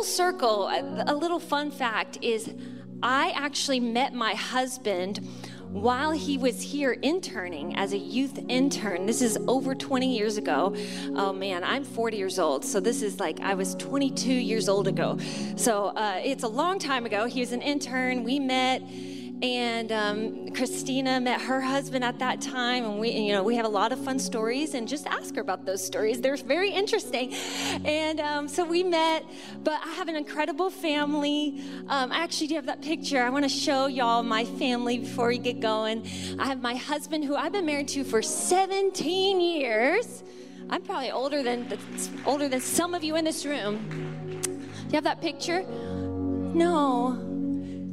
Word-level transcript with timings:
full 0.00 0.06
circle, 0.06 0.66
a, 1.06 1.14
little 1.14 1.38
fun 1.38 1.70
fact 1.70 2.16
is 2.22 2.54
I 3.02 3.32
actually 3.36 3.80
met 3.80 4.14
my 4.14 4.32
husband 4.32 5.18
while 5.68 6.10
he 6.10 6.38
was 6.38 6.62
here 6.62 6.92
interning 7.02 7.76
as 7.76 7.92
a 7.92 7.98
youth 7.98 8.38
intern. 8.48 9.04
This 9.04 9.20
is 9.20 9.36
over 9.46 9.74
20 9.74 10.16
years 10.16 10.38
ago. 10.38 10.74
Oh 11.14 11.34
man, 11.34 11.62
I'm 11.62 11.84
40 11.84 12.16
years 12.16 12.38
old. 12.38 12.64
So 12.64 12.80
this 12.80 13.02
is 13.02 13.20
like 13.20 13.40
I 13.40 13.52
was 13.52 13.74
22 13.74 14.32
years 14.32 14.70
old 14.70 14.88
ago. 14.88 15.18
So 15.56 15.88
uh, 15.88 16.18
it's 16.24 16.44
a 16.44 16.48
long 16.48 16.78
time 16.78 17.04
ago. 17.04 17.26
He 17.26 17.40
was 17.40 17.52
an 17.52 17.60
intern. 17.60 18.24
We 18.24 18.38
met 18.38 18.80
and 19.42 19.90
um, 19.90 20.50
Christina 20.50 21.18
met 21.20 21.40
her 21.40 21.60
husband 21.60 22.04
at 22.04 22.18
that 22.18 22.40
time, 22.40 22.84
and 22.84 23.00
we, 23.00 23.10
you 23.10 23.32
know, 23.32 23.42
we 23.42 23.56
have 23.56 23.64
a 23.64 23.70
lot 23.70 23.90
of 23.90 24.02
fun 24.04 24.18
stories. 24.18 24.74
And 24.74 24.86
just 24.86 25.06
ask 25.06 25.34
her 25.34 25.40
about 25.40 25.64
those 25.64 25.84
stories; 25.84 26.20
they're 26.20 26.36
very 26.36 26.70
interesting. 26.70 27.32
And 27.84 28.20
um, 28.20 28.48
so 28.48 28.64
we 28.64 28.82
met. 28.82 29.24
But 29.62 29.80
I 29.84 29.92
have 29.94 30.08
an 30.08 30.16
incredible 30.16 30.70
family. 30.70 31.62
Um, 31.88 32.12
I 32.12 32.18
actually 32.18 32.48
do 32.48 32.54
have 32.56 32.66
that 32.66 32.82
picture. 32.82 33.22
I 33.22 33.30
want 33.30 33.44
to 33.44 33.48
show 33.48 33.86
y'all 33.86 34.22
my 34.22 34.44
family 34.44 34.98
before 34.98 35.28
we 35.28 35.38
get 35.38 35.60
going. 35.60 36.06
I 36.38 36.46
have 36.46 36.60
my 36.60 36.74
husband, 36.74 37.24
who 37.24 37.34
I've 37.34 37.52
been 37.52 37.66
married 37.66 37.88
to 37.88 38.04
for 38.04 38.20
17 38.22 39.40
years. 39.40 40.22
I'm 40.68 40.82
probably 40.82 41.10
older 41.10 41.42
than 41.42 41.78
older 42.26 42.48
than 42.48 42.60
some 42.60 42.94
of 42.94 43.02
you 43.02 43.16
in 43.16 43.24
this 43.24 43.46
room. 43.46 43.78
Do 44.42 44.50
you 44.88 44.94
have 44.96 45.04
that 45.04 45.20
picture? 45.20 45.62
No. 45.62 47.29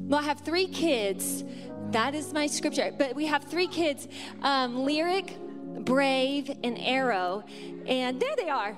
Well, 0.08 0.22
I 0.22 0.24
have 0.24 0.40
three 0.40 0.68
kids. 0.68 1.44
That 1.92 2.16
is 2.16 2.32
my 2.32 2.48
scripture. 2.48 2.94
But 2.98 3.14
we 3.14 3.26
have 3.26 3.44
three 3.44 3.68
kids 3.68 4.08
um, 4.42 4.86
Lyric, 4.86 5.38
Brave, 5.84 6.50
and 6.64 6.78
Arrow. 6.80 7.44
And 7.86 8.18
there 8.18 8.36
they 8.38 8.50
are. 8.50 8.78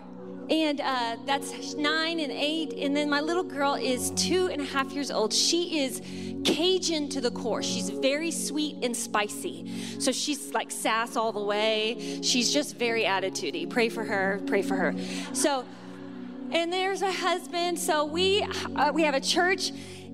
And 0.49 0.81
uh, 0.81 1.17
that's 1.27 1.75
nine 1.75 2.19
and 2.19 2.31
eight. 2.31 2.73
And 2.73 2.97
then 2.97 3.11
my 3.11 3.21
little 3.21 3.43
girl 3.43 3.75
is 3.75 4.09
two 4.11 4.47
and 4.47 4.59
a 4.59 4.65
half 4.65 4.91
years 4.91 5.11
old. 5.11 5.31
She 5.31 5.81
is 5.81 6.01
Cajun 6.43 7.09
to 7.09 7.21
the 7.21 7.29
core. 7.29 7.61
She's 7.61 7.91
very 7.91 8.31
sweet 8.31 8.77
and 8.81 8.97
spicy. 8.97 9.99
So 9.99 10.11
she's 10.11 10.51
like 10.55 10.71
sass 10.71 11.15
all 11.15 11.31
the 11.31 11.43
way. 11.43 12.19
She's 12.23 12.51
just 12.51 12.75
very 12.75 13.03
attitudey. 13.03 13.69
Pray 13.69 13.89
for 13.89 14.03
her. 14.03 14.41
Pray 14.47 14.63
for 14.63 14.75
her. 14.75 14.95
So, 15.33 15.63
and 16.51 16.73
there's 16.73 17.01
my 17.01 17.11
husband. 17.11 17.77
So 17.77 18.05
we 18.05 18.41
uh, 18.75 18.91
we 18.91 19.03
have 19.03 19.13
a 19.13 19.21
church 19.21 19.71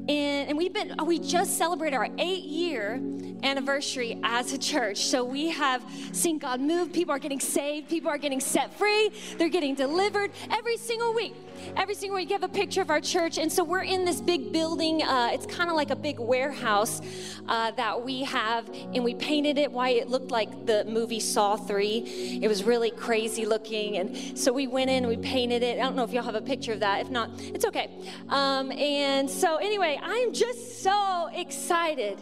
and, 0.08 0.50
and 0.50 0.58
we've 0.58 0.73
been 0.73 0.95
oh, 1.00 1.03
we 1.03 1.20
just 1.20 1.58
celebrated 1.58 1.95
our 1.95 2.09
eight 2.17 2.44
year 2.44 3.02
anniversary 3.44 4.20
as 4.23 4.53
a 4.53 4.58
church. 4.58 4.98
So 4.98 5.23
we 5.23 5.50
have 5.50 5.84
seen 6.11 6.38
god 6.38 6.61
move. 6.61 6.94
People 6.94 7.14
are 7.14 7.20
getting 7.20 7.39
saved. 7.39 7.89
People 7.89 8.09
are 8.09 8.17
getting 8.17 8.39
set 8.39 8.73
free. 8.78 9.11
They're 9.38 9.50
getting 9.50 9.76
delivered 9.76 10.31
every 10.52 10.78
single 10.78 11.14
week 11.14 11.36
every 11.75 11.95
single 11.95 12.17
week 12.17 12.30
you 12.30 12.35
have 12.35 12.44
a 12.44 12.53
picture 12.53 12.81
of 12.81 12.89
our 12.89 13.02
church. 13.02 13.38
And 13.38 13.52
so 13.52 13.63
we're 13.63 13.83
in 13.83 14.05
this 14.05 14.21
big 14.21 14.52
building. 14.52 15.03
Uh, 15.03 15.30
it's 15.31 15.45
kind 15.45 15.69
of 15.69 15.75
like 15.75 15.91
a 15.91 15.95
big 15.95 16.19
warehouse 16.19 17.02
uh, 17.47 17.71
that 17.71 18.03
we 18.03 18.23
have. 18.23 18.69
And 18.94 19.03
we 19.03 19.16
painted 19.16 19.58
it 19.58 19.71
why 19.71 19.89
it 19.89 20.09
looked 20.09 20.31
like 20.31 20.66
the 20.66 20.86
movie 20.86 21.19
saw 21.19 21.55
3 21.55 22.39
it 22.41 22.47
was 22.47 22.63
really 22.63 22.91
crazy 22.91 23.45
looking. 23.45 23.97
And 23.97 24.38
so 24.38 24.52
we 24.52 24.67
went 24.67 24.89
in 24.89 25.08
we 25.08 25.17
painted 25.17 25.63
it. 25.63 25.80
I 25.80 25.83
don't 25.83 25.95
know 25.95 26.03
if 26.03 26.11
y'all 26.11 26.23
have 26.23 26.36
a 26.36 26.41
picture 26.41 26.73
of 26.73 26.80
that. 26.81 27.02
If 27.02 27.09
not 27.09 27.30
it's 27.39 27.66
okay. 27.66 27.89
Um, 28.30 28.71
and 28.71 29.30
so 29.30 29.58
anyway 29.58 29.99
i'm 30.02 30.33
just 30.33 30.81
so 30.83 31.30
excited 31.33 32.17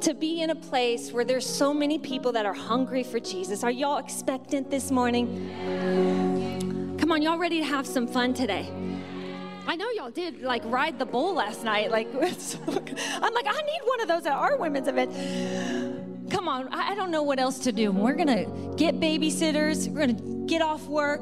to 0.00 0.14
be 0.14 0.42
in 0.42 0.50
a 0.50 0.54
place 0.54 1.12
where 1.12 1.24
there's 1.24 1.46
so 1.46 1.72
many 1.72 1.98
people 1.98 2.32
that 2.32 2.46
are 2.46 2.54
hungry 2.54 3.02
for 3.02 3.20
jesus. 3.20 3.64
Are 3.64 3.70
y'all 3.70 3.98
expectant 3.98 4.70
this 4.70 4.90
morning 4.90 6.17
come 7.08 7.14
on 7.14 7.22
y'all 7.22 7.38
ready 7.38 7.58
to 7.58 7.64
have 7.64 7.86
some 7.86 8.06
fun 8.06 8.34
today 8.34 8.70
I 9.66 9.76
know 9.76 9.88
y'all 9.96 10.10
did 10.10 10.42
like 10.42 10.60
ride 10.66 10.98
the 10.98 11.06
bull 11.06 11.34
last 11.34 11.62
night. 11.62 11.90
Like, 11.90 12.06
I'm 12.14 13.34
like, 13.34 13.46
I 13.46 13.62
need 13.62 13.80
one 13.84 14.00
of 14.00 14.08
those 14.08 14.24
at 14.24 14.32
our 14.32 14.56
women's 14.56 14.88
event. 14.88 16.30
Come 16.30 16.48
on, 16.48 16.68
I 16.68 16.94
don't 16.94 17.10
know 17.10 17.22
what 17.22 17.38
else 17.38 17.58
to 17.60 17.72
do. 17.72 17.92
We're 17.92 18.14
gonna 18.14 18.46
get 18.76 18.98
babysitters. 18.98 19.88
We're 19.88 20.06
gonna 20.06 20.46
get 20.46 20.62
off 20.62 20.86
work, 20.86 21.20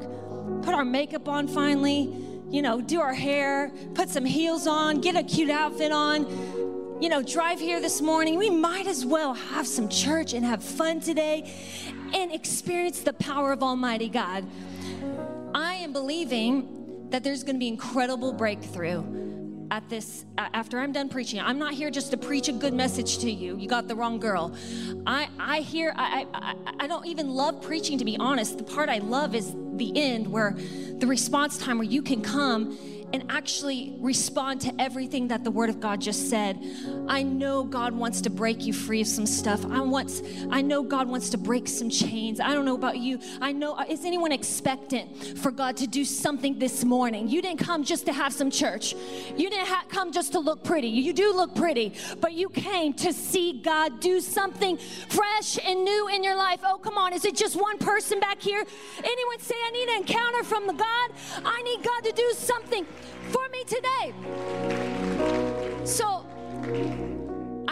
put 0.61 0.73
our 0.73 0.85
makeup 0.85 1.27
on 1.27 1.45
finally. 1.49 2.09
You 2.49 2.61
know, 2.61 2.79
do 2.79 3.01
our 3.01 3.13
hair, 3.13 3.69
put 3.93 4.07
some 4.09 4.23
heels 4.23 4.65
on, 4.65 5.01
get 5.01 5.17
a 5.17 5.23
cute 5.23 5.49
outfit 5.49 5.91
on. 5.91 7.01
You 7.01 7.09
know, 7.09 7.21
drive 7.21 7.59
here 7.59 7.81
this 7.81 8.01
morning. 8.01 8.37
We 8.37 8.49
might 8.49 8.87
as 8.87 9.05
well 9.05 9.33
have 9.33 9.67
some 9.67 9.89
church 9.89 10.33
and 10.33 10.45
have 10.45 10.63
fun 10.63 11.01
today 11.01 11.53
and 12.13 12.31
experience 12.33 13.01
the 13.01 13.13
power 13.13 13.51
of 13.51 13.61
Almighty 13.61 14.07
God. 14.07 14.45
I 15.53 15.75
am 15.75 15.93
believing 15.93 17.09
that 17.09 17.23
there's 17.23 17.43
going 17.43 17.55
to 17.55 17.59
be 17.59 17.67
incredible 17.67 18.33
breakthrough 18.33 19.03
at 19.69 19.87
this 19.89 20.25
after 20.37 20.79
i'm 20.79 20.91
done 20.91 21.09
preaching. 21.09 21.39
I'm 21.39 21.59
not 21.59 21.73
here 21.73 21.91
just 21.91 22.11
to 22.11 22.17
preach 22.17 22.47
a 22.47 22.53
good 22.53 22.73
message 22.73 23.17
to 23.19 23.31
you. 23.31 23.57
You 23.57 23.67
got 23.67 23.87
the 23.87 23.95
wrong 23.95 24.19
girl. 24.19 24.55
I 25.05 25.27
i 25.39 25.59
hear 25.59 25.93
i 25.95 26.25
i, 26.33 26.55
I 26.79 26.87
don't 26.87 27.05
even 27.05 27.29
love 27.29 27.61
preaching 27.61 27.97
to 27.97 28.05
be 28.05 28.17
honest. 28.17 28.57
The 28.57 28.63
part 28.63 28.89
i 28.89 28.99
love 28.99 29.35
is 29.35 29.53
the 29.75 29.91
end 29.95 30.27
where 30.27 30.55
the 30.99 31.07
response 31.07 31.57
time 31.57 31.77
where 31.77 31.87
you 31.87 32.01
can 32.01 32.21
come 32.21 32.77
and 33.13 33.23
actually 33.29 33.95
respond 33.99 34.61
to 34.61 34.73
everything 34.79 35.29
that 35.29 35.43
the 35.43 35.51
Word 35.51 35.69
of 35.69 35.79
God 35.79 36.01
just 36.01 36.29
said. 36.29 36.59
I 37.07 37.23
know 37.23 37.63
God 37.63 37.93
wants 37.93 38.21
to 38.21 38.29
break 38.29 38.65
you 38.65 38.73
free 38.73 39.01
of 39.01 39.07
some 39.07 39.25
stuff. 39.25 39.65
I 39.65 39.81
want, 39.81 40.21
I 40.49 40.61
know 40.61 40.83
God 40.83 41.07
wants 41.07 41.29
to 41.29 41.37
break 41.37 41.67
some 41.67 41.89
chains. 41.89 42.39
I 42.39 42.53
don't 42.53 42.65
know 42.65 42.75
about 42.75 42.97
you. 42.97 43.19
I 43.41 43.51
know, 43.53 43.73
uh, 43.73 43.85
is 43.89 44.03
anyone 44.05 44.31
expectant 44.31 45.37
for 45.39 45.51
God 45.51 45.77
to 45.77 45.87
do 45.87 46.03
something 46.03 46.59
this 46.59 46.83
morning? 46.83 47.29
You 47.29 47.41
didn't 47.41 47.59
come 47.59 47.83
just 47.83 48.05
to 48.07 48.13
have 48.13 48.33
some 48.33 48.51
church. 48.51 48.93
You 49.35 49.49
didn't 49.49 49.67
ha- 49.67 49.85
come 49.87 50.11
just 50.11 50.33
to 50.33 50.39
look 50.39 50.63
pretty. 50.63 50.89
You 50.89 51.13
do 51.13 51.33
look 51.33 51.55
pretty, 51.55 51.93
but 52.19 52.33
you 52.33 52.49
came 52.49 52.93
to 52.95 53.13
see 53.13 53.61
God 53.61 53.99
do 53.99 54.19
something 54.19 54.77
fresh 55.09 55.57
and 55.65 55.83
new 55.83 56.09
in 56.09 56.23
your 56.23 56.35
life. 56.35 56.59
Oh, 56.63 56.77
come 56.77 56.97
on. 56.97 57.13
Is 57.13 57.25
it 57.25 57.35
just 57.35 57.55
one 57.55 57.77
person 57.77 58.19
back 58.19 58.41
here? 58.41 58.63
Anyone 58.97 59.39
say, 59.39 59.55
I 59.65 59.71
need 59.71 59.89
an 59.89 59.97
encounter 59.97 60.43
from 60.43 60.67
the 60.67 60.73
God? 60.73 61.11
I 61.45 61.61
need 61.63 61.83
God 61.83 62.03
to 62.03 62.11
do 62.11 62.33
something 62.35 62.85
for 63.31 63.47
me 63.49 63.63
today. 63.63 64.13
So, 65.85 66.25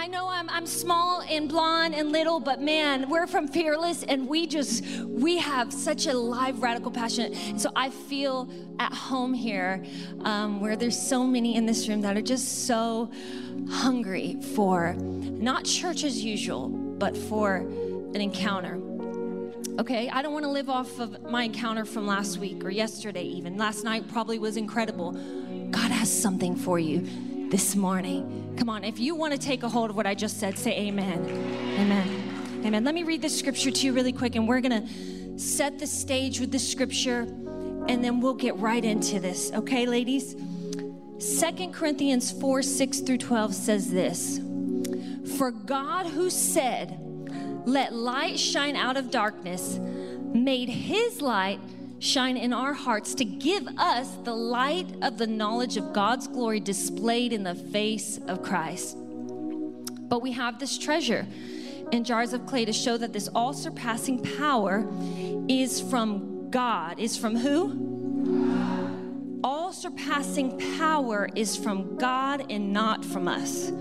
I 0.06 0.08
know 0.08 0.28
I'm, 0.28 0.50
I'm 0.50 0.68
small 0.68 1.22
and 1.22 1.50
blonde 1.50 1.96
and 1.96 2.12
little, 2.12 2.40
but 2.40 2.62
man, 2.62 3.10
we're 3.10 3.26
from 3.26 3.48
Fearless 3.48 4.04
and 4.04 4.28
we 4.28 4.46
just, 4.46 4.86
we 5.04 5.38
have 5.38 5.74
such 5.74 6.06
a 6.06 6.14
live, 6.14 6.62
radical 6.62 6.92
passion. 6.92 7.58
So 7.58 7.72
I 7.76 7.90
feel 7.90 8.50
at 8.78 8.94
home 8.94 9.34
here 9.34 9.84
um, 10.22 10.60
where 10.60 10.76
there's 10.76 11.02
so 11.02 11.26
many 11.26 11.56
in 11.56 11.66
this 11.66 11.88
room 11.88 12.02
that 12.02 12.16
are 12.16 12.22
just 12.22 12.68
so 12.68 13.10
hungry 13.70 14.38
for 14.54 14.94
not 14.94 15.66
church 15.66 16.04
as 16.04 16.24
usual, 16.24 16.70
but 16.70 17.18
for 17.18 17.56
an 17.56 18.22
encounter. 18.22 18.80
Okay, 19.78 20.10
I 20.10 20.22
don't 20.22 20.32
want 20.32 20.46
to 20.46 20.52
live 20.52 20.70
off 20.70 21.00
of 21.00 21.22
my 21.24 21.44
encounter 21.44 21.84
from 21.84 22.08
last 22.08 22.38
week 22.38 22.64
or 22.64 22.70
yesterday, 22.70 23.24
even. 23.24 23.58
Last 23.58 23.84
night 23.84 24.08
probably 24.08 24.40
was 24.40 24.56
incredible. 24.56 25.12
God 25.70 25.92
has 25.92 26.10
something 26.10 26.56
for 26.56 26.80
you 26.80 27.06
this 27.50 27.76
morning. 27.76 28.56
Come 28.58 28.70
on, 28.70 28.86
if 28.86 29.00
you 29.00 29.16
want 29.16 29.34
to 29.34 29.40
take 29.40 29.64
a 29.64 29.70
hold 29.70 29.90
of 29.90 29.98
what 29.98 30.08
I 30.08 30.16
just 30.16 30.40
said, 30.40 30.58
say 30.58 30.88
amen. 30.88 31.26
Amen. 31.78 32.64
Amen. 32.66 32.86
Let 32.86 32.96
me 32.96 33.04
read 33.04 33.22
this 33.22 33.38
scripture 33.38 33.70
to 33.70 33.86
you 33.86 33.92
really 33.92 34.14
quick, 34.14 34.36
and 34.36 34.48
we're 34.48 34.62
going 34.62 34.88
to 34.88 35.38
set 35.38 35.78
the 35.78 35.88
stage 35.88 36.40
with 36.40 36.54
this 36.54 36.66
scripture, 36.66 37.24
and 37.90 38.02
then 38.02 38.22
we'll 38.22 38.34
get 38.34 38.56
right 38.56 38.84
into 38.84 39.20
this. 39.20 39.52
Okay, 39.52 39.86
ladies? 39.86 40.38
Second 41.18 41.74
Corinthians 41.74 42.32
4 42.32 42.62
6 42.62 43.00
through 43.02 43.18
12 43.18 43.54
says 43.54 43.92
this 43.92 44.40
For 45.38 45.52
God 45.52 46.06
who 46.06 46.30
said, 46.30 46.98
let 47.66 47.94
light 47.94 48.40
shine 48.40 48.76
out 48.76 48.98
of 48.98 49.12
darkness, 49.12 49.80
made 49.80 50.70
his 50.70 51.22
light 51.22 51.60
shine 52.00 52.38
in 52.38 52.54
our 52.54 52.74
hearts 52.74 53.16
to 53.16 53.26
give 53.26 53.68
us 53.78 54.10
the 54.24 54.36
light 54.36 54.88
of 55.02 55.18
the 55.18 55.28
knowledge 55.28 55.78
of 55.78 55.94
God's 55.94 56.28
glory 56.28 56.60
displayed 56.60 57.34
in 57.34 57.44
the 57.44 57.56
face 57.56 58.20
of 58.28 58.44
Christ. 58.44 58.98
But 60.08 60.22
we 60.22 60.34
have 60.34 60.60
this 60.60 60.78
treasure 60.78 61.26
in 61.92 62.04
jars 62.04 62.34
of 62.34 62.46
clay 62.46 62.66
to 62.66 62.74
show 62.74 62.98
that 62.98 63.14
this 63.14 63.28
all 63.30 63.54
surpassing 63.54 64.22
power 64.38 64.88
is 65.48 65.82
from 65.82 66.50
God. 66.52 67.00
Is 67.00 67.18
from 67.18 67.36
who? 67.36 69.42
All 69.44 69.74
surpassing 69.74 70.60
power 70.78 71.30
is 71.36 71.56
from 71.56 71.98
God 71.98 72.52
and 72.52 72.74
not 72.74 73.06
from 73.06 73.28
us. 73.28 73.72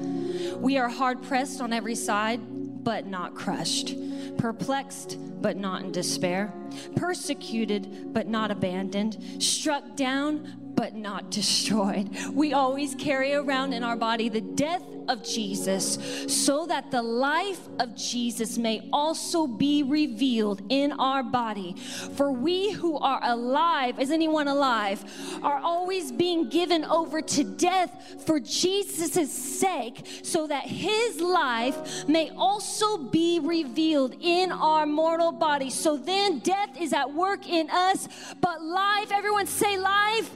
We 0.57 0.79
are 0.79 0.89
hard 0.89 1.23
pressed 1.23 1.61
on 1.61 1.73
every 1.73 1.95
side 1.95 2.41
but 2.85 3.07
not 3.07 3.35
crushed, 3.35 3.95
perplexed, 4.37 5.19
but 5.41 5.57
not 5.57 5.83
in 5.83 5.93
despair, 5.93 6.53
persecuted, 6.97 8.13
but 8.13 8.29
not 8.29 8.51
abandoned, 8.51 9.43
struck 9.43 9.97
down, 9.97 10.64
but 10.75 10.95
not 10.95 11.31
destroyed. 11.31 12.11
We 12.33 12.53
always 12.53 12.95
carry 12.95 13.35
around 13.35 13.73
in 13.73 13.83
our 13.83 13.97
body 13.97 14.29
the 14.29 14.41
death 14.41 14.83
of 15.09 15.23
Jesus 15.23 15.99
so 16.29 16.67
that 16.67 16.91
the 16.91 17.03
life 17.03 17.61
of 17.79 17.95
Jesus 17.95 18.59
may 18.59 18.89
also 18.93 19.47
be 19.47 19.83
revealed 19.83 20.63
in 20.69 20.93
our 20.93 21.23
body. 21.23 21.75
For 22.17 22.33
we 22.33 22.73
who 22.73 22.99
are 22.99 23.21
alive, 23.23 24.01
is 24.01 24.11
anyone 24.11 24.49
alive, 24.49 25.05
are 25.43 25.59
always 25.59 26.11
being 26.13 26.49
given 26.49 26.85
over 26.85 27.21
to 27.21 27.45
death 27.45 28.25
for 28.27 28.41
Jesus' 28.41 29.33
sake 29.33 30.07
so 30.23 30.47
that 30.47 30.65
his 30.65 31.21
life 31.21 32.09
may 32.09 32.31
also 32.31 32.99
be 32.99 33.41
revealed 33.41 34.15
in 34.21 34.53
our 34.53 34.87
mortal 34.87 35.33
body. 35.33 35.71
So 35.71 35.97
then 35.97 36.39
death 36.41 36.81
is 36.81 36.93
at 36.93 37.13
work 37.13 37.49
in 37.49 37.71
us, 37.71 38.09
but 38.41 38.63
life, 38.63 39.11
everyone 39.13 39.47
say 39.47 39.77
life 39.77 40.31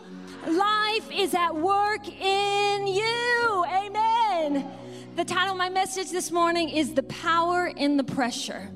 Life 0.48 1.10
is 1.12 1.34
at 1.34 1.54
work 1.54 2.08
in 2.08 2.86
you. 2.86 3.64
Amen. 3.68 4.66
The 5.14 5.24
title 5.24 5.52
of 5.52 5.58
my 5.58 5.68
message 5.68 6.10
this 6.10 6.30
morning 6.30 6.70
is 6.70 6.94
The 6.94 7.02
Power 7.02 7.66
in 7.66 7.98
the 7.98 8.04
Pressure. 8.04 8.70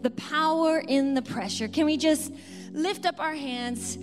The 0.00 0.08
Power 0.12 0.78
in 0.78 1.12
the 1.12 1.20
Pressure. 1.20 1.68
Can 1.68 1.84
we 1.84 1.98
just 1.98 2.32
lift 2.72 3.04
up 3.04 3.20
our 3.20 3.34
hands, 3.34 3.98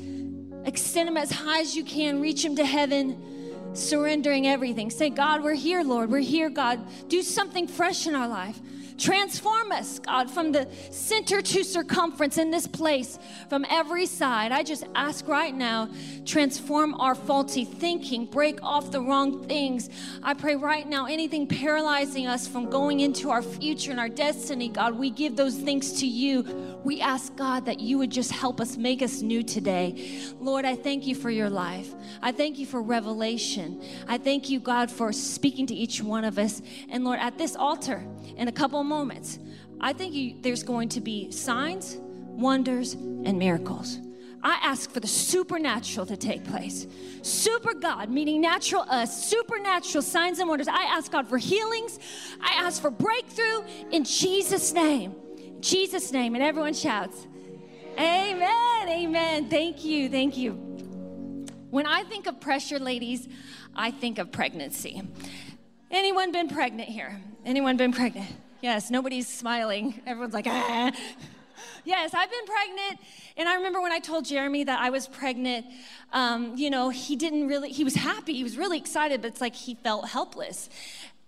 extend 0.66 1.08
them 1.08 1.18
as 1.18 1.32
high 1.32 1.60
as 1.60 1.76
you 1.76 1.84
can, 1.84 2.22
reach 2.22 2.44
them 2.44 2.56
to 2.56 2.64
heaven, 2.64 3.74
surrendering 3.74 4.46
everything? 4.46 4.92
Say, 4.92 5.10
God, 5.10 5.44
we're 5.44 5.56
here, 5.56 5.82
Lord. 5.82 6.12
We're 6.12 6.20
here, 6.20 6.52
God. 6.52 6.80
Do 7.10 7.24
something 7.24 7.68
fresh 7.68 8.06
in 8.06 8.14
our 8.14 8.28
life. 8.28 8.60
Transform 8.98 9.72
us, 9.72 10.00
God, 10.00 10.30
from 10.30 10.52
the 10.52 10.68
center 10.90 11.42
to 11.42 11.64
circumference 11.64 12.38
in 12.38 12.50
this 12.50 12.66
place, 12.66 13.20
from 13.50 13.66
every 13.70 14.08
side. 14.08 14.52
I 14.52 14.64
just 14.64 14.86
ask 14.96 15.28
right 15.28 15.54
now, 15.54 15.90
transform 16.26 16.96
our 17.00 17.14
faulty 17.14 17.64
thinking, 17.64 18.26
break 18.26 18.62
off 18.64 18.92
the 18.92 19.02
wrong 19.02 19.48
things. 19.48 19.90
I 20.24 20.34
pray 20.34 20.56
right 20.56 20.88
now, 20.88 21.06
anything 21.06 21.48
paralyzing 21.48 22.26
us 22.26 22.48
from 22.48 22.70
going 22.70 23.02
into 23.02 23.30
our 23.30 23.44
future 23.44 23.92
and 23.92 24.00
our 24.00 24.10
destiny, 24.10 24.70
God, 24.70 24.98
we 24.98 25.12
give 25.12 25.36
those 25.36 25.56
things 25.56 26.00
to 26.00 26.08
you. 26.08 26.44
We 26.84 27.00
ask, 27.00 27.36
God, 27.36 27.66
that 27.66 27.80
you 27.80 28.00
would 28.00 28.12
just 28.12 28.32
help 28.32 28.60
us, 28.60 28.78
make 28.78 29.02
us 29.02 29.22
new 29.22 29.44
today. 29.44 30.34
Lord, 30.40 30.66
I 30.66 30.76
thank 30.76 31.06
you 31.06 31.14
for 31.14 31.30
your 31.30 31.50
life. 31.50 31.94
I 32.22 32.32
thank 32.32 32.58
you 32.58 32.66
for 32.66 32.82
revelation. 32.82 33.84
I 34.08 34.18
thank 34.18 34.50
you, 34.50 34.60
God, 34.60 34.90
for 34.90 35.12
speaking 35.12 35.68
to 35.68 35.76
each 35.76 36.02
one 36.02 36.24
of 36.24 36.40
us. 36.40 36.62
And 36.90 37.04
Lord, 37.04 37.20
at 37.20 37.38
this 37.38 37.56
altar, 37.56 38.04
in 38.38 38.48
a 38.48 38.52
couple 38.52 38.84
moments, 38.88 39.40
I 39.80 39.94
think 39.94 40.14
you, 40.14 40.36
there's 40.42 40.64
going 40.64 40.90
to 40.90 41.02
be 41.02 41.32
signs, 41.32 41.98
wonders, 42.00 42.94
and 42.94 43.38
miracles. 43.38 44.00
I 44.44 44.60
ask 44.64 44.92
for 44.92 45.00
the 45.00 45.08
supernatural 45.08 46.06
to 46.06 46.16
take 46.16 46.44
place. 46.46 46.88
Super 47.22 47.74
God, 47.74 48.10
meaning 48.10 48.40
natural 48.40 48.84
us, 48.84 49.30
supernatural 49.30 50.02
signs 50.02 50.40
and 50.40 50.48
wonders. 50.48 50.68
I 50.68 50.84
ask 50.84 51.12
God 51.12 51.28
for 51.28 51.38
healings. 51.38 52.00
I 52.40 52.54
ask 52.54 52.82
for 52.82 52.92
breakthrough 52.92 53.64
in 53.92 54.04
Jesus' 54.04 54.74
name. 54.74 55.16
Jesus' 55.60 56.12
name. 56.12 56.36
And 56.36 56.44
everyone 56.44 56.74
shouts, 56.74 57.28
Amen. 58.00 58.90
Amen. 58.90 59.50
Thank 59.50 59.84
you. 59.84 60.08
Thank 60.08 60.38
you. 60.38 60.54
When 61.72 61.88
I 61.88 62.04
think 62.04 62.28
of 62.28 62.40
pressure, 62.40 62.78
ladies, 62.78 63.28
I 63.76 63.90
think 63.90 64.20
of 64.20 64.32
pregnancy. 64.32 65.02
Anyone 65.90 66.32
been 66.32 66.48
pregnant 66.48 66.90
here? 66.90 67.20
Anyone 67.44 67.76
been 67.76 67.92
pregnant? 67.92 68.30
Yes, 68.62 68.90
nobody's 68.90 69.28
smiling. 69.28 70.02
Everyone's 70.06 70.34
like, 70.34 70.48
ah. 70.48 70.92
Yes, 71.86 72.14
I've 72.14 72.30
been 72.30 72.46
pregnant. 72.46 73.00
And 73.38 73.48
I 73.48 73.56
remember 73.56 73.82
when 73.82 73.92
I 73.92 74.00
told 74.00 74.26
Jeremy 74.26 74.64
that 74.64 74.80
I 74.80 74.90
was 74.90 75.08
pregnant, 75.08 75.66
um, 76.12 76.58
you 76.58 76.70
know, 76.70 76.90
he 76.90 77.16
didn't 77.16 77.48
really, 77.48 77.72
he 77.72 77.84
was 77.84 77.96
happy, 77.96 78.34
he 78.34 78.44
was 78.44 78.58
really 78.58 78.78
excited, 78.78 79.22
but 79.22 79.30
it's 79.30 79.42
like 79.42 79.56
he 79.56 79.76
felt 79.76 80.08
helpless. 80.10 80.70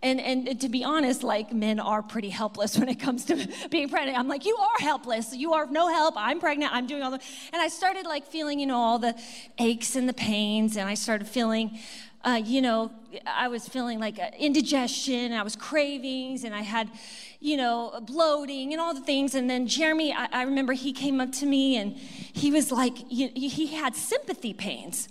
And, 0.02 0.22
and 0.22 0.62
to 0.62 0.70
be 0.70 0.84
honest, 0.84 1.24
like 1.24 1.52
men 1.52 1.80
are 1.80 2.02
pretty 2.02 2.30
helpless 2.30 2.78
when 2.80 2.90
it 2.90 3.00
comes 3.00 3.26
to 3.26 3.48
being 3.70 3.90
pregnant. 3.90 4.18
I'm 4.18 4.28
like, 4.28 4.46
you 4.46 4.56
are 4.56 4.80
helpless. 4.80 5.36
You 5.36 5.54
are 5.54 5.68
no 5.68 5.88
help. 5.88 6.16
I'm 6.18 6.40
pregnant. 6.40 6.74
I'm 6.74 6.88
doing 6.88 7.04
all 7.04 7.12
the. 7.12 7.20
And 7.52 7.62
I 7.62 7.68
started 7.68 8.06
like 8.06 8.26
feeling, 8.26 8.60
you 8.60 8.66
know, 8.66 8.78
all 8.78 8.98
the 8.98 9.16
aches 9.58 9.96
and 9.96 10.08
the 10.08 10.14
pains. 10.14 10.78
And 10.78 10.88
I 10.88 10.94
started 10.94 11.28
feeling 11.28 11.80
uh, 12.26 12.42
you 12.44 12.62
know, 12.62 12.92
I 13.26 13.48
was 13.48 13.68
feeling 13.68 14.00
like 14.00 14.20
indigestion, 14.38 15.32
I 15.32 15.42
was 15.42 15.56
cravings, 15.56 16.44
and 16.44 16.54
I 16.54 16.62
had, 16.62 16.90
you 17.40 17.56
know, 17.56 18.00
bloating 18.04 18.74
and 18.74 18.82
all 18.82 18.94
the 18.94 19.02
things. 19.02 19.36
And 19.36 19.50
then 19.50 19.68
Jeremy, 19.68 20.14
I, 20.14 20.28
I 20.32 20.42
remember 20.44 20.74
he 20.74 20.92
came 20.92 21.22
up 21.22 21.32
to 21.34 21.46
me 21.46 21.78
and 21.78 21.96
he 21.96 22.52
was 22.52 22.72
like, 22.72 22.98
he, 23.08 23.28
he 23.28 23.68
had 23.68 23.96
sympathy 23.96 24.54
pains. 24.54 25.08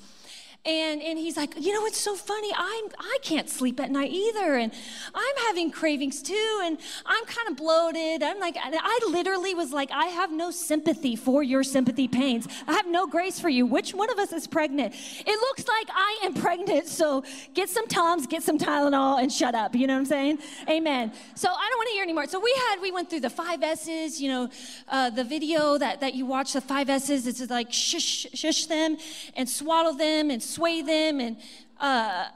And, 0.64 1.00
and 1.00 1.18
he's 1.18 1.36
like, 1.36 1.54
you 1.56 1.72
know, 1.72 1.86
it's 1.86 2.00
so 2.00 2.14
funny. 2.14 2.50
I'm, 2.54 2.84
I 2.98 3.18
can't 3.22 3.48
sleep 3.48 3.80
at 3.80 3.90
night 3.90 4.10
either. 4.10 4.56
And 4.56 4.70
I'm 5.14 5.36
having 5.46 5.70
cravings 5.70 6.20
too. 6.20 6.60
And 6.64 6.78
I'm 7.06 7.24
kind 7.24 7.48
of 7.48 7.56
bloated. 7.56 8.22
I'm 8.22 8.38
like, 8.38 8.56
I 8.60 9.00
literally 9.08 9.54
was 9.54 9.72
like, 9.72 9.90
I 9.92 10.06
have 10.06 10.30
no 10.30 10.50
sympathy 10.50 11.16
for 11.16 11.42
your 11.42 11.62
sympathy 11.62 12.06
pains. 12.06 12.46
I 12.66 12.74
have 12.74 12.86
no 12.86 13.06
grace 13.06 13.40
for 13.40 13.48
you. 13.48 13.64
Which 13.64 13.94
one 13.94 14.10
of 14.10 14.18
us 14.18 14.32
is 14.32 14.46
pregnant? 14.46 14.94
It 14.94 15.40
looks 15.40 15.66
like 15.66 15.88
I 15.94 16.20
am 16.24 16.34
pregnant. 16.34 16.86
So 16.88 17.24
get 17.54 17.70
some 17.70 17.86
Tums, 17.86 18.26
get 18.26 18.42
some 18.42 18.58
Tylenol, 18.58 19.22
and 19.22 19.32
shut 19.32 19.54
up. 19.54 19.74
You 19.74 19.86
know 19.86 19.94
what 19.94 20.00
I'm 20.00 20.06
saying? 20.06 20.38
Amen. 20.68 21.12
So 21.34 21.48
I 21.48 21.68
don't 21.70 21.78
want 21.78 21.88
to 21.88 21.94
hear 21.94 22.02
anymore. 22.02 22.26
So 22.26 22.40
we 22.40 22.54
had, 22.68 22.82
we 22.82 22.90
went 22.90 23.08
through 23.08 23.20
the 23.20 23.30
five 23.30 23.62
S's, 23.62 24.20
you 24.20 24.28
know, 24.28 24.50
uh, 24.88 25.08
the 25.08 25.24
video 25.24 25.78
that, 25.78 26.00
that 26.00 26.14
you 26.14 26.26
watch, 26.26 26.52
the 26.52 26.60
five 26.60 26.90
S's. 26.90 27.26
It's 27.26 27.48
like 27.48 27.72
shush, 27.72 28.26
shush 28.34 28.66
them 28.66 28.98
and 29.34 29.48
swallow 29.48 29.94
them 29.94 30.30
and 30.30 30.42
sway 30.48 30.82
them 30.82 31.20
and 31.20 31.36
uh, 31.80 31.84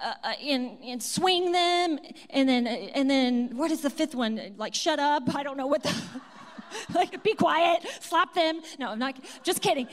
uh, 0.00 0.14
uh, 0.22 0.32
and, 0.40 0.78
and 0.84 1.02
swing 1.02 1.50
them, 1.50 1.98
and 2.30 2.48
then 2.48 2.66
and 2.66 3.10
then 3.10 3.56
what 3.56 3.72
is 3.72 3.80
the 3.80 3.90
fifth 3.90 4.14
one? 4.14 4.54
Like 4.56 4.72
shut 4.72 5.00
up. 5.00 5.34
I 5.34 5.42
don't 5.42 5.56
know 5.56 5.66
what 5.66 5.82
the 5.82 5.94
like 6.94 7.24
be 7.24 7.34
quiet. 7.34 7.84
Slap 8.00 8.34
them. 8.34 8.60
No, 8.78 8.90
I'm 8.90 9.00
not. 9.00 9.16
Just 9.42 9.60
kidding. 9.60 9.88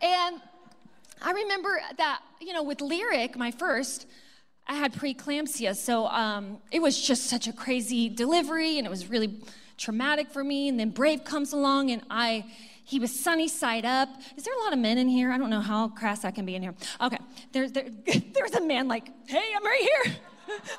And 0.00 0.40
I 1.20 1.32
remember 1.32 1.80
that 1.96 2.20
you 2.40 2.52
know 2.52 2.62
with 2.62 2.80
lyric, 2.80 3.36
my 3.36 3.50
first. 3.50 4.06
I 4.70 4.74
had 4.74 4.92
preeclampsia, 4.92 5.74
so 5.74 6.08
um, 6.08 6.58
it 6.70 6.82
was 6.82 7.00
just 7.00 7.24
such 7.24 7.48
a 7.48 7.54
crazy 7.54 8.10
delivery, 8.10 8.76
and 8.76 8.86
it 8.86 8.90
was 8.90 9.08
really 9.08 9.40
traumatic 9.78 10.28
for 10.30 10.44
me. 10.44 10.68
And 10.68 10.78
then 10.78 10.90
Brave 10.90 11.24
comes 11.24 11.54
along, 11.54 11.90
and 11.90 12.02
I 12.10 12.44
he 12.88 12.98
was 12.98 13.14
sunny 13.14 13.48
side 13.48 13.84
up. 13.84 14.08
Is 14.34 14.44
there 14.44 14.54
a 14.54 14.64
lot 14.64 14.72
of 14.72 14.78
men 14.78 14.96
in 14.96 15.08
here? 15.08 15.30
I 15.30 15.36
don't 15.36 15.50
know 15.50 15.60
how 15.60 15.88
crass 15.88 16.24
I 16.24 16.30
can 16.30 16.46
be 16.46 16.54
in 16.54 16.62
here. 16.62 16.74
Okay, 17.02 17.18
there's 17.52 17.70
there, 17.70 17.84
there's 18.32 18.54
a 18.54 18.62
man 18.62 18.88
like, 18.88 19.10
hey, 19.26 19.44
I'm 19.54 19.62
right 19.62 19.80
here. 19.80 20.16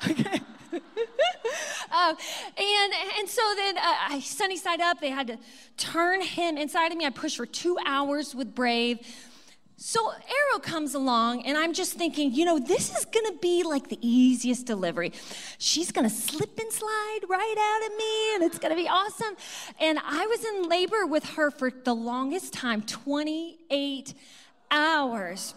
okay. 0.10 0.40
um, 0.72 2.16
and 2.56 2.92
and 3.18 3.28
so 3.28 3.42
then 3.54 3.78
uh, 3.78 3.94
I 4.08 4.20
sunny 4.24 4.56
side 4.56 4.80
up. 4.80 5.00
They 5.00 5.10
had 5.10 5.28
to 5.28 5.38
turn 5.76 6.20
him 6.20 6.58
inside 6.58 6.90
of 6.90 6.98
me. 6.98 7.06
I 7.06 7.10
pushed 7.10 7.36
for 7.36 7.46
two 7.46 7.78
hours 7.86 8.34
with 8.34 8.56
Brave. 8.56 8.98
So 9.82 10.12
Arrow 10.12 10.60
comes 10.60 10.94
along, 10.94 11.46
and 11.46 11.56
I'm 11.56 11.72
just 11.72 11.94
thinking, 11.94 12.34
you 12.34 12.44
know, 12.44 12.58
this 12.58 12.94
is 12.94 13.06
gonna 13.06 13.32
be 13.40 13.62
like 13.62 13.88
the 13.88 13.98
easiest 14.06 14.66
delivery. 14.66 15.10
She's 15.56 15.90
gonna 15.90 16.10
slip 16.10 16.58
and 16.58 16.70
slide 16.70 17.20
right 17.26 17.54
out 17.58 17.90
of 17.90 17.96
me, 17.96 18.34
and 18.34 18.44
it's 18.44 18.58
gonna 18.58 18.76
be 18.76 18.86
awesome. 18.86 19.34
And 19.80 19.98
I 20.04 20.26
was 20.26 20.44
in 20.44 20.68
labor 20.68 21.06
with 21.06 21.24
her 21.30 21.50
for 21.50 21.70
the 21.70 21.94
longest 21.94 22.52
time 22.52 22.82
28 22.82 24.12
hours. 24.70 25.54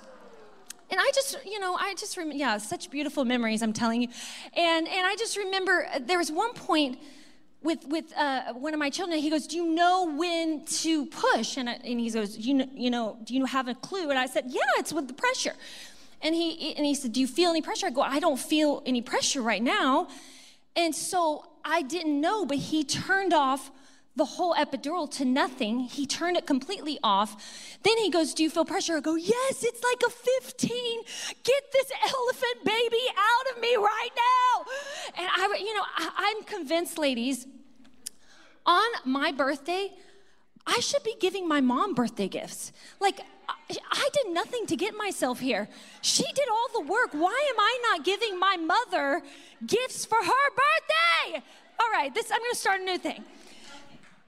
And 0.89 1.01
I 1.01 1.11
just, 1.13 1.37
you 1.45 1.59
know, 1.59 1.75
I 1.75 1.93
just 1.95 2.17
yeah, 2.31 2.57
such 2.59 2.89
beautiful 2.89 3.25
memories, 3.25 3.61
I'm 3.61 3.73
telling 3.73 4.03
you. 4.03 4.07
And, 4.55 4.87
and 4.87 5.05
I 5.05 5.17
just 5.17 5.35
remember 5.35 5.85
uh, 5.93 5.99
there 6.01 6.17
was 6.17 6.31
one 6.31 6.53
point 6.53 6.97
with 7.63 7.87
with 7.87 8.13
uh, 8.17 8.53
one 8.53 8.73
of 8.73 8.79
my 8.79 8.89
children. 8.89 9.19
He 9.19 9.29
goes, 9.29 9.47
"Do 9.47 9.55
you 9.55 9.65
know 9.65 10.13
when 10.15 10.65
to 10.65 11.05
push?" 11.07 11.57
And, 11.57 11.69
I, 11.69 11.73
and 11.73 11.99
he 11.99 12.09
goes, 12.09 12.37
"You 12.37 12.53
know, 12.53 12.67
you 12.73 12.91
know, 12.91 13.17
do 13.23 13.33
you 13.33 13.45
have 13.45 13.67
a 13.67 13.75
clue?" 13.75 14.09
And 14.09 14.19
I 14.19 14.25
said, 14.25 14.45
"Yeah, 14.47 14.61
it's 14.77 14.93
with 14.93 15.07
the 15.07 15.13
pressure." 15.13 15.53
And 16.21 16.35
he 16.35 16.75
and 16.75 16.85
he 16.85 16.95
said, 16.95 17.13
"Do 17.13 17.19
you 17.19 17.27
feel 17.27 17.49
any 17.49 17.61
pressure?" 17.61 17.87
I 17.87 17.89
go, 17.89 18.01
"I 18.01 18.19
don't 18.19 18.39
feel 18.39 18.83
any 18.85 19.01
pressure 19.01 19.41
right 19.41 19.63
now." 19.63 20.07
And 20.75 20.93
so 20.95 21.45
I 21.63 21.81
didn't 21.81 22.19
know, 22.19 22.45
but 22.45 22.57
he 22.57 22.83
turned 22.83 23.33
off 23.33 23.71
the 24.15 24.25
whole 24.25 24.53
epidural 24.53 25.09
to 25.09 25.25
nothing. 25.25 25.79
He 25.79 26.05
turned 26.05 26.37
it 26.37 26.45
completely 26.45 26.99
off. 27.03 27.77
Then 27.83 27.97
he 27.97 28.09
goes, 28.09 28.33
Do 28.33 28.43
you 28.43 28.49
feel 28.49 28.65
pressure? 28.65 28.97
I 28.97 28.99
go, 28.99 29.15
Yes, 29.15 29.63
it's 29.63 29.83
like 29.83 30.01
a 30.05 30.09
15. 30.09 31.01
Get 31.43 31.63
this 31.71 31.91
elephant 32.03 32.65
baby 32.65 33.03
out 33.17 33.55
of 33.55 33.61
me 33.61 33.75
right 33.75 34.09
now. 34.15 34.65
And 35.17 35.27
I, 35.35 35.57
you 35.59 35.73
know, 35.73 35.83
I, 35.97 36.35
I'm 36.37 36.43
convinced, 36.43 36.97
ladies, 36.97 37.47
on 38.65 38.87
my 39.03 39.31
birthday, 39.31 39.91
I 40.65 40.79
should 40.79 41.03
be 41.03 41.15
giving 41.19 41.47
my 41.47 41.59
mom 41.59 41.93
birthday 41.93 42.27
gifts. 42.27 42.71
Like, 42.99 43.19
I 43.69 44.09
did 44.13 44.33
nothing 44.33 44.65
to 44.67 44.75
get 44.75 44.95
myself 44.95 45.39
here. 45.39 45.67
She 46.01 46.23
did 46.23 46.47
all 46.49 46.81
the 46.81 46.87
work. 46.87 47.09
Why 47.11 47.47
am 47.49 47.59
I 47.59 47.79
not 47.91 48.05
giving 48.05 48.39
my 48.39 48.57
mother 48.57 49.21
gifts 49.65 50.05
for 50.05 50.17
her 50.17 50.49
birthday? 50.51 51.43
All 51.79 51.89
right, 51.91 52.13
this 52.13 52.31
I'm 52.31 52.39
going 52.39 52.51
to 52.51 52.57
start 52.57 52.81
a 52.81 52.83
new 52.83 52.97
thing. 52.97 53.23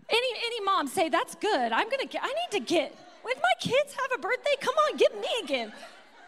Any 0.09 0.27
any 0.45 0.61
mom 0.61 0.87
say 0.87 1.09
that's 1.09 1.35
good. 1.35 1.71
I'm 1.71 1.89
to 1.89 2.07
get, 2.07 2.21
I 2.23 2.27
need 2.27 2.51
to 2.51 2.59
get 2.59 2.95
when 3.25 3.35
my 3.37 3.53
kids 3.59 3.95
have 3.99 4.19
a 4.19 4.21
birthday, 4.21 4.51
come 4.61 4.75
on, 4.75 4.97
give 4.97 5.11
me 5.15 5.27
a 5.41 5.47
gift. 5.47 5.73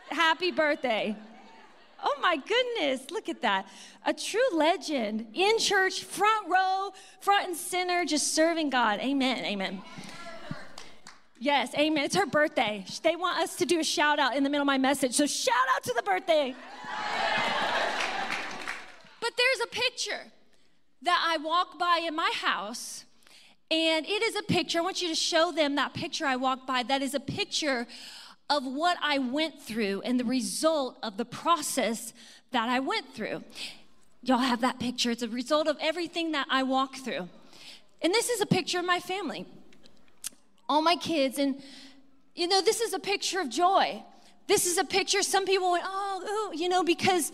Happy 0.09 0.49
birthday. 0.49 1.15
Oh 2.03 2.15
my 2.23 2.37
goodness, 2.37 3.11
look 3.11 3.29
at 3.29 3.43
that. 3.43 3.67
A 4.03 4.15
true 4.15 4.39
legend 4.51 5.27
in 5.35 5.59
church, 5.59 6.03
front 6.03 6.49
row, 6.49 6.91
front 7.19 7.49
and 7.49 7.55
center, 7.55 8.03
just 8.03 8.33
serving 8.33 8.71
God. 8.71 8.99
Amen, 8.99 9.45
amen. 9.45 9.83
Yes, 11.37 11.75
amen. 11.75 12.05
It's 12.05 12.15
her 12.15 12.25
birthday. 12.25 12.83
They 13.03 13.15
want 13.15 13.37
us 13.37 13.55
to 13.57 13.65
do 13.67 13.79
a 13.79 13.83
shout 13.83 14.17
out 14.17 14.35
in 14.35 14.43
the 14.43 14.49
middle 14.49 14.63
of 14.63 14.67
my 14.67 14.79
message. 14.79 15.13
So 15.13 15.27
shout 15.27 15.53
out 15.75 15.83
to 15.83 15.93
the 15.95 16.01
birthday. 16.01 16.55
but 19.21 19.31
there's 19.37 19.59
a 19.63 19.67
picture 19.67 20.31
that 21.03 21.23
I 21.23 21.37
walk 21.37 21.77
by 21.77 22.01
in 22.07 22.15
my 22.15 22.31
house, 22.41 23.05
and 23.69 24.05
it 24.05 24.23
is 24.23 24.35
a 24.35 24.43
picture. 24.43 24.79
I 24.79 24.81
want 24.81 25.01
you 25.01 25.09
to 25.09 25.15
show 25.15 25.51
them 25.51 25.75
that 25.75 25.93
picture 25.93 26.25
I 26.25 26.35
walked 26.35 26.65
by. 26.65 26.83
That 26.83 27.01
is 27.01 27.13
a 27.13 27.19
picture 27.19 27.87
of 28.49 28.65
what 28.65 28.97
I 29.03 29.17
went 29.17 29.61
through 29.61 30.01
and 30.01 30.19
the 30.19 30.25
result 30.25 30.97
of 31.03 31.17
the 31.17 31.25
process 31.25 32.13
that 32.51 32.69
I 32.69 32.79
went 32.79 33.13
through. 33.13 33.43
Y'all 34.23 34.37
have 34.37 34.61
that 34.61 34.79
picture. 34.79 35.11
It's 35.11 35.21
a 35.21 35.27
result 35.27 35.67
of 35.67 35.77
everything 35.81 36.31
that 36.31 36.47
I 36.49 36.63
walked 36.63 36.99
through. 36.99 37.27
And 38.01 38.13
this 38.13 38.29
is 38.29 38.39
a 38.39 38.45
picture 38.45 38.79
of 38.79 38.85
my 38.85 38.99
family, 38.99 39.45
all 40.69 40.81
my 40.81 40.95
kids. 40.95 41.37
And, 41.37 41.61
you 42.35 42.47
know, 42.47 42.61
this 42.61 42.79
is 42.79 42.93
a 42.93 42.99
picture 42.99 43.41
of 43.41 43.49
joy. 43.49 44.03
This 44.47 44.65
is 44.65 44.77
a 44.77 44.85
picture, 44.85 45.21
some 45.23 45.45
people 45.45 45.71
went, 45.71 45.83
oh, 45.85 46.51
ooh, 46.53 46.57
you 46.57 46.69
know, 46.69 46.83
because 46.83 47.33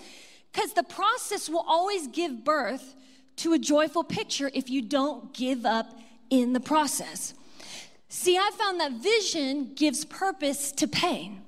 because 0.51 0.73
the 0.73 0.83
process 0.83 1.49
will 1.49 1.65
always 1.67 2.07
give 2.07 2.43
birth 2.43 2.95
to 3.37 3.53
a 3.53 3.59
joyful 3.59 4.03
picture 4.03 4.51
if 4.53 4.69
you 4.69 4.81
don't 4.83 5.33
give 5.33 5.65
up 5.65 5.99
in 6.29 6.53
the 6.53 6.59
process. 6.59 7.33
See, 8.09 8.37
I 8.37 8.51
found 8.57 8.79
that 8.79 8.93
vision 8.93 9.73
gives 9.75 10.05
purpose 10.05 10.71
to 10.73 10.87
pain. 10.87 11.41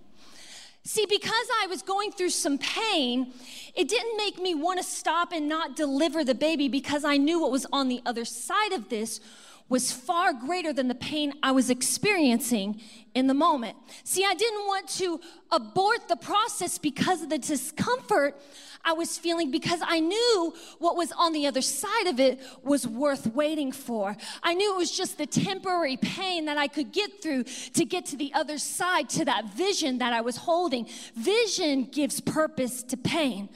See, 0.83 1.05
because 1.07 1.47
I 1.61 1.67
was 1.67 1.81
going 1.81 2.11
through 2.11 2.29
some 2.29 2.59
pain, 2.59 3.33
it 3.75 3.87
didn't 3.87 4.17
make 4.17 4.39
me 4.39 4.53
want 4.53 4.79
to 4.79 4.83
stop 4.83 5.31
and 5.31 5.49
not 5.49 5.75
deliver 5.75 6.23
the 6.23 6.35
baby 6.35 6.67
because 6.67 7.03
I 7.03 7.17
knew 7.17 7.39
what 7.39 7.51
was 7.51 7.65
on 7.71 7.87
the 7.87 8.01
other 8.05 8.23
side 8.23 8.71
of 8.71 8.89
this 8.89 9.19
was 9.67 9.91
far 9.91 10.31
greater 10.31 10.71
than 10.71 10.87
the 10.87 10.95
pain 10.95 11.33
I 11.41 11.51
was 11.51 11.69
experiencing 11.69 12.81
in 13.15 13.27
the 13.27 13.33
moment. 13.33 13.75
See, 14.03 14.23
I 14.23 14.35
didn't 14.35 14.67
want 14.67 14.87
to 14.89 15.19
abort 15.51 16.07
the 16.07 16.15
process 16.15 16.77
because 16.77 17.23
of 17.23 17.29
the 17.29 17.39
discomfort 17.39 18.39
I 18.83 18.93
was 18.93 19.17
feeling 19.17 19.49
because 19.49 19.79
I 19.83 19.99
knew 19.99 20.53
what 20.77 20.95
was 20.95 21.11
on 21.13 21.33
the 21.33 21.47
other 21.47 21.61
side 21.61 22.05
of 22.05 22.19
it 22.19 22.39
was 22.61 22.87
worth 22.87 23.25
waiting 23.33 23.71
for. 23.71 24.15
I 24.43 24.53
knew 24.53 24.75
it 24.75 24.77
was 24.77 24.91
just 24.91 25.17
the 25.17 25.25
temporary 25.25 25.97
pain 25.97 26.45
that 26.45 26.59
I 26.59 26.67
could 26.67 26.91
get 26.91 27.23
through 27.23 27.45
to 27.73 27.83
get 27.83 28.05
to 28.07 28.15
the 28.15 28.31
other 28.35 28.59
side, 28.59 29.09
to 29.09 29.25
that 29.25 29.55
vision 29.55 29.97
that 29.97 30.13
I 30.13 30.21
was 30.21 30.37
holding. 30.37 30.87
Vision 31.15 31.85
gives 31.85 32.21
purpose 32.21 32.83
to 32.83 32.97
pain 32.97 33.49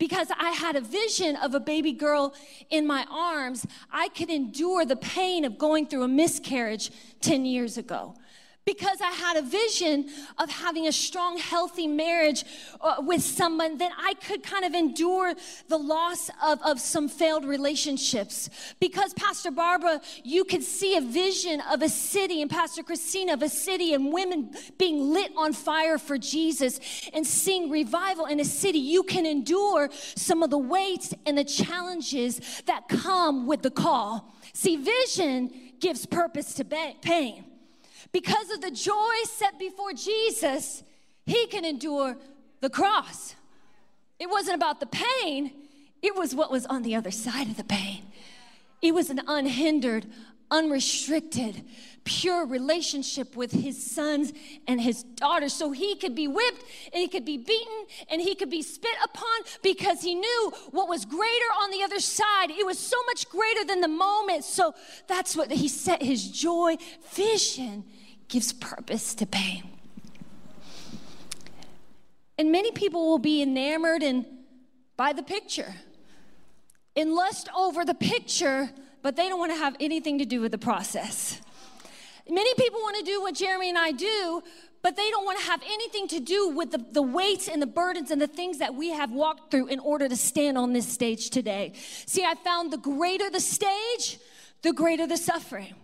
because 0.00 0.28
I 0.36 0.50
had 0.50 0.74
a 0.74 0.80
vision 0.80 1.36
of 1.36 1.54
a 1.54 1.60
baby 1.60 1.92
girl 1.92 2.34
in 2.70 2.86
my 2.86 3.06
arms, 3.10 3.66
I 3.92 4.08
could 4.08 4.30
endure 4.30 4.84
the 4.86 4.96
pain 4.96 5.44
of 5.44 5.58
going 5.58 5.86
through 5.86 6.02
a 6.02 6.08
miscarriage 6.08 6.90
10 7.20 7.44
years 7.44 7.78
ago 7.78 8.14
because 8.66 9.00
I 9.00 9.10
had 9.10 9.36
a 9.36 9.42
vision 9.42 10.08
of 10.38 10.50
having 10.50 10.86
a 10.86 10.92
strong, 10.92 11.38
healthy 11.38 11.86
marriage 11.86 12.44
uh, 12.80 12.96
with 13.00 13.22
someone, 13.22 13.78
then 13.78 13.90
I 13.98 14.14
could 14.14 14.42
kind 14.42 14.64
of 14.64 14.74
endure 14.74 15.34
the 15.68 15.78
loss 15.78 16.30
of, 16.42 16.60
of 16.62 16.78
some 16.78 17.08
failed 17.08 17.44
relationships. 17.44 18.50
Because, 18.78 19.14
Pastor 19.14 19.50
Barbara, 19.50 20.00
you 20.22 20.44
could 20.44 20.62
see 20.62 20.96
a 20.96 21.00
vision 21.00 21.62
of 21.70 21.82
a 21.82 21.88
city, 21.88 22.42
and 22.42 22.50
Pastor 22.50 22.82
Christina, 22.82 23.32
of 23.32 23.42
a 23.42 23.48
city 23.48 23.94
and 23.94 24.12
women 24.12 24.50
being 24.78 25.10
lit 25.10 25.32
on 25.36 25.52
fire 25.52 25.98
for 25.98 26.18
Jesus 26.18 26.80
and 27.14 27.26
seeing 27.26 27.70
revival 27.70 28.26
in 28.26 28.40
a 28.40 28.44
city. 28.44 28.78
You 28.78 29.02
can 29.02 29.26
endure 29.26 29.88
some 30.14 30.42
of 30.42 30.50
the 30.50 30.58
weights 30.58 31.14
and 31.26 31.36
the 31.36 31.44
challenges 31.44 32.40
that 32.66 32.88
come 32.88 33.46
with 33.46 33.62
the 33.62 33.70
call. 33.70 34.34
See, 34.52 34.76
vision 34.76 35.72
gives 35.80 36.06
purpose 36.06 36.54
to 36.54 36.64
pain. 36.64 37.44
Because 38.12 38.50
of 38.50 38.60
the 38.60 38.70
joy 38.70 39.14
set 39.24 39.58
before 39.58 39.92
Jesus, 39.92 40.82
he 41.26 41.46
can 41.46 41.64
endure 41.64 42.16
the 42.60 42.70
cross. 42.70 43.34
It 44.18 44.28
wasn't 44.28 44.56
about 44.56 44.80
the 44.80 44.86
pain, 44.86 45.52
it 46.02 46.14
was 46.16 46.34
what 46.34 46.50
was 46.50 46.66
on 46.66 46.82
the 46.82 46.94
other 46.94 47.10
side 47.10 47.48
of 47.48 47.56
the 47.56 47.64
pain. 47.64 48.02
It 48.82 48.94
was 48.94 49.10
an 49.10 49.20
unhindered, 49.26 50.06
unrestricted, 50.50 51.64
pure 52.04 52.46
relationship 52.46 53.36
with 53.36 53.52
his 53.52 53.90
sons 53.90 54.32
and 54.66 54.80
his 54.80 55.02
daughters. 55.02 55.52
So 55.52 55.70
he 55.70 55.94
could 55.96 56.14
be 56.14 56.26
whipped 56.26 56.64
and 56.92 57.00
he 57.00 57.08
could 57.08 57.26
be 57.26 57.36
beaten 57.36 57.86
and 58.10 58.20
he 58.20 58.34
could 58.34 58.50
be 58.50 58.62
spit 58.62 58.96
upon 59.04 59.26
because 59.62 60.00
he 60.00 60.14
knew 60.14 60.52
what 60.70 60.88
was 60.88 61.04
greater 61.04 61.50
on 61.60 61.70
the 61.70 61.82
other 61.82 62.00
side. 62.00 62.50
It 62.50 62.64
was 62.64 62.78
so 62.78 62.96
much 63.06 63.28
greater 63.28 63.64
than 63.64 63.82
the 63.82 63.88
moment. 63.88 64.44
So 64.44 64.74
that's 65.06 65.36
what 65.36 65.52
he 65.52 65.68
set 65.68 66.02
his 66.02 66.30
joy, 66.30 66.76
vision 67.12 67.84
gives 68.30 68.52
purpose 68.52 69.14
to 69.16 69.26
pain. 69.26 69.64
And 72.38 72.50
many 72.50 72.70
people 72.72 73.10
will 73.10 73.18
be 73.18 73.42
enamored 73.42 74.02
and 74.02 74.24
by 74.96 75.12
the 75.12 75.22
picture 75.22 75.74
and 76.96 77.12
lust 77.12 77.48
over 77.56 77.84
the 77.84 77.94
picture, 77.94 78.70
but 79.02 79.16
they 79.16 79.28
don't 79.28 79.38
want 79.38 79.52
to 79.52 79.58
have 79.58 79.76
anything 79.80 80.18
to 80.18 80.24
do 80.24 80.40
with 80.40 80.52
the 80.52 80.58
process. 80.58 81.40
Many 82.28 82.54
people 82.54 82.80
want 82.80 82.96
to 82.96 83.02
do 83.02 83.20
what 83.20 83.34
Jeremy 83.34 83.68
and 83.68 83.78
I 83.78 83.92
do, 83.92 84.42
but 84.82 84.96
they 84.96 85.10
don't 85.10 85.24
want 85.24 85.38
to 85.38 85.44
have 85.44 85.62
anything 85.64 86.08
to 86.08 86.20
do 86.20 86.48
with 86.48 86.70
the, 86.70 86.84
the 86.92 87.02
weights 87.02 87.48
and 87.48 87.60
the 87.60 87.66
burdens 87.66 88.10
and 88.10 88.20
the 88.20 88.26
things 88.26 88.58
that 88.58 88.74
we 88.74 88.90
have 88.90 89.10
walked 89.10 89.50
through 89.50 89.66
in 89.66 89.78
order 89.80 90.08
to 90.08 90.16
stand 90.16 90.56
on 90.56 90.72
this 90.72 90.88
stage 90.88 91.30
today. 91.30 91.72
See, 92.06 92.24
I 92.24 92.34
found 92.36 92.72
the 92.72 92.78
greater 92.78 93.28
the 93.30 93.40
stage, 93.40 94.18
the 94.62 94.72
greater 94.72 95.06
the 95.06 95.16
suffering. 95.16 95.74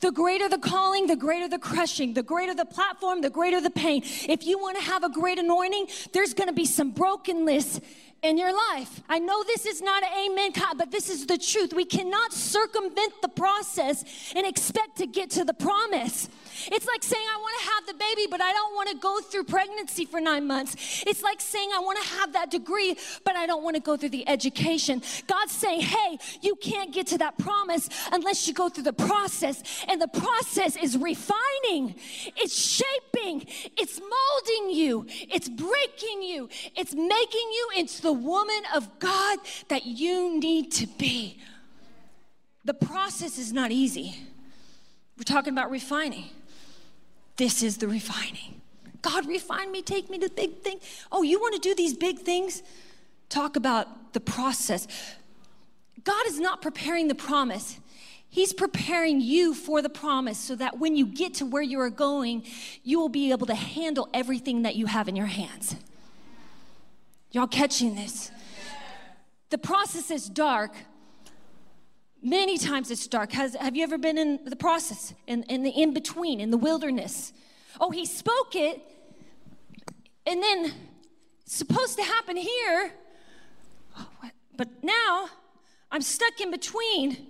The 0.00 0.12
greater 0.12 0.48
the 0.48 0.58
calling, 0.58 1.08
the 1.08 1.16
greater 1.16 1.48
the 1.48 1.58
crushing, 1.58 2.14
the 2.14 2.22
greater 2.22 2.54
the 2.54 2.64
platform, 2.64 3.20
the 3.20 3.30
greater 3.30 3.60
the 3.60 3.70
pain. 3.70 4.02
If 4.04 4.46
you 4.46 4.58
want 4.58 4.76
to 4.76 4.82
have 4.82 5.02
a 5.02 5.10
great 5.10 5.38
anointing, 5.38 5.88
there's 6.12 6.34
going 6.34 6.48
to 6.48 6.54
be 6.54 6.66
some 6.66 6.92
brokenness 6.92 7.80
in 8.22 8.36
your 8.36 8.52
life. 8.52 9.00
I 9.08 9.18
know 9.18 9.44
this 9.44 9.64
is 9.64 9.80
not 9.80 10.02
an 10.02 10.08
amen, 10.26 10.52
but 10.76 10.90
this 10.90 11.08
is 11.08 11.26
the 11.26 11.38
truth. 11.38 11.72
We 11.72 11.84
cannot 11.84 12.32
circumvent 12.32 13.22
the 13.22 13.28
process 13.28 14.04
and 14.34 14.46
expect 14.46 14.96
to 14.98 15.06
get 15.06 15.30
to 15.30 15.44
the 15.44 15.54
promise. 15.54 16.28
It's 16.66 16.86
like 16.86 17.02
saying, 17.02 17.24
I 17.32 17.36
want 17.38 17.60
to 17.60 17.70
have 17.70 17.86
the 17.86 18.04
baby, 18.04 18.26
but 18.28 18.40
I 18.40 18.52
don't 18.52 18.74
want 18.74 18.88
to 18.90 18.96
go 18.96 19.20
through 19.20 19.44
pregnancy 19.44 20.04
for 20.04 20.20
nine 20.20 20.46
months. 20.46 21.04
It's 21.06 21.22
like 21.22 21.40
saying, 21.40 21.70
I 21.72 21.78
want 21.78 22.02
to 22.02 22.08
have 22.16 22.32
that 22.32 22.50
degree, 22.50 22.96
but 23.24 23.36
I 23.36 23.46
don't 23.46 23.62
want 23.62 23.76
to 23.76 23.82
go 23.82 23.96
through 23.96 24.08
the 24.08 24.28
education. 24.28 25.02
God's 25.28 25.52
saying, 25.52 25.82
hey, 25.82 26.18
you 26.40 26.56
can't 26.56 26.92
get 26.92 27.06
to 27.08 27.18
that 27.18 27.38
promise 27.38 27.88
unless 28.12 28.48
you 28.48 28.54
go 28.54 28.68
through 28.68 28.84
the 28.84 28.92
process. 28.92 29.62
And 29.86 30.00
the 30.00 30.08
process 30.08 30.76
is 30.76 30.96
refining, 30.98 31.94
it's 32.36 32.58
shaping, 32.58 33.46
it's 33.76 34.00
molding 34.00 34.76
you, 34.76 35.06
it's 35.08 35.48
breaking 35.48 36.22
you, 36.22 36.48
it's 36.74 36.94
making 36.94 37.48
you 37.52 37.68
into 37.76 38.07
the 38.08 38.12
woman 38.14 38.62
of 38.74 38.98
God 39.00 39.38
that 39.68 39.84
you 39.84 40.40
need 40.40 40.72
to 40.72 40.86
be. 40.86 41.38
The 42.64 42.72
process 42.72 43.36
is 43.36 43.52
not 43.52 43.70
easy. 43.70 44.16
We're 45.18 45.24
talking 45.24 45.52
about 45.52 45.70
refining. 45.70 46.30
This 47.36 47.62
is 47.62 47.76
the 47.76 47.86
refining. 47.86 48.62
God, 49.02 49.26
refine 49.26 49.70
me, 49.70 49.82
take 49.82 50.08
me 50.08 50.16
to 50.20 50.30
big 50.30 50.62
things. 50.62 50.82
Oh, 51.12 51.22
you 51.22 51.38
want 51.38 51.54
to 51.56 51.60
do 51.60 51.74
these 51.74 51.92
big 51.92 52.20
things? 52.20 52.62
Talk 53.28 53.56
about 53.56 54.14
the 54.14 54.20
process. 54.20 54.88
God 56.02 56.26
is 56.26 56.40
not 56.40 56.62
preparing 56.62 57.08
the 57.08 57.14
promise. 57.14 57.78
He's 58.30 58.54
preparing 58.54 59.20
you 59.20 59.52
for 59.52 59.82
the 59.82 59.90
promise 59.90 60.38
so 60.38 60.56
that 60.56 60.78
when 60.78 60.96
you 60.96 61.04
get 61.04 61.34
to 61.34 61.44
where 61.44 61.60
you 61.60 61.78
are 61.80 61.90
going, 61.90 62.44
you 62.84 62.98
will 62.98 63.10
be 63.10 63.32
able 63.32 63.46
to 63.48 63.54
handle 63.54 64.08
everything 64.14 64.62
that 64.62 64.76
you 64.76 64.86
have 64.86 65.08
in 65.08 65.14
your 65.14 65.26
hands. 65.26 65.76
Y'all 67.30 67.46
catching 67.46 67.94
this? 67.94 68.30
The 69.50 69.58
process 69.58 70.10
is 70.10 70.28
dark. 70.28 70.72
Many 72.22 72.58
times 72.58 72.90
it's 72.90 73.06
dark. 73.06 73.32
Has, 73.32 73.54
have 73.54 73.76
you 73.76 73.82
ever 73.82 73.98
been 73.98 74.16
in 74.18 74.40
the 74.44 74.56
process, 74.56 75.14
in, 75.26 75.42
in 75.44 75.62
the 75.62 75.70
in 75.70 75.92
between, 75.92 76.40
in 76.40 76.50
the 76.50 76.56
wilderness? 76.56 77.32
Oh, 77.80 77.90
he 77.90 78.06
spoke 78.06 78.56
it, 78.56 78.80
and 80.26 80.42
then 80.42 80.72
supposed 81.44 81.96
to 81.96 82.02
happen 82.02 82.36
here, 82.36 82.92
oh, 83.98 84.08
but 84.56 84.68
now 84.82 85.28
I'm 85.90 86.02
stuck 86.02 86.40
in 86.40 86.50
between 86.50 87.28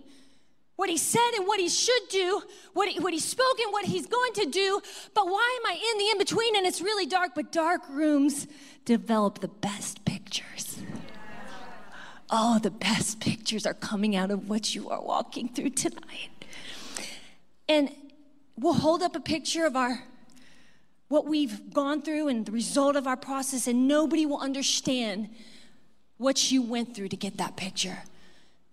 what 0.78 0.88
he 0.88 0.96
said 0.96 1.32
and 1.36 1.44
what 1.44 1.58
he 1.58 1.68
should 1.68 2.08
do, 2.08 2.40
what 2.72 2.88
he, 2.88 3.00
what 3.00 3.12
he 3.12 3.18
spoke 3.18 3.58
and 3.58 3.72
what 3.72 3.84
he's 3.84 4.06
going 4.06 4.32
to 4.34 4.46
do. 4.46 4.80
But 5.12 5.26
why 5.26 5.58
am 5.60 5.66
I 5.66 5.72
in 5.72 5.98
the 5.98 6.10
in 6.12 6.18
between 6.18 6.54
and 6.54 6.64
it's 6.64 6.80
really 6.80 7.04
dark? 7.04 7.32
But 7.34 7.50
dark 7.50 7.82
rooms 7.90 8.46
develop 8.84 9.40
the 9.40 9.48
best 9.48 10.04
pictures. 10.04 10.78
Oh, 12.30 12.60
the 12.60 12.70
best 12.70 13.18
pictures 13.18 13.66
are 13.66 13.74
coming 13.74 14.14
out 14.14 14.30
of 14.30 14.48
what 14.48 14.72
you 14.72 14.88
are 14.88 15.02
walking 15.02 15.48
through 15.48 15.70
tonight. 15.70 16.44
And 17.68 17.90
we'll 18.56 18.74
hold 18.74 19.02
up 19.02 19.16
a 19.16 19.20
picture 19.20 19.66
of 19.66 19.74
our 19.74 20.04
what 21.08 21.26
we've 21.26 21.74
gone 21.74 22.02
through 22.02 22.28
and 22.28 22.46
the 22.46 22.52
result 22.52 22.94
of 22.94 23.08
our 23.08 23.16
process, 23.16 23.66
and 23.66 23.88
nobody 23.88 24.26
will 24.26 24.38
understand 24.38 25.28
what 26.18 26.52
you 26.52 26.62
went 26.62 26.94
through 26.94 27.08
to 27.08 27.16
get 27.16 27.36
that 27.38 27.56
picture. 27.56 28.04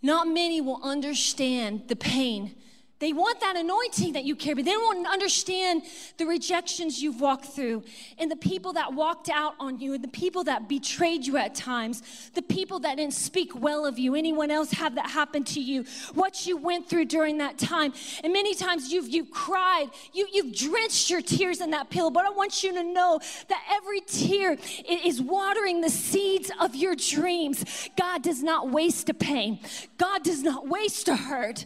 Not 0.05 0.27
many 0.27 0.61
will 0.61 0.79
understand 0.83 1.87
the 1.87 1.95
pain 1.95 2.53
they 2.99 3.11
want 3.11 3.41
that 3.41 3.57
anointing 3.57 4.13
that 4.13 4.23
you 4.23 4.37
carry, 4.37 4.55
but 4.55 4.65
they 4.65 4.71
don't 4.71 5.05
understand 5.05 5.83
the 6.17 6.25
rejections 6.25 7.03
you've 7.03 7.19
walked 7.19 7.45
through 7.45 7.83
and 8.17 8.31
the 8.31 8.37
people 8.37 8.71
that 8.73 8.93
walked 8.93 9.29
out 9.29 9.53
on 9.59 9.79
you 9.79 9.93
and 9.93 10.03
the 10.03 10.07
people 10.07 10.45
that 10.45 10.69
betrayed 10.69 11.25
you 11.25 11.35
at 11.35 11.53
times, 11.53 12.31
the 12.35 12.41
people 12.41 12.79
that 12.79 12.95
didn't 12.95 13.13
speak 13.13 13.53
well 13.53 13.85
of 13.85 13.99
you. 13.99 14.15
Anyone 14.15 14.49
else 14.49 14.71
have 14.71 14.95
that 14.95 15.09
happen 15.09 15.43
to 15.43 15.59
you? 15.59 15.83
What 16.13 16.47
you 16.47 16.55
went 16.55 16.87
through 16.87 17.05
during 17.05 17.37
that 17.39 17.57
time. 17.57 17.93
And 18.23 18.31
many 18.31 18.55
times 18.55 18.93
you've, 18.93 19.09
you've 19.09 19.29
cried, 19.29 19.87
you, 20.13 20.27
you've 20.31 20.55
drenched 20.55 21.09
your 21.09 21.21
tears 21.21 21.59
in 21.59 21.71
that 21.71 21.89
pill, 21.89 22.11
but 22.11 22.25
I 22.25 22.29
want 22.29 22.63
you 22.63 22.73
to 22.73 22.83
know 22.83 23.19
that 23.49 23.61
every 23.73 23.99
tear 24.01 24.57
is 24.87 25.21
watering 25.21 25.81
the 25.81 25.89
seeds 25.89 26.49
of 26.61 26.75
your 26.75 26.95
dreams. 26.95 27.89
God 27.97 28.23
does 28.23 28.41
not 28.41 28.69
waste 28.69 29.09
a 29.09 29.13
pain, 29.13 29.59
God 29.97 30.23
does 30.23 30.43
not 30.43 30.65
waste 30.65 31.09
a 31.09 31.17
hurt. 31.17 31.65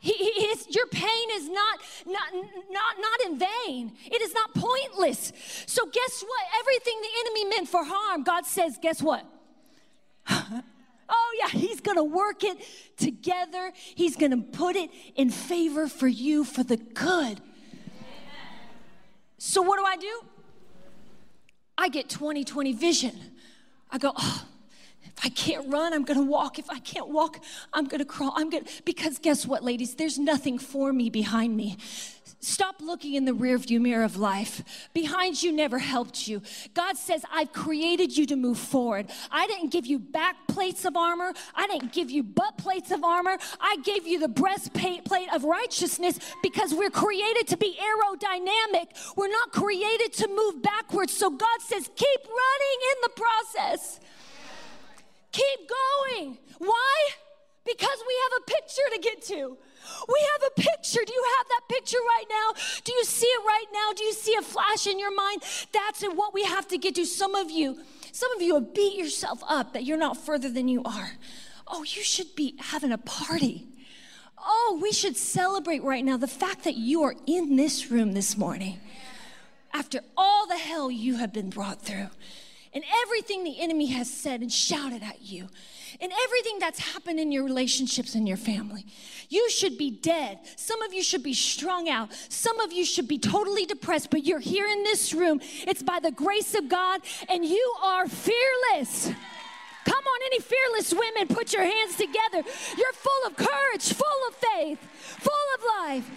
He, 0.00 0.12
he, 0.12 0.54
your 0.70 0.86
pain 0.86 1.28
is 1.32 1.48
not, 1.48 1.80
not, 2.06 2.32
not, 2.70 2.96
not 3.00 3.20
in 3.26 3.38
vain. 3.38 3.92
It 4.06 4.22
is 4.22 4.32
not 4.32 4.54
pointless. 4.54 5.32
So, 5.66 5.86
guess 5.86 6.22
what? 6.22 6.42
Everything 6.60 7.00
the 7.00 7.08
enemy 7.20 7.44
meant 7.46 7.68
for 7.68 7.84
harm, 7.84 8.22
God 8.22 8.46
says, 8.46 8.78
guess 8.80 9.02
what? 9.02 9.26
oh, 10.30 11.36
yeah, 11.38 11.48
He's 11.48 11.80
gonna 11.80 12.04
work 12.04 12.44
it 12.44 12.58
together. 12.96 13.72
He's 13.74 14.16
gonna 14.16 14.42
put 14.42 14.76
it 14.76 14.90
in 15.16 15.30
favor 15.30 15.88
for 15.88 16.06
you 16.06 16.44
for 16.44 16.62
the 16.62 16.76
good. 16.76 17.40
So, 19.38 19.62
what 19.62 19.78
do 19.78 19.84
I 19.84 19.96
do? 19.96 20.20
I 21.76 21.88
get 21.88 22.08
20 22.08 22.44
20 22.44 22.72
vision. 22.72 23.18
I 23.90 23.98
go, 23.98 24.12
oh, 24.16 24.44
if 25.18 25.24
I 25.24 25.28
can't 25.30 25.68
run, 25.68 25.92
I'm 25.92 26.04
gonna 26.04 26.22
walk. 26.22 26.58
If 26.58 26.70
I 26.70 26.78
can't 26.78 27.08
walk, 27.08 27.40
I'm 27.72 27.86
gonna 27.86 28.04
crawl. 28.04 28.32
I'm 28.36 28.50
gonna, 28.50 28.64
because 28.84 29.18
guess 29.18 29.46
what, 29.46 29.64
ladies? 29.64 29.96
There's 29.96 30.18
nothing 30.18 30.58
for 30.58 30.92
me 30.92 31.10
behind 31.10 31.56
me. 31.56 31.76
Stop 32.40 32.76
looking 32.80 33.14
in 33.14 33.24
the 33.24 33.32
rearview 33.32 33.80
mirror 33.80 34.04
of 34.04 34.16
life. 34.16 34.62
Behind 34.94 35.42
you 35.42 35.50
never 35.50 35.78
helped 35.78 36.28
you. 36.28 36.40
God 36.72 36.96
says, 36.96 37.24
I've 37.32 37.52
created 37.52 38.16
you 38.16 38.26
to 38.26 38.36
move 38.36 38.58
forward. 38.58 39.10
I 39.30 39.48
didn't 39.48 39.72
give 39.72 39.86
you 39.86 39.98
back 39.98 40.36
plates 40.46 40.84
of 40.84 40.96
armor. 40.96 41.32
I 41.54 41.66
didn't 41.66 41.92
give 41.92 42.12
you 42.12 42.22
butt 42.22 42.56
plates 42.56 42.92
of 42.92 43.02
armor. 43.02 43.38
I 43.60 43.78
gave 43.82 44.06
you 44.06 44.20
the 44.20 44.28
breastplate 44.28 45.04
plate 45.04 45.28
of 45.34 45.42
righteousness 45.42 46.20
because 46.42 46.72
we're 46.72 46.90
created 46.90 47.48
to 47.48 47.56
be 47.56 47.76
aerodynamic. 47.76 48.86
We're 49.16 49.28
not 49.28 49.50
created 49.50 50.12
to 50.12 50.28
move 50.28 50.62
backwards. 50.62 51.12
So 51.16 51.30
God 51.30 51.60
says, 51.60 51.90
keep 51.96 52.20
running 52.24 52.78
in 52.92 52.96
the 53.02 53.10
process. 53.16 53.98
Keep 55.32 55.68
going. 55.68 56.38
Why? 56.58 57.08
Because 57.64 57.98
we 58.06 58.14
have 58.24 58.40
a 58.40 58.50
picture 58.50 58.82
to 58.94 59.00
get 59.00 59.22
to. 59.22 59.58
We 60.08 60.28
have 60.32 60.50
a 60.50 60.60
picture. 60.60 61.00
Do 61.06 61.12
you 61.12 61.24
have 61.36 61.46
that 61.48 61.60
picture 61.68 61.98
right 61.98 62.24
now? 62.28 62.60
Do 62.84 62.92
you 62.92 63.04
see 63.04 63.26
it 63.26 63.46
right 63.46 63.66
now? 63.72 63.92
Do 63.94 64.04
you 64.04 64.12
see 64.12 64.34
a 64.34 64.42
flash 64.42 64.86
in 64.86 64.98
your 64.98 65.14
mind? 65.14 65.42
That's 65.72 66.02
what 66.02 66.32
we 66.32 66.44
have 66.44 66.66
to 66.68 66.78
get 66.78 66.94
to. 66.94 67.04
Some 67.04 67.34
of 67.34 67.50
you, 67.50 67.78
some 68.12 68.34
of 68.34 68.42
you 68.42 68.54
have 68.54 68.74
beat 68.74 68.96
yourself 68.98 69.42
up 69.48 69.74
that 69.74 69.84
you're 69.84 69.98
not 69.98 70.16
further 70.16 70.50
than 70.50 70.68
you 70.68 70.82
are. 70.84 71.12
Oh, 71.66 71.82
you 71.82 72.02
should 72.02 72.34
be 72.34 72.54
having 72.58 72.92
a 72.92 72.98
party. 72.98 73.66
Oh, 74.38 74.78
we 74.80 74.92
should 74.92 75.16
celebrate 75.16 75.82
right 75.82 76.04
now 76.04 76.16
the 76.16 76.26
fact 76.26 76.64
that 76.64 76.76
you 76.76 77.02
are 77.02 77.14
in 77.26 77.56
this 77.56 77.90
room 77.90 78.12
this 78.12 78.36
morning 78.36 78.78
after 79.74 80.00
all 80.16 80.46
the 80.46 80.56
hell 80.56 80.90
you 80.90 81.16
have 81.16 81.32
been 81.32 81.50
brought 81.50 81.82
through 81.82 82.08
and 82.72 82.84
everything 83.02 83.44
the 83.44 83.60
enemy 83.60 83.86
has 83.86 84.10
said 84.10 84.40
and 84.40 84.52
shouted 84.52 85.02
at 85.02 85.22
you, 85.22 85.48
and 86.00 86.12
everything 86.24 86.58
that's 86.58 86.78
happened 86.78 87.18
in 87.18 87.32
your 87.32 87.44
relationships 87.44 88.14
and 88.14 88.28
your 88.28 88.36
family. 88.36 88.86
You 89.28 89.50
should 89.50 89.76
be 89.78 89.90
dead. 89.90 90.38
Some 90.56 90.82
of 90.82 90.92
you 90.92 91.02
should 91.02 91.22
be 91.22 91.34
strung 91.34 91.88
out. 91.88 92.12
Some 92.28 92.60
of 92.60 92.72
you 92.72 92.84
should 92.84 93.08
be 93.08 93.18
totally 93.18 93.66
depressed, 93.66 94.10
but 94.10 94.24
you're 94.24 94.38
here 94.38 94.66
in 94.66 94.82
this 94.84 95.12
room. 95.12 95.40
It's 95.66 95.82
by 95.82 96.00
the 96.00 96.12
grace 96.12 96.54
of 96.54 96.68
God, 96.68 97.00
and 97.28 97.44
you 97.44 97.74
are 97.82 98.06
fearless. 98.08 99.12
Come 99.84 100.04
on, 100.04 100.20
any 100.26 100.40
fearless 100.40 100.92
women, 100.92 101.28
put 101.34 101.52
your 101.52 101.64
hands 101.64 101.96
together. 101.96 102.42
You're 102.76 102.92
full 102.92 103.26
of 103.26 103.36
courage, 103.36 103.92
full 103.92 104.28
of 104.28 104.34
faith, 104.34 104.78
full 105.18 105.32
of 105.56 105.62
life. 105.80 106.10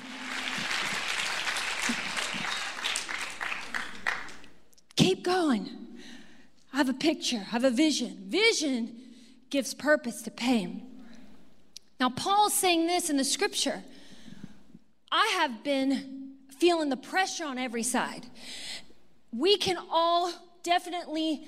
Keep 4.98 5.24
going. 5.24 5.81
I 6.74 6.78
have 6.78 6.90
a 6.90 6.94
picture, 6.94 7.38
I 7.48 7.50
have 7.52 7.64
a 7.64 7.70
vision. 7.70 8.26
Vision 8.28 8.96
gives 9.50 9.74
purpose 9.74 10.22
to 10.24 10.32
pain. 10.32 10.84
Now, 12.00 12.10
Paul's 12.10 12.54
saying 12.54 12.88
this 12.88 13.10
in 13.10 13.18
the 13.18 13.24
scripture 13.24 13.84
I 15.12 15.28
have 15.36 15.64
been 15.64 16.36
feeling 16.58 16.90
the 16.90 16.98
pressure 16.98 17.44
on 17.44 17.58
every 17.58 17.84
side. 17.84 18.28
We 19.34 19.58
can 19.58 19.78
all 19.90 20.32
definitely 20.64 21.44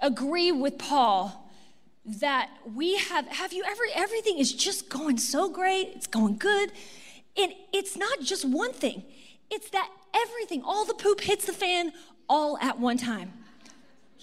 agree 0.00 0.52
with 0.52 0.78
Paul 0.78 1.50
that 2.06 2.50
we 2.74 2.96
have 2.96 3.26
have 3.28 3.52
you 3.52 3.64
ever 3.64 3.82
everything 3.94 4.38
is 4.38 4.52
just 4.52 4.90
going 4.90 5.16
so 5.16 5.48
great 5.48 5.88
it's 5.94 6.06
going 6.06 6.36
good 6.36 6.70
and 7.36 7.50
it's 7.72 7.96
not 7.96 8.20
just 8.20 8.44
one 8.44 8.74
thing 8.74 9.02
it's 9.50 9.70
that 9.70 9.88
everything 10.14 10.62
all 10.62 10.84
the 10.84 10.92
poop 10.92 11.22
hits 11.22 11.46
the 11.46 11.52
fan 11.52 11.92
all 12.28 12.58
at 12.58 12.78
one 12.78 12.98
time 12.98 13.32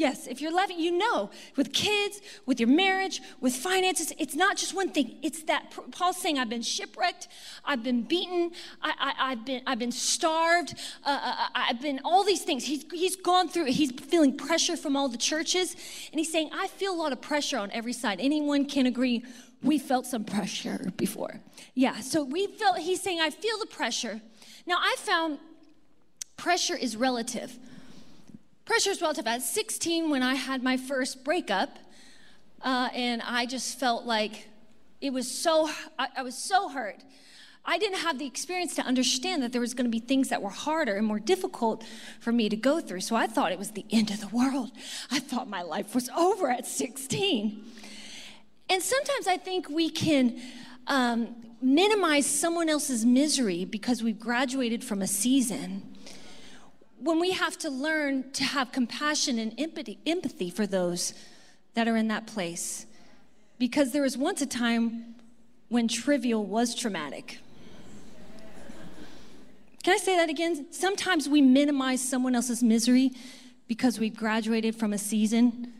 Yes, 0.02 0.26
if 0.26 0.42
you're 0.42 0.52
loving, 0.52 0.80
you 0.80 0.98
know, 0.98 1.30
with 1.56 1.74
kids, 1.74 2.22
with 2.48 2.60
your 2.60 2.70
marriage, 2.70 3.22
with 3.40 3.56
finances, 3.56 4.12
it's 4.18 4.34
not 4.34 4.58
just 4.58 4.74
one 4.74 4.90
thing. 4.90 5.18
It's 5.22 5.44
that 5.44 5.78
Paul's 5.92 6.18
saying, 6.18 6.40
I've 6.40 6.50
been 6.50 6.64
shipwrecked, 6.64 7.28
I've 7.64 7.84
been 7.84 8.02
beaten, 8.02 8.50
I, 8.82 9.30
have 9.30 9.46
been, 9.46 9.62
I've 9.68 9.78
been 9.78 9.92
starved, 9.92 10.74
uh, 11.06 11.10
uh, 11.10 11.36
uh, 11.44 11.48
I've 11.54 11.80
been 11.80 12.00
all 12.04 12.24
these 12.24 12.42
things. 12.42 12.64
He's, 12.64 12.84
he's 12.92 13.16
gone 13.16 13.48
through, 13.48 13.66
he's 13.66 13.92
feeling 13.92 14.36
pressure 14.36 14.76
from 14.76 14.96
all 14.96 15.08
the 15.08 15.20
churches, 15.20 15.76
and 16.12 16.20
he's 16.20 16.32
saying, 16.32 16.50
I 16.52 16.66
feel 16.66 16.96
a 16.96 16.98
lot 16.98 17.12
of 17.12 17.22
pressure 17.22 17.60
on 17.60 17.70
every 17.70 17.94
side. 17.94 18.20
Anyone 18.20 18.66
can 18.66 18.88
agree, 18.88 19.24
we 19.62 19.78
felt 19.78 20.08
some 20.08 20.24
pressure 20.24 20.92
before. 20.98 21.42
Yeah, 21.76 22.00
so 22.00 22.24
we 22.24 22.48
felt, 22.48 22.80
he's 22.80 23.04
saying, 23.04 23.22
I 23.22 23.30
feel 23.30 23.60
the 23.60 23.68
pressure. 23.68 24.20
Now, 24.66 24.78
I 24.80 24.96
found 24.98 25.38
pressure 26.38 26.76
is 26.76 26.98
relative. 26.98 27.60
Pressure 28.72 28.92
is 28.92 29.02
relative. 29.02 29.28
At 29.28 29.42
16, 29.42 30.10
when 30.10 30.24
I 30.24 30.36
had 30.36 30.64
my 30.64 30.78
first 30.78 31.26
breakup, 31.26 31.78
uh, 32.62 32.88
and 32.96 33.22
I 33.22 33.46
just 33.46 33.78
felt 33.78 34.06
like 34.06 34.48
it 35.02 35.12
was 35.12 35.30
so, 35.30 35.70
I, 36.00 36.08
I 36.16 36.24
was 36.24 36.38
so 36.38 36.70
hurt. 36.70 37.04
I 37.66 37.78
didn't 37.78 37.98
have 37.98 38.18
the 38.18 38.26
experience 38.26 38.74
to 38.76 38.82
understand 38.84 39.44
that 39.44 39.52
there 39.52 39.60
was 39.60 39.74
going 39.74 39.88
to 39.88 39.92
be 39.92 40.00
things 40.00 40.30
that 40.30 40.42
were 40.42 40.52
harder 40.52 40.96
and 40.96 41.06
more 41.06 41.20
difficult 41.20 41.84
for 42.22 42.32
me 42.32 42.48
to 42.48 42.56
go 42.56 42.80
through. 42.80 43.02
So 43.02 43.14
I 43.14 43.28
thought 43.28 43.52
it 43.52 43.60
was 43.60 43.72
the 43.72 43.86
end 43.92 44.10
of 44.10 44.22
the 44.22 44.30
world. 44.30 44.72
I 45.12 45.20
thought 45.20 45.50
my 45.50 45.64
life 45.64 45.94
was 45.94 46.08
over 46.08 46.50
at 46.50 46.66
16. 46.66 47.66
And 48.70 48.82
sometimes 48.82 49.28
I 49.28 49.36
think 49.36 49.70
we 49.70 49.90
can 49.90 50.40
um, 50.88 51.36
minimize 51.62 52.26
someone 52.26 52.70
else's 52.70 53.06
misery 53.06 53.66
because 53.66 54.02
we've 54.02 54.18
graduated 54.18 54.82
from 54.82 55.02
a 55.02 55.08
season 55.08 55.91
when 57.02 57.20
we 57.20 57.32
have 57.32 57.58
to 57.60 57.70
learn 57.70 58.32
to 58.34 58.44
have 58.44 58.72
compassion 58.72 59.40
and 59.40 59.54
empathy, 59.58 59.98
empathy 60.06 60.50
for 60.50 60.68
those 60.68 61.14
that 61.74 61.88
are 61.88 61.98
in 61.98 62.08
that 62.10 62.28
place. 62.28 62.86
Because 63.58 63.92
there 63.92 64.04
was 64.04 64.18
once 64.18 64.42
a 64.42 64.46
time 64.46 65.16
when 65.70 65.88
trivial 65.88 66.46
was 66.46 66.76
traumatic. 66.76 67.40
Can 69.84 69.96
I 69.96 69.98
say 69.98 70.16
that 70.16 70.30
again? 70.30 70.68
Sometimes 70.72 71.28
we 71.28 71.42
minimize 71.42 72.08
someone 72.08 72.36
else's 72.36 72.62
misery 72.62 73.12
because 73.68 74.00
we've 74.00 74.16
graduated 74.16 74.76
from 74.76 74.94
a 74.94 74.98
season, 74.98 75.74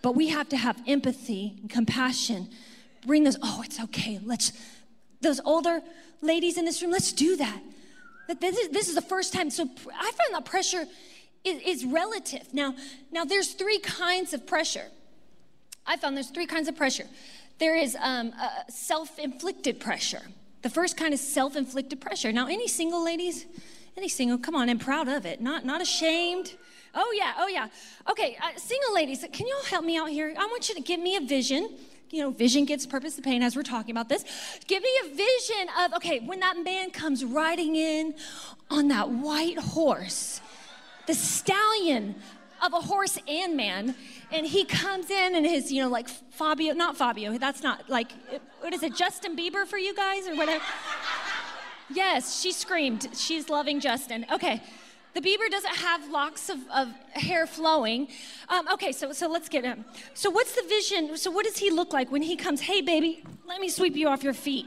but 0.00 0.14
we 0.14 0.28
have 0.28 0.48
to 0.48 0.56
have 0.56 0.80
empathy 0.86 1.56
and 1.60 1.68
compassion. 1.68 2.48
Bring 3.06 3.24
those, 3.24 3.36
oh, 3.42 3.60
it's 3.62 3.78
okay. 3.78 4.20
Let's, 4.24 4.52
those 5.20 5.40
older 5.44 5.82
ladies 6.22 6.56
in 6.56 6.64
this 6.64 6.80
room, 6.80 6.92
let's 6.92 7.12
do 7.12 7.36
that. 7.36 7.60
This 8.34 8.56
is, 8.58 8.68
this 8.68 8.88
is 8.88 8.94
the 8.94 9.02
first 9.02 9.32
time. 9.32 9.50
So 9.50 9.64
I 9.64 10.12
find 10.12 10.34
that 10.34 10.44
pressure 10.44 10.86
is, 11.44 11.62
is 11.64 11.84
relative. 11.84 12.52
Now, 12.52 12.74
now 13.10 13.24
there's 13.24 13.54
three 13.54 13.78
kinds 13.78 14.32
of 14.32 14.46
pressure. 14.46 14.86
I 15.86 15.96
found 15.96 16.16
there's 16.16 16.30
three 16.30 16.46
kinds 16.46 16.68
of 16.68 16.76
pressure. 16.76 17.06
There 17.58 17.76
is 17.76 17.96
um, 18.00 18.32
self-inflicted 18.68 19.80
pressure. 19.80 20.22
The 20.62 20.70
first 20.70 20.96
kind 20.96 21.14
is 21.14 21.20
self-inflicted 21.20 22.00
pressure. 22.00 22.32
Now, 22.32 22.46
any 22.46 22.68
single 22.68 23.04
ladies, 23.04 23.46
any 23.96 24.08
single, 24.08 24.38
come 24.38 24.54
on, 24.54 24.68
I'm 24.68 24.78
proud 24.78 25.08
of 25.08 25.26
it. 25.26 25.40
Not 25.40 25.64
not 25.64 25.80
ashamed. 25.80 26.54
Oh 26.94 27.12
yeah, 27.16 27.34
oh 27.38 27.48
yeah. 27.48 27.68
Okay, 28.10 28.36
uh, 28.42 28.56
single 28.56 28.94
ladies, 28.94 29.24
can 29.32 29.46
you 29.46 29.54
all 29.56 29.64
help 29.64 29.84
me 29.84 29.96
out 29.96 30.10
here? 30.10 30.34
I 30.36 30.46
want 30.46 30.68
you 30.68 30.74
to 30.74 30.80
give 30.80 31.00
me 31.00 31.16
a 31.16 31.20
vision 31.20 31.76
you 32.10 32.22
know, 32.22 32.30
vision 32.30 32.64
gives 32.64 32.86
purpose 32.86 33.16
to 33.16 33.22
pain 33.22 33.42
as 33.42 33.56
we're 33.56 33.62
talking 33.62 33.92
about 33.92 34.08
this. 34.08 34.24
Give 34.66 34.82
me 34.82 34.90
a 35.04 35.08
vision 35.08 35.68
of, 35.78 35.94
okay, 35.94 36.20
when 36.20 36.40
that 36.40 36.62
man 36.62 36.90
comes 36.90 37.24
riding 37.24 37.76
in 37.76 38.14
on 38.70 38.88
that 38.88 39.10
white 39.10 39.58
horse 39.58 40.40
the 41.10 41.14
stallion 41.14 42.14
of 42.62 42.72
a 42.72 42.80
horse 42.80 43.18
and 43.26 43.56
man. 43.56 43.96
And 44.30 44.46
he 44.46 44.64
comes 44.64 45.10
in 45.10 45.34
and 45.34 45.44
his, 45.44 45.72
you 45.72 45.82
know, 45.82 45.88
like 45.88 46.08
Fabio, 46.08 46.72
not 46.72 46.96
Fabio, 46.96 47.36
that's 47.36 47.62
not 47.62 47.90
like, 47.90 48.12
what 48.60 48.72
is 48.72 48.82
it, 48.82 48.94
Justin 48.94 49.36
Bieber 49.36 49.66
for 49.66 49.78
you 49.78 49.94
guys 49.94 50.28
or 50.28 50.36
whatever? 50.36 50.62
Yes, 51.92 52.40
she 52.40 52.52
screamed. 52.52 53.08
She's 53.14 53.48
loving 53.48 53.80
Justin. 53.80 54.24
Okay. 54.32 54.62
The 55.12 55.20
Bieber 55.20 55.50
doesn't 55.50 55.74
have 55.76 56.08
locks 56.08 56.48
of, 56.48 56.58
of 56.72 56.88
hair 57.14 57.46
flowing. 57.46 58.08
Um, 58.48 58.68
okay, 58.72 58.92
so, 58.92 59.12
so 59.12 59.28
let's 59.28 59.48
get 59.48 59.64
him. 59.64 59.84
So, 60.14 60.30
what's 60.30 60.54
the 60.54 60.62
vision? 60.68 61.16
So, 61.16 61.30
what 61.30 61.44
does 61.44 61.56
he 61.58 61.70
look 61.70 61.92
like 61.92 62.12
when 62.12 62.22
he 62.22 62.36
comes? 62.36 62.60
Hey, 62.60 62.80
baby, 62.80 63.24
let 63.46 63.60
me 63.60 63.68
sweep 63.68 63.96
you 63.96 64.08
off 64.08 64.22
your 64.22 64.34
feet. 64.34 64.66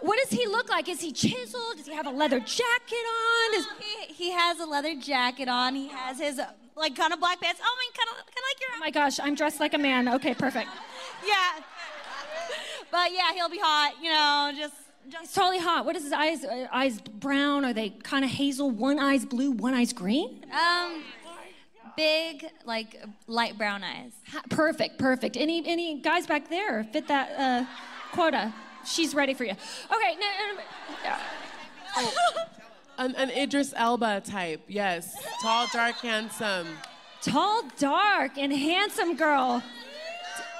What 0.00 0.18
does 0.18 0.36
he 0.36 0.46
look 0.46 0.68
like? 0.68 0.88
Is 0.88 1.00
he 1.00 1.12
chiseled? 1.12 1.76
Does 1.76 1.86
he 1.86 1.94
have 1.94 2.06
a 2.06 2.10
leather 2.10 2.40
jacket 2.40 2.94
on? 2.94 3.54
Is... 3.54 3.66
He, 3.78 4.12
he 4.14 4.30
has 4.32 4.58
a 4.58 4.66
leather 4.66 4.96
jacket 4.96 5.48
on. 5.48 5.76
He 5.76 5.88
has 5.88 6.18
his 6.18 6.38
uh, 6.38 6.50
like 6.74 6.96
kind 6.96 7.12
of 7.12 7.20
black 7.20 7.40
pants. 7.40 7.60
Oh, 7.62 7.76
I 7.76 7.84
mean, 7.84 7.92
kind 7.92 8.08
of, 8.10 8.26
kind 8.26 8.28
of 8.28 8.44
like 8.50 8.60
your. 8.60 8.70
Oh 8.76 8.80
my 8.80 8.90
gosh, 8.90 9.20
I'm 9.20 9.34
dressed 9.34 9.60
like 9.60 9.74
a 9.74 9.78
man. 9.78 10.08
Okay, 10.08 10.34
perfect. 10.34 10.68
yeah. 11.26 11.62
But 12.90 13.12
yeah, 13.12 13.32
he'll 13.32 13.48
be 13.48 13.60
hot. 13.62 13.94
You 14.02 14.10
know, 14.10 14.52
just 14.56 14.74
it's 15.06 15.32
totally 15.32 15.58
hot. 15.58 15.84
What 15.84 15.96
is 15.96 16.04
his 16.04 16.12
eyes? 16.12 16.44
Uh, 16.44 16.66
eyes 16.72 17.00
brown? 17.00 17.64
Are 17.64 17.72
they 17.72 17.90
kind 17.90 18.24
of 18.24 18.30
hazel? 18.30 18.70
One 18.70 18.98
eye's 18.98 19.24
blue, 19.24 19.50
one 19.50 19.74
eye's 19.74 19.92
green? 19.92 20.44
Um, 20.52 21.02
big, 21.96 22.46
like 22.64 23.02
light 23.26 23.58
brown 23.58 23.84
eyes. 23.84 24.12
Ha- 24.32 24.42
perfect, 24.50 24.98
perfect. 24.98 25.36
Any 25.36 25.66
any 25.66 26.00
guys 26.00 26.26
back 26.26 26.48
there 26.48 26.84
fit 26.84 27.08
that 27.08 27.30
uh, 27.38 27.66
quota? 28.12 28.52
She's 28.84 29.14
ready 29.14 29.34
for 29.34 29.44
you. 29.44 29.52
Okay. 29.52 30.16
No, 30.18 30.26
no, 30.26 30.56
no, 31.04 31.16
oh, 31.96 32.44
an, 32.98 33.14
an 33.14 33.30
Idris 33.30 33.72
Elba 33.76 34.22
type. 34.24 34.62
Yes, 34.68 35.14
tall, 35.40 35.66
dark, 35.72 35.96
handsome. 35.96 36.66
Tall, 37.20 37.62
dark, 37.78 38.36
and 38.38 38.52
handsome 38.52 39.16
girl. 39.16 39.62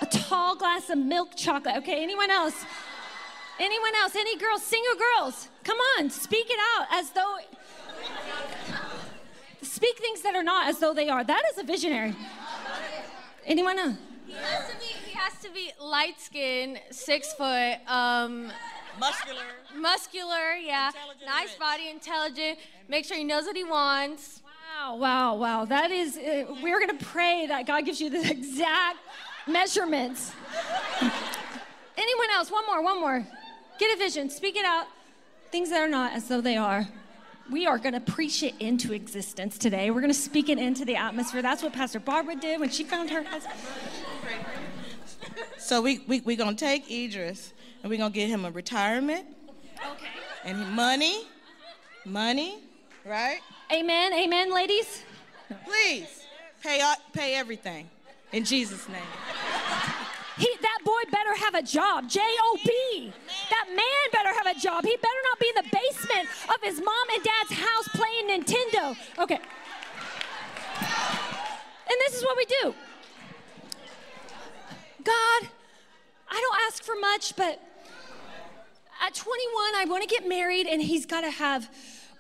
A 0.01 0.07
tall 0.07 0.57
glass 0.57 0.91
of 0.91 0.99
milk 0.99 1.37
chocolate. 1.37 1.77
Okay. 1.79 2.03
Anyone 2.03 2.31
else? 2.31 2.65
Anyone 3.61 3.95
else? 3.97 4.17
Any 4.17 4.37
girls? 4.39 4.63
Single 4.63 4.95
girls? 4.95 5.49
Come 5.65 5.79
on, 5.99 6.11
speak 6.11 6.47
it 6.49 6.59
out 6.77 6.87
as 6.91 7.11
though. 7.11 7.37
Speak 9.63 9.99
things 9.99 10.23
that 10.23 10.35
are 10.35 10.43
not 10.43 10.69
as 10.69 10.79
though 10.79 10.93
they 10.93 11.09
are. 11.09 11.23
That 11.25 11.43
is 11.53 11.59
a 11.59 11.63
visionary. 11.63 12.15
Anyone 13.47 13.79
else? 13.79 13.97
He 14.27 14.35
has 14.35 14.71
to 14.71 14.79
be, 14.79 14.85
he 14.85 15.13
has 15.13 15.39
to 15.43 15.51
be 15.51 15.73
light 15.81 16.21
skinned, 16.21 16.81
six 16.91 17.33
foot, 17.35 17.79
um, 17.87 18.51
muscular. 18.99 19.43
Muscular, 19.77 20.55
yeah. 20.55 20.91
Nice 21.27 21.51
rich. 21.51 21.59
body, 21.59 21.89
intelligent. 21.91 22.59
Make 22.89 23.05
sure 23.05 23.17
he 23.17 23.25
knows 23.25 23.45
what 23.45 23.57
he 23.57 23.65
wants. 23.65 24.43
Wow, 24.79 24.97
wow, 24.97 25.35
wow. 25.37 25.65
That 25.65 25.91
is, 25.91 26.17
uh, 26.17 26.45
we're 26.63 26.81
going 26.81 26.97
to 26.97 27.05
pray 27.05 27.47
that 27.47 27.67
God 27.67 27.85
gives 27.85 28.01
you 28.01 28.11
the 28.11 28.31
exact 28.31 28.99
measurements. 29.47 30.33
Anyone 31.97 32.31
else? 32.35 32.51
One 32.51 32.67
more, 32.67 32.83
one 32.83 33.01
more. 33.01 33.27
Get 33.79 33.95
a 33.95 33.99
vision, 33.99 34.31
speak 34.31 34.57
it 34.57 34.65
out. 34.65 34.87
Things 35.51 35.71
that 35.71 35.81
are 35.81 35.89
not 35.89 36.13
as 36.13 36.29
though 36.29 36.41
they 36.41 36.57
are. 36.57 36.89
We 37.51 37.67
are 37.67 37.79
going 37.79 37.95
to 37.95 38.01
preach 38.01 38.43
it 38.43 38.55
into 38.61 38.93
existence 38.93 39.59
today. 39.59 39.91
We're 39.91 40.01
going 40.01 40.13
to 40.13 40.19
speak 40.19 40.49
it 40.49 40.59
into 40.59 40.85
the 40.85 40.97
atmosphere. 40.97 41.43
That's 41.43 41.63
what 41.63 41.73
Pastor 41.73 42.01
Barbara 42.01 42.37
did 42.37 42.61
when 42.61 42.71
she 42.71 42.85
found 42.85 43.11
her 43.11 43.23
husband. 43.23 43.59
So 45.63 45.81
we 45.81 46.01
we 46.09 46.21
we 46.21 46.37
gonna 46.37 46.57
take 46.57 46.91
Idris 46.91 47.53
and 47.83 47.91
we're 47.91 47.99
gonna 47.99 48.13
get 48.13 48.29
him 48.29 48.45
a 48.45 48.51
retirement. 48.51 49.25
Okay. 49.93 50.07
And 50.45 50.73
money, 50.73 51.27
money, 52.05 52.59
right? 53.07 53.39
Amen. 53.73 54.13
Amen, 54.13 54.53
ladies. 54.53 55.05
Please 55.65 56.25
pay 56.63 56.83
pay 57.13 57.37
everything 57.37 57.89
in 58.33 58.45
Jesus' 58.45 58.89
name. 58.89 59.01
He, 60.43 60.51
that 60.61 60.79
boy 60.85 61.03
better 61.13 61.37
have 61.37 61.55
a 61.55 61.63
job. 61.63 62.09
J 62.09 62.19
O 62.21 62.59
B. 62.67 63.13
That 63.49 63.67
man 63.69 64.05
better 64.11 64.35
have 64.35 64.57
a 64.57 64.59
job. 64.59 64.85
He 64.85 64.97
better 64.97 65.23
not 65.31 65.39
be 65.39 65.49
in 65.49 65.55
the 65.55 65.69
basement 65.71 66.29
of 66.49 66.61
his 66.61 66.83
mom 66.83 67.07
and 67.15 67.23
dad's 67.23 67.53
house 67.53 67.87
playing 67.95 68.27
Nintendo. 68.27 68.97
Okay. 69.21 69.39
And 71.87 71.97
this 72.01 72.17
is 72.17 72.25
what 72.25 72.37
we 72.37 72.45
do 72.47 72.75
God, 75.05 75.49
I 76.29 76.41
don't 76.41 76.59
ask 76.67 76.83
for 76.83 76.97
much, 77.01 77.37
but 77.37 77.61
at 79.01 79.15
21, 79.15 79.75
I 79.77 79.85
want 79.87 80.03
to 80.03 80.09
get 80.09 80.29
married, 80.29 80.67
and 80.67 80.83
he's 80.83 81.07
got 81.07 81.21
to 81.21 81.31
have 81.31 81.71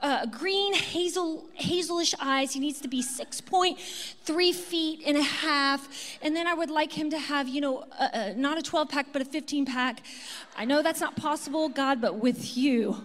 uh, 0.02 0.26
green 0.26 0.74
hazel 0.74 1.48
hazelish 1.60 2.14
eyes. 2.20 2.52
He 2.52 2.60
needs 2.60 2.80
to 2.80 2.88
be 2.88 3.02
6.3 3.02 4.54
feet 4.54 5.02
and 5.06 5.16
a 5.16 5.22
half. 5.22 6.18
And 6.20 6.34
then 6.34 6.46
I 6.46 6.54
would 6.54 6.70
like 6.70 6.92
him 6.92 7.10
to 7.10 7.18
have, 7.18 7.48
you 7.48 7.60
know, 7.60 7.84
a, 7.98 8.10
a, 8.12 8.34
not 8.34 8.58
a 8.58 8.62
12 8.62 8.88
pack, 8.88 9.06
but 9.12 9.22
a 9.22 9.24
15 9.24 9.64
pack. 9.64 10.02
I 10.56 10.64
know 10.64 10.82
that's 10.82 11.00
not 11.00 11.16
possible, 11.16 11.68
God, 11.68 12.00
but 12.00 12.16
with 12.16 12.56
you, 12.56 13.04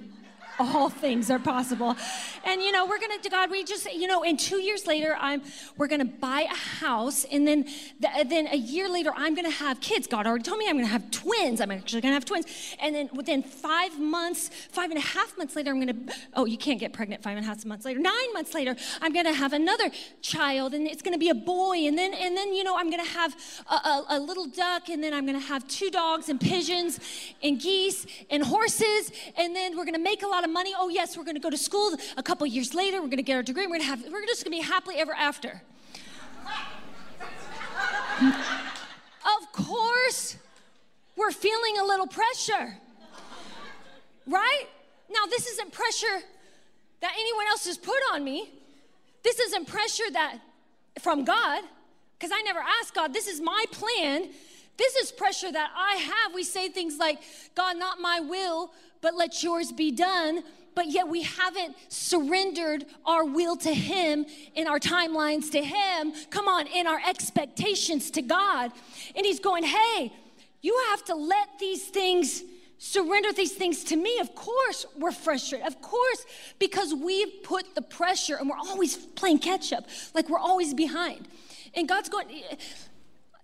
all 0.60 0.90
things 0.90 1.30
are 1.30 1.40
possible. 1.40 1.96
And 2.44 2.62
you 2.62 2.72
know, 2.72 2.86
we're 2.86 3.00
gonna 3.00 3.18
God, 3.30 3.52
we 3.52 3.64
just, 3.64 3.92
you 3.94 4.08
know, 4.08 4.24
and 4.24 4.40
two 4.40 4.62
years 4.62 4.88
later, 4.88 5.18
I'm 5.20 5.42
we're 5.78 5.88
gonna 5.88 6.06
buy 6.06 6.42
a 6.42 6.56
house, 6.56 7.26
and 7.26 7.48
then 7.48 7.66
the, 8.00 8.10
then 8.28 8.48
a 8.48 8.56
year 8.56 8.90
later, 8.90 9.12
I'm 9.16 9.36
gonna 9.36 9.50
have 9.50 9.82
kids. 9.82 10.08
God 10.08 10.26
already 10.26 10.44
told 10.44 10.58
me 10.60 10.68
I'm 10.68 10.78
gonna 10.78 10.88
have 10.88 11.12
twins. 11.12 11.62
I'm 11.62 11.72
actually 11.72 12.02
gonna 12.02 12.14
have 12.14 12.26
twins. 12.26 12.46
And 12.80 12.96
then 12.96 13.10
within 13.14 13.44
five 13.44 14.00
months, 14.00 14.50
five 14.72 14.90
and 14.92 14.98
a 14.98 15.02
half 15.02 15.38
months 15.38 15.56
later, 15.56 15.72
I'm 15.72 15.80
gonna 15.80 16.14
oh, 16.36 16.46
you 16.46 16.58
can't 16.58 16.80
get 16.80 16.94
pregnant 16.94 17.24
five 17.24 17.38
and 17.38 17.46
a 17.46 17.48
half 17.48 17.66
months 17.66 17.86
later. 17.86 18.00
Nine 18.00 18.34
months 18.34 18.54
later, 18.54 18.76
I'm 19.02 19.14
gonna 19.14 19.34
have 19.34 19.54
another 19.54 19.92
child, 20.22 20.74
and 20.74 20.88
it's 20.88 21.02
gonna 21.02 21.18
be 21.18 21.30
a 21.30 21.36
boy, 21.36 21.86
and 21.88 21.98
then 21.98 22.14
and 22.14 22.36
then 22.36 22.54
you 22.54 22.64
know, 22.64 22.78
I'm 22.78 22.90
gonna 22.90 23.04
have 23.04 23.36
a, 23.70 23.74
a, 23.74 24.06
a 24.10 24.20
little 24.20 24.46
duck, 24.48 24.90
and 24.90 25.04
then 25.04 25.14
I'm 25.14 25.26
gonna 25.26 25.40
have 25.40 25.68
two 25.68 25.90
dogs 25.90 26.30
and 26.30 26.40
pigeons 26.40 27.00
and 27.44 27.60
geese 27.60 28.06
and 28.30 28.44
horses, 28.44 29.12
and 29.38 29.56
then 29.56 29.78
we're 29.78 29.86
gonna 29.86 30.00
make 30.00 30.24
a 30.24 30.28
lot 30.28 30.44
of 30.44 30.47
of 30.48 30.54
money. 30.54 30.74
Oh, 30.78 30.90
yes, 30.90 31.18
we're 31.18 31.24
going 31.24 31.36
to 31.36 31.42
go 31.42 31.50
to 31.50 31.58
school. 31.58 31.96
A 32.18 32.24
couple 32.24 32.48
years 32.48 32.74
later, 32.74 32.98
we're 32.98 33.08
going 33.08 33.18
to 33.18 33.24
get 33.24 33.36
our 33.36 33.44
degree. 33.44 33.68
We're 33.68 33.80
to 33.80 33.84
have, 33.84 34.04
we're 34.12 34.26
just 34.26 34.44
going 34.44 34.58
to 34.58 34.64
be 34.64 34.68
happily 34.68 34.96
ever 34.96 35.14
after. 35.14 35.62
of 38.22 39.52
course, 39.52 40.38
we're 41.16 41.32
feeling 41.32 41.78
a 41.80 41.84
little 41.84 42.08
pressure, 42.08 42.78
right? 44.26 44.66
Now, 45.10 45.26
this 45.30 45.48
isn't 45.48 45.72
pressure 45.72 46.24
that 47.02 47.14
anyone 47.18 47.46
else 47.50 47.66
has 47.66 47.78
put 47.78 48.00
on 48.12 48.24
me. 48.24 48.52
This 49.24 49.40
isn't 49.40 49.68
pressure 49.68 50.10
that 50.14 50.40
from 51.00 51.24
God, 51.24 51.64
because 52.18 52.32
I 52.34 52.42
never 52.42 52.60
asked 52.60 52.96
God, 52.96 53.14
this 53.14 53.28
is 53.28 53.40
my 53.40 53.66
plan. 53.72 54.30
This 54.78 54.96
is 54.96 55.12
pressure 55.12 55.52
that 55.52 55.72
I 55.76 55.96
have. 55.96 56.34
We 56.34 56.44
say 56.44 56.70
things 56.70 56.98
like, 56.98 57.20
God, 57.56 57.78
not 57.78 58.00
my 58.00 58.20
will, 58.20 58.72
but 59.02 59.16
let 59.16 59.44
yours 59.44 59.72
be 59.72 59.92
done. 59.92 60.44
But 60.76 60.92
yet 60.92 61.08
we 61.08 61.24
haven't 61.24 61.76
surrendered 61.90 62.86
our 63.04 63.26
will 63.26 63.58
to 63.58 63.74
Him 63.74 64.28
in 64.54 64.68
our 64.68 64.80
timelines 64.80 65.52
to 65.52 65.64
Him. 65.64 66.14
Come 66.30 66.48
on, 66.48 66.68
in 66.68 66.86
our 66.86 67.00
expectations 67.08 68.12
to 68.12 68.22
God. 68.22 68.72
And 69.16 69.26
He's 69.26 69.40
going, 69.40 69.64
hey, 69.64 70.14
you 70.62 70.80
have 70.92 71.04
to 71.06 71.16
let 71.16 71.60
these 71.60 71.86
things 71.86 72.44
surrender 72.78 73.34
these 73.34 73.54
things 73.54 73.84
to 73.86 73.96
me. 73.96 74.20
Of 74.20 74.36
course, 74.36 74.86
we're 74.98 75.12
frustrated. 75.12 75.66
Of 75.66 75.82
course, 75.82 76.26
because 76.60 76.94
we've 76.94 77.44
put 77.44 77.74
the 77.74 77.82
pressure 77.82 78.36
and 78.36 78.48
we're 78.48 78.58
always 78.58 78.98
playing 78.98 79.40
catch 79.40 79.74
up, 79.74 79.86
like 80.14 80.30
we're 80.30 80.38
always 80.38 80.76
behind. 80.76 81.28
And 81.74 81.88
God's 81.88 82.10
going, 82.10 82.28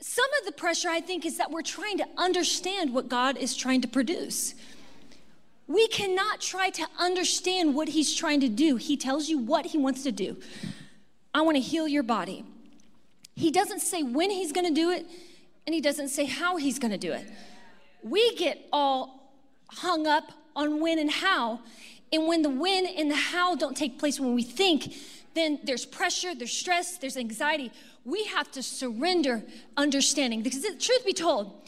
some 0.05 0.27
of 0.37 0.45
the 0.45 0.51
pressure, 0.51 0.89
I 0.89 0.99
think, 0.99 1.25
is 1.25 1.37
that 1.37 1.49
we're 1.49 1.61
trying 1.61 1.97
to 1.99 2.05
understand 2.17 2.93
what 2.93 3.07
God 3.07 3.37
is 3.37 3.55
trying 3.55 3.79
to 3.83 3.87
produce. 3.87 4.53
We 5.65 5.87
cannot 5.87 6.41
try 6.41 6.71
to 6.71 6.85
understand 6.99 7.73
what 7.73 7.87
He's 7.87 8.13
trying 8.13 8.41
to 8.41 8.49
do. 8.49 8.75
He 8.75 8.97
tells 8.97 9.29
you 9.29 9.37
what 9.37 9.67
He 9.67 9.77
wants 9.77 10.03
to 10.03 10.11
do. 10.11 10.35
I 11.33 11.41
want 11.41 11.55
to 11.55 11.61
heal 11.61 11.87
your 11.87 12.03
body. 12.03 12.43
He 13.35 13.49
doesn't 13.49 13.79
say 13.79 14.03
when 14.03 14.29
He's 14.29 14.51
going 14.51 14.67
to 14.67 14.73
do 14.73 14.91
it, 14.91 15.05
and 15.65 15.73
He 15.73 15.79
doesn't 15.79 16.09
say 16.09 16.25
how 16.25 16.57
He's 16.57 16.79
going 16.79 16.91
to 16.91 16.97
do 16.97 17.13
it. 17.13 17.25
We 18.03 18.35
get 18.35 18.59
all 18.73 19.31
hung 19.69 20.05
up 20.05 20.33
on 20.53 20.81
when 20.81 20.99
and 20.99 21.09
how. 21.09 21.61
And 22.11 22.27
when 22.27 22.41
the 22.41 22.49
when 22.49 22.85
and 22.85 23.09
the 23.09 23.15
how 23.15 23.55
don't 23.55 23.77
take 23.77 23.99
place 23.99 24.19
when 24.19 24.35
we 24.35 24.43
think, 24.43 24.93
then 25.35 25.59
there's 25.63 25.85
pressure, 25.85 26.35
there's 26.35 26.51
stress, 26.51 26.97
there's 26.97 27.17
anxiety 27.17 27.71
we 28.05 28.25
have 28.25 28.51
to 28.51 28.63
surrender 28.63 29.43
understanding. 29.77 30.41
Because, 30.41 30.61
the 30.61 30.75
truth 30.75 31.05
be 31.05 31.13
told, 31.13 31.67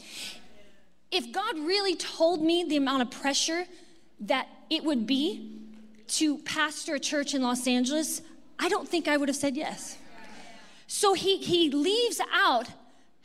if 1.10 1.32
God 1.32 1.58
really 1.58 1.96
told 1.96 2.42
me 2.42 2.64
the 2.64 2.76
amount 2.76 3.02
of 3.02 3.10
pressure 3.10 3.64
that 4.20 4.48
it 4.70 4.84
would 4.84 5.06
be 5.06 5.62
to 6.08 6.38
pastor 6.38 6.94
a 6.94 7.00
church 7.00 7.34
in 7.34 7.42
Los 7.42 7.66
Angeles, 7.66 8.22
I 8.58 8.68
don't 8.68 8.88
think 8.88 9.08
I 9.08 9.16
would 9.16 9.28
have 9.28 9.36
said 9.36 9.56
yes. 9.56 9.98
So 10.86 11.14
he, 11.14 11.38
he 11.38 11.70
leaves 11.70 12.20
out 12.32 12.68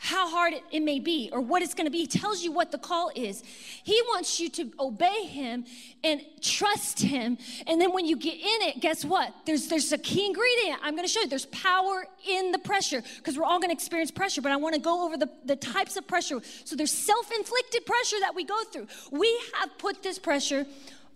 how 0.03 0.27
hard 0.27 0.55
it, 0.71 0.81
may 0.81 0.99
be 0.99 1.29
or 1.31 1.39
what 1.39 1.61
it's 1.61 1.75
going 1.75 1.85
to 1.85 1.91
be. 1.91 1.99
He 1.99 2.07
tells 2.07 2.41
you 2.41 2.51
what 2.51 2.71
the 2.71 2.79
call 2.79 3.11
is. 3.15 3.43
He 3.83 4.01
wants 4.07 4.39
you 4.39 4.49
to 4.49 4.71
obey 4.79 5.25
him 5.25 5.63
and 6.03 6.23
trust 6.41 7.01
him. 7.01 7.37
And 7.67 7.79
then 7.79 7.93
when 7.93 8.07
you 8.07 8.15
get 8.15 8.33
in 8.33 8.67
it, 8.67 8.79
guess 8.79 9.05
what? 9.05 9.31
There's 9.45 9.67
there's 9.67 9.91
a 9.91 9.99
key 9.99 10.25
ingredient. 10.25 10.79
I'm 10.81 10.95
going 10.95 11.07
to 11.07 11.13
show 11.13 11.21
you. 11.21 11.27
There's 11.27 11.45
power 11.45 12.07
in 12.27 12.51
the 12.51 12.57
pressure 12.57 13.03
because 13.17 13.37
we're 13.37 13.45
all 13.45 13.59
going 13.59 13.69
to 13.69 13.75
experience 13.75 14.09
pressure, 14.09 14.41
but 14.41 14.51
I 14.51 14.55
want 14.55 14.73
to 14.73 14.81
go 14.81 15.05
over 15.05 15.17
the, 15.17 15.29
the 15.45 15.55
types 15.55 15.95
of 15.97 16.07
pressure. 16.07 16.41
So 16.65 16.75
there's 16.75 16.91
self-inflicted 16.91 17.85
pressure 17.85 18.17
that 18.21 18.33
we 18.33 18.43
go 18.43 18.63
through. 18.63 18.87
We 19.11 19.39
have 19.59 19.77
put 19.77 20.01
this 20.01 20.17
pressure 20.17 20.65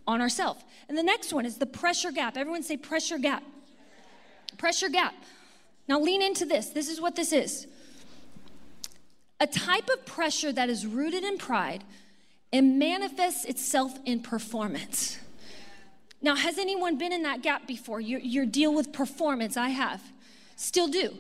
on 0.06 0.22
ourselves. 0.22 0.64
And 0.90 0.96
the 0.96 1.04
next 1.04 1.34
one 1.34 1.48
is 1.48 1.58
the 1.58 1.66
pressure 1.66 2.12
gap. 2.12 2.38
Everyone 2.38 2.62
say 2.62 2.78
pressure 2.78 3.18
gap. 3.18 3.42
Pressure 4.60 4.90
gap. 4.90 5.16
Now 5.88 6.00
lean 6.00 6.22
into 6.22 6.46
this. 6.46 6.70
This 6.70 6.88
is 6.88 7.02
what 7.02 7.16
this 7.16 7.34
is 7.34 7.66
a 9.40 9.48
type 9.48 9.90
of 9.90 10.06
pressure 10.06 10.52
that 10.52 10.70
is 10.70 10.86
rooted 10.86 11.24
in 11.24 11.38
pride 11.38 11.84
and 12.54 12.80
manifests 12.80 13.46
itself 13.46 13.98
in 14.06 14.22
performance. 14.22 15.20
Now, 16.22 16.36
has 16.36 16.58
anyone 16.58 16.98
been 16.98 17.12
in 17.12 17.24
that 17.24 17.42
gap 17.42 17.68
before? 17.68 18.00
Your, 18.00 18.20
your 18.20 18.46
deal 18.46 18.74
with 18.74 18.94
performance, 18.94 19.58
I 19.58 19.70
have, 19.70 20.02
still 20.56 20.88
do. 20.88 21.14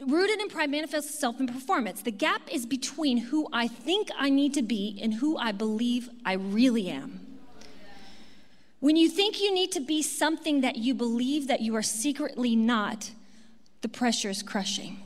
Rooted 0.00 0.40
in 0.40 0.48
pride 0.48 0.70
manifests 0.70 1.14
itself 1.14 1.40
in 1.40 1.46
performance. 1.46 2.02
The 2.02 2.10
gap 2.10 2.42
is 2.52 2.66
between 2.66 3.16
who 3.16 3.48
I 3.52 3.68
think 3.68 4.10
I 4.18 4.28
need 4.28 4.52
to 4.54 4.62
be 4.62 4.98
and 5.02 5.14
who 5.14 5.38
I 5.38 5.52
believe 5.52 6.10
I 6.24 6.34
really 6.34 6.88
am. 6.90 7.20
When 8.80 8.96
you 8.96 9.08
think 9.08 9.40
you 9.40 9.54
need 9.54 9.72
to 9.72 9.80
be 9.80 10.02
something 10.02 10.60
that 10.60 10.76
you 10.76 10.94
believe 10.94 11.48
that 11.48 11.62
you 11.62 11.74
are 11.74 11.82
secretly 11.82 12.54
not, 12.54 13.12
the 13.80 13.88
pressure 13.88 14.28
is 14.28 14.42
crushing. 14.42 15.00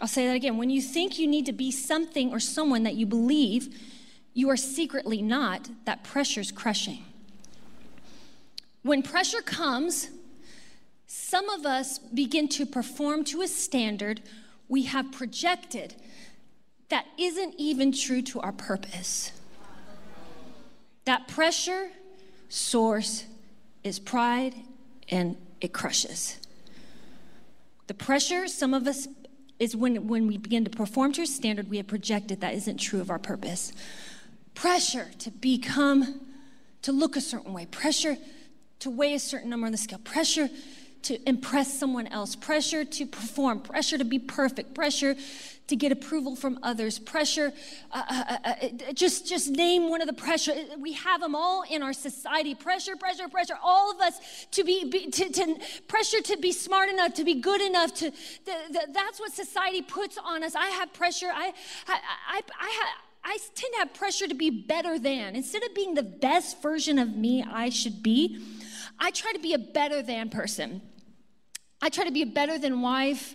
I'll 0.00 0.08
say 0.08 0.26
that 0.26 0.34
again. 0.34 0.56
When 0.56 0.70
you 0.70 0.82
think 0.82 1.18
you 1.18 1.26
need 1.26 1.46
to 1.46 1.52
be 1.52 1.70
something 1.70 2.32
or 2.32 2.40
someone 2.40 2.82
that 2.84 2.94
you 2.94 3.06
believe 3.06 3.78
you 4.34 4.48
are 4.48 4.56
secretly 4.56 5.22
not, 5.22 5.68
that 5.84 6.02
pressure's 6.02 6.50
crushing. 6.50 7.04
When 8.82 9.02
pressure 9.02 9.42
comes, 9.42 10.10
some 11.06 11.48
of 11.50 11.66
us 11.66 11.98
begin 11.98 12.48
to 12.48 12.66
perform 12.66 13.24
to 13.24 13.42
a 13.42 13.48
standard 13.48 14.22
we 14.68 14.84
have 14.84 15.12
projected 15.12 15.94
that 16.88 17.06
isn't 17.18 17.54
even 17.58 17.92
true 17.92 18.22
to 18.22 18.40
our 18.40 18.52
purpose. 18.52 19.32
That 21.04 21.28
pressure 21.28 21.90
source 22.48 23.24
is 23.84 23.98
pride 23.98 24.54
and 25.08 25.36
it 25.60 25.72
crushes. 25.72 26.38
The 27.86 27.94
pressure 27.94 28.48
some 28.48 28.74
of 28.74 28.86
us 28.86 29.08
is 29.62 29.76
when, 29.76 30.08
when 30.08 30.26
we 30.26 30.36
begin 30.36 30.64
to 30.64 30.70
perform 30.70 31.12
to 31.12 31.22
a 31.22 31.26
standard 31.26 31.70
we 31.70 31.76
have 31.76 31.86
projected 31.86 32.40
that 32.40 32.52
isn't 32.52 32.78
true 32.78 33.00
of 33.00 33.10
our 33.10 33.18
purpose. 33.18 33.72
Pressure 34.56 35.06
to 35.20 35.30
become, 35.30 36.20
to 36.82 36.90
look 36.90 37.14
a 37.14 37.20
certain 37.20 37.52
way, 37.52 37.66
pressure 37.66 38.16
to 38.80 38.90
weigh 38.90 39.14
a 39.14 39.20
certain 39.20 39.48
number 39.48 39.66
on 39.66 39.70
the 39.70 39.78
scale, 39.78 40.00
pressure 40.00 40.50
to 41.02 41.28
impress 41.28 41.78
someone 41.78 42.06
else, 42.06 42.36
pressure 42.36 42.84
to 42.84 43.06
perform, 43.06 43.60
pressure 43.60 43.98
to 43.98 44.04
be 44.04 44.18
perfect, 44.18 44.74
pressure 44.74 45.16
to 45.68 45.76
get 45.76 45.92
approval 45.92 46.36
from 46.36 46.58
others, 46.62 46.98
pressure, 46.98 47.52
uh, 47.92 48.02
uh, 48.08 48.24
uh, 48.28 48.48
uh, 48.50 48.92
just, 48.92 49.26
just 49.26 49.50
name 49.50 49.88
one 49.88 50.00
of 50.00 50.06
the 50.06 50.12
pressure. 50.12 50.52
We 50.78 50.92
have 50.92 51.20
them 51.20 51.34
all 51.34 51.64
in 51.70 51.82
our 51.82 51.92
society. 51.92 52.54
Pressure, 52.54 52.96
pressure, 52.96 53.28
pressure. 53.28 53.54
All 53.62 53.90
of 53.90 54.00
us 54.00 54.46
to 54.50 54.64
be, 54.64 54.84
be 54.84 55.10
to, 55.10 55.30
to, 55.30 55.56
pressure 55.88 56.20
to 56.20 56.36
be 56.36 56.52
smart 56.52 56.90
enough, 56.90 57.14
to 57.14 57.24
be 57.24 57.36
good 57.36 57.60
enough. 57.60 57.94
To 57.94 58.10
the, 58.10 58.54
the, 58.70 58.88
that's 58.92 59.18
what 59.18 59.32
society 59.32 59.82
puts 59.82 60.18
on 60.18 60.42
us. 60.42 60.54
I 60.54 60.66
have 60.66 60.92
pressure. 60.92 61.30
I, 61.32 61.52
I, 61.88 62.00
I, 62.28 62.40
I, 62.60 62.70
have, 62.70 62.88
I 63.24 63.38
tend 63.54 63.72
to 63.72 63.78
have 63.78 63.94
pressure 63.94 64.26
to 64.26 64.34
be 64.34 64.50
better 64.50 64.98
than. 64.98 65.36
Instead 65.36 65.62
of 65.62 65.74
being 65.74 65.94
the 65.94 66.02
best 66.02 66.60
version 66.60 66.98
of 66.98 67.16
me 67.16 67.42
I 67.42 67.70
should 67.70 68.02
be, 68.02 68.44
I 68.98 69.10
try 69.10 69.32
to 69.32 69.38
be 69.38 69.54
a 69.54 69.58
better 69.58 70.02
than 70.02 70.30
person. 70.30 70.82
I 71.80 71.88
try 71.88 72.04
to 72.04 72.12
be 72.12 72.22
a 72.22 72.26
better 72.26 72.58
than 72.58 72.80
wife, 72.80 73.34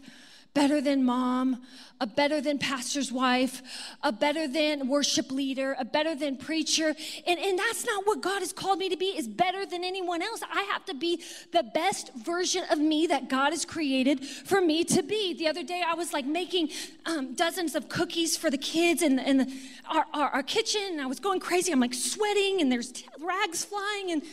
better 0.53 0.81
than 0.81 1.03
mom, 1.03 1.61
a 1.99 2.07
better 2.07 2.41
than 2.41 2.57
pastor's 2.57 3.11
wife, 3.11 3.61
a 4.01 4.11
better 4.11 4.47
than 4.47 4.87
worship 4.87 5.31
leader, 5.31 5.75
a 5.77 5.85
better 5.85 6.15
than 6.15 6.37
preacher. 6.37 6.95
And, 7.27 7.39
and 7.39 7.59
that's 7.59 7.85
not 7.85 8.07
what 8.07 8.21
God 8.21 8.39
has 8.39 8.53
called 8.53 8.79
me 8.79 8.89
to 8.89 8.97
be, 8.97 9.05
is 9.05 9.27
better 9.27 9.65
than 9.65 9.83
anyone 9.83 10.21
else. 10.21 10.41
I 10.51 10.61
have 10.71 10.85
to 10.85 10.93
be 10.93 11.21
the 11.51 11.63
best 11.63 12.11
version 12.15 12.63
of 12.71 12.79
me 12.79 13.07
that 13.07 13.29
God 13.29 13.51
has 13.51 13.65
created 13.65 14.25
for 14.25 14.61
me 14.61 14.83
to 14.85 15.03
be. 15.03 15.33
The 15.33 15.47
other 15.47 15.63
day 15.63 15.83
I 15.85 15.93
was 15.93 16.13
like 16.13 16.25
making 16.25 16.69
um, 17.05 17.35
dozens 17.35 17.75
of 17.75 17.89
cookies 17.89 18.37
for 18.37 18.49
the 18.49 18.57
kids 18.57 19.01
in, 19.01 19.19
in 19.19 19.37
the, 19.37 19.53
our, 19.87 20.05
our, 20.13 20.29
our 20.29 20.43
kitchen, 20.43 20.81
and 20.89 21.01
I 21.01 21.05
was 21.05 21.19
going 21.19 21.39
crazy. 21.39 21.71
I'm 21.71 21.79
like 21.79 21.93
sweating, 21.93 22.61
and 22.61 22.71
there's 22.71 23.03
rags 23.19 23.65
flying, 23.65 24.11
and 24.11 24.23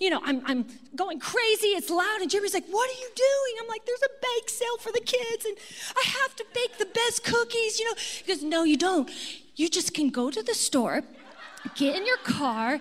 you 0.00 0.08
know, 0.08 0.20
I'm, 0.24 0.42
I'm 0.46 0.66
going 0.96 1.20
crazy. 1.20 1.68
It's 1.68 1.90
loud. 1.90 2.18
And 2.20 2.30
Jeremy's 2.30 2.54
like, 2.54 2.66
What 2.68 2.88
are 2.88 3.00
you 3.00 3.10
doing? 3.14 3.62
I'm 3.62 3.68
like, 3.68 3.84
There's 3.84 4.02
a 4.02 4.12
bake 4.20 4.48
sale 4.48 4.78
for 4.78 4.90
the 4.90 5.00
kids, 5.00 5.44
and 5.44 5.56
I 5.94 6.02
have 6.22 6.34
to 6.36 6.44
bake 6.54 6.78
the 6.78 6.86
best 6.86 7.22
cookies, 7.22 7.78
you 7.78 7.84
know. 7.84 7.94
He 8.24 8.32
goes, 8.32 8.42
No, 8.42 8.64
you 8.64 8.76
don't. 8.76 9.10
You 9.56 9.68
just 9.68 9.92
can 9.94 10.08
go 10.08 10.30
to 10.30 10.42
the 10.42 10.54
store, 10.54 11.02
get 11.76 11.94
in 11.94 12.06
your 12.06 12.16
car, 12.18 12.80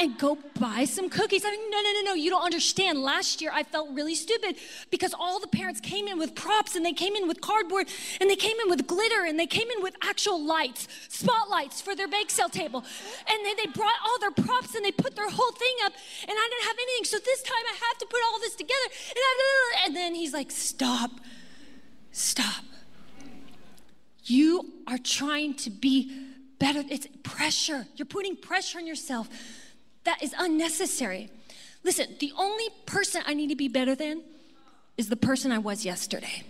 and 0.00 0.18
go 0.18 0.38
buy 0.58 0.86
some 0.86 1.10
cookies. 1.10 1.44
I 1.44 1.50
mean, 1.50 1.70
no, 1.70 1.80
no, 1.82 1.92
no, 1.92 2.00
no, 2.06 2.14
you 2.14 2.30
don't 2.30 2.42
understand. 2.42 3.02
Last 3.02 3.42
year 3.42 3.50
I 3.52 3.62
felt 3.62 3.90
really 3.92 4.14
stupid 4.14 4.56
because 4.90 5.12
all 5.12 5.38
the 5.38 5.46
parents 5.46 5.78
came 5.78 6.08
in 6.08 6.18
with 6.18 6.34
props 6.34 6.74
and 6.74 6.84
they 6.84 6.94
came 6.94 7.14
in 7.14 7.28
with 7.28 7.42
cardboard 7.42 7.86
and 8.18 8.30
they 8.30 8.36
came 8.36 8.56
in 8.64 8.70
with 8.70 8.86
glitter 8.86 9.26
and 9.26 9.38
they 9.38 9.46
came 9.46 9.68
in 9.70 9.82
with 9.82 9.94
actual 10.02 10.42
lights, 10.42 10.88
spotlights 11.08 11.82
for 11.82 11.94
their 11.94 12.08
bake 12.08 12.30
sale 12.30 12.48
table. 12.48 12.82
And 13.30 13.44
then 13.44 13.54
they 13.58 13.70
brought 13.72 13.94
all 14.02 14.18
their 14.20 14.30
props 14.30 14.74
and 14.74 14.82
they 14.82 14.90
put 14.90 15.14
their 15.16 15.28
whole 15.28 15.52
thing 15.52 15.76
up 15.84 15.92
and 16.22 16.32
I 16.32 16.48
didn't 16.50 16.66
have 16.66 16.76
anything. 16.80 17.04
So 17.04 17.18
this 17.22 17.42
time 17.42 17.64
I 17.70 17.76
have 17.88 17.98
to 17.98 18.06
put 18.06 18.20
all 18.32 18.40
this 18.40 18.54
together. 18.54 18.88
And, 19.10 19.18
I, 19.18 19.84
and 19.84 19.96
then 19.96 20.14
he's 20.14 20.32
like, 20.32 20.50
stop, 20.50 21.10
stop. 22.10 22.64
You 24.24 24.72
are 24.86 24.98
trying 24.98 25.54
to 25.56 25.70
be 25.70 26.28
better. 26.58 26.84
It's 26.88 27.06
pressure. 27.22 27.86
You're 27.96 28.06
putting 28.06 28.36
pressure 28.36 28.78
on 28.78 28.86
yourself 28.86 29.28
that 30.10 30.24
is 30.24 30.34
unnecessary. 30.36 31.30
Listen, 31.84 32.08
the 32.18 32.32
only 32.36 32.66
person 32.84 33.22
I 33.26 33.32
need 33.32 33.46
to 33.50 33.54
be 33.54 33.68
better 33.68 33.94
than 33.94 34.22
is 34.96 35.08
the 35.08 35.16
person 35.16 35.52
I 35.52 35.58
was 35.58 35.84
yesterday. 35.84 36.42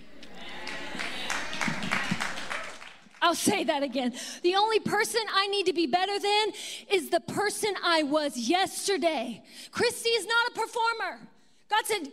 I'll 3.20 3.35
say 3.35 3.64
that 3.64 3.83
again. 3.83 4.14
The 4.42 4.55
only 4.57 4.81
person 4.81 5.20
I 5.31 5.46
need 5.49 5.66
to 5.66 5.75
be 5.75 5.87
better 5.87 6.18
than 6.18 6.53
is 6.90 7.11
the 7.11 7.20
person 7.20 7.75
I 7.85 8.03
was 8.03 8.35
yesterday. 8.38 9.42
Christy 9.73 10.09
is 10.09 10.27
not 10.27 10.53
a 10.53 10.53
performer. 10.53 11.29
God 11.68 11.85
said, 11.85 12.09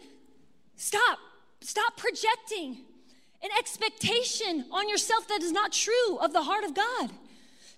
stop, 0.76 1.18
stop 1.62 1.96
projecting 1.96 2.80
an 3.42 3.52
expectation 3.58 4.66
on 4.70 4.90
yourself 4.90 5.30
that 5.30 5.42
is 5.42 5.54
not 5.54 5.72
true 5.72 6.18
of 6.20 6.34
the 6.34 6.44
heart 6.44 6.66
of 6.66 6.74
God. 6.74 7.10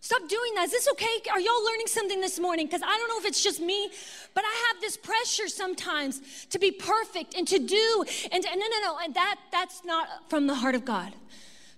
Stop 0.01 0.29
doing 0.29 0.53
that. 0.55 0.65
Is 0.65 0.71
this 0.71 0.87
okay? 0.93 1.21
Are 1.31 1.39
y'all 1.39 1.63
learning 1.65 1.87
something 1.87 2.21
this 2.21 2.39
morning? 2.39 2.67
Because 2.67 2.81
I 2.81 2.87
don't 2.87 3.09
know 3.09 3.19
if 3.19 3.25
it's 3.25 3.43
just 3.43 3.59
me, 3.59 3.89
but 4.33 4.43
I 4.45 4.67
have 4.67 4.81
this 4.81 4.95
pressure 4.95 5.47
sometimes 5.49 6.45
to 6.51 6.59
be 6.59 6.71
perfect 6.71 7.35
and 7.35 7.45
to 7.49 7.59
do 7.59 8.05
and 8.31 8.43
to, 8.43 8.49
no, 8.49 8.55
no, 8.55 8.79
no, 8.81 8.97
and 9.03 9.13
that 9.15 9.35
that's 9.51 9.83
not 9.83 10.07
from 10.29 10.47
the 10.47 10.55
heart 10.55 10.75
of 10.75 10.85
God. 10.85 11.13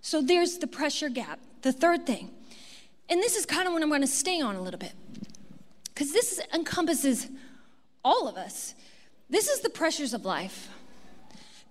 So 0.01 0.21
there's 0.21 0.59
the 0.59 0.67
pressure 0.67 1.09
gap. 1.09 1.39
The 1.63 1.71
third 1.71 2.07
thing, 2.07 2.31
and 3.07 3.21
this 3.21 3.35
is 3.35 3.45
kind 3.45 3.67
of 3.67 3.73
what 3.73 3.83
I'm 3.83 3.89
going 3.89 4.01
to 4.01 4.07
stay 4.07 4.41
on 4.41 4.55
a 4.55 4.61
little 4.61 4.79
bit, 4.79 4.93
because 5.85 6.11
this 6.11 6.41
encompasses 6.53 7.27
all 8.03 8.27
of 8.27 8.35
us. 8.35 8.73
This 9.29 9.47
is 9.47 9.61
the 9.61 9.69
pressures 9.69 10.13
of 10.15 10.25
life. 10.25 10.69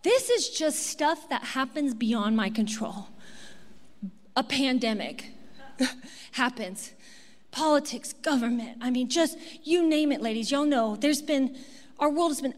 This 0.03 0.31
is 0.31 0.49
just 0.49 0.87
stuff 0.87 1.29
that 1.29 1.43
happens 1.43 1.93
beyond 1.93 2.37
my 2.37 2.51
control. 2.51 3.09
A 4.37 4.45
pandemic 4.45 5.33
happens. 6.33 6.93
Politics, 7.51 8.13
government, 8.13 8.79
I 8.81 8.91
mean, 8.91 9.09
just 9.09 9.37
you 9.65 9.87
name 9.87 10.13
it, 10.13 10.21
ladies. 10.21 10.51
Y'all 10.51 10.65
know 10.65 10.97
there's 10.97 11.21
been, 11.21 11.57
our 11.99 12.09
world 12.09 12.31
has 12.31 12.41
been 12.41 12.55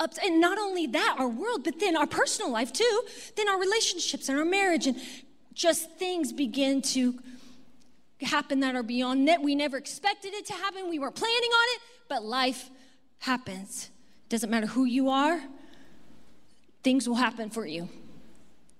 up, 0.00 0.12
and 0.24 0.40
not 0.40 0.58
only 0.58 0.86
that, 0.88 1.16
our 1.18 1.28
world, 1.28 1.62
but 1.64 1.78
then 1.78 1.96
our 1.96 2.06
personal 2.06 2.50
life 2.50 2.72
too, 2.72 3.02
then 3.36 3.48
our 3.48 3.58
relationships 3.60 4.28
and 4.28 4.38
our 4.38 4.44
marriage, 4.44 4.86
and 4.86 5.00
just 5.54 5.90
things 5.92 6.32
begin 6.32 6.82
to 6.82 7.18
happen 8.20 8.60
that 8.60 8.74
are 8.74 8.82
beyond 8.82 9.28
that 9.28 9.42
we 9.42 9.54
never 9.54 9.76
expected 9.76 10.32
it 10.34 10.46
to 10.46 10.52
happen. 10.54 10.88
We 10.88 10.98
weren't 10.98 11.14
planning 11.14 11.50
on 11.50 11.76
it, 11.76 11.82
but 12.08 12.24
life 12.24 12.70
happens. 13.18 13.90
Doesn't 14.28 14.50
matter 14.50 14.66
who 14.66 14.84
you 14.84 15.10
are, 15.10 15.40
things 16.82 17.08
will 17.08 17.16
happen 17.16 17.50
for 17.50 17.66
you 17.66 17.88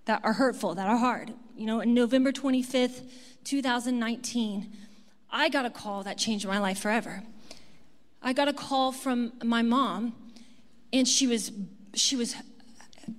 that 0.07 0.21
are 0.25 0.33
hurtful, 0.33 0.75
that 0.75 0.89
are 0.89 0.97
hard. 0.97 1.33
You 1.63 1.69
know, 1.69 1.79
in 1.79 1.95
November 1.95 2.33
25th, 2.33 3.09
2019, 3.45 4.77
I 5.31 5.49
got 5.49 5.65
a 5.65 5.71
call 5.71 6.03
that 6.03 6.19
changed 6.19 6.45
my 6.45 6.59
life 6.59 6.81
forever. 6.81 7.23
I 8.21 8.33
got 8.33 8.49
a 8.49 8.53
call 8.53 8.91
from 8.91 9.35
my 9.45 9.63
mom, 9.63 10.13
and 10.93 11.07
she 11.07 11.29
was 11.29 11.53
she 11.95 12.17
was 12.17 12.35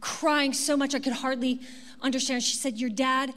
crying 0.02 0.52
so 0.52 0.76
much 0.76 0.94
I 0.94 1.00
could 1.00 1.14
hardly 1.14 1.62
understand. 2.02 2.44
She 2.44 2.58
said, 2.58 2.78
"Your 2.78 2.90
dad 2.90 3.34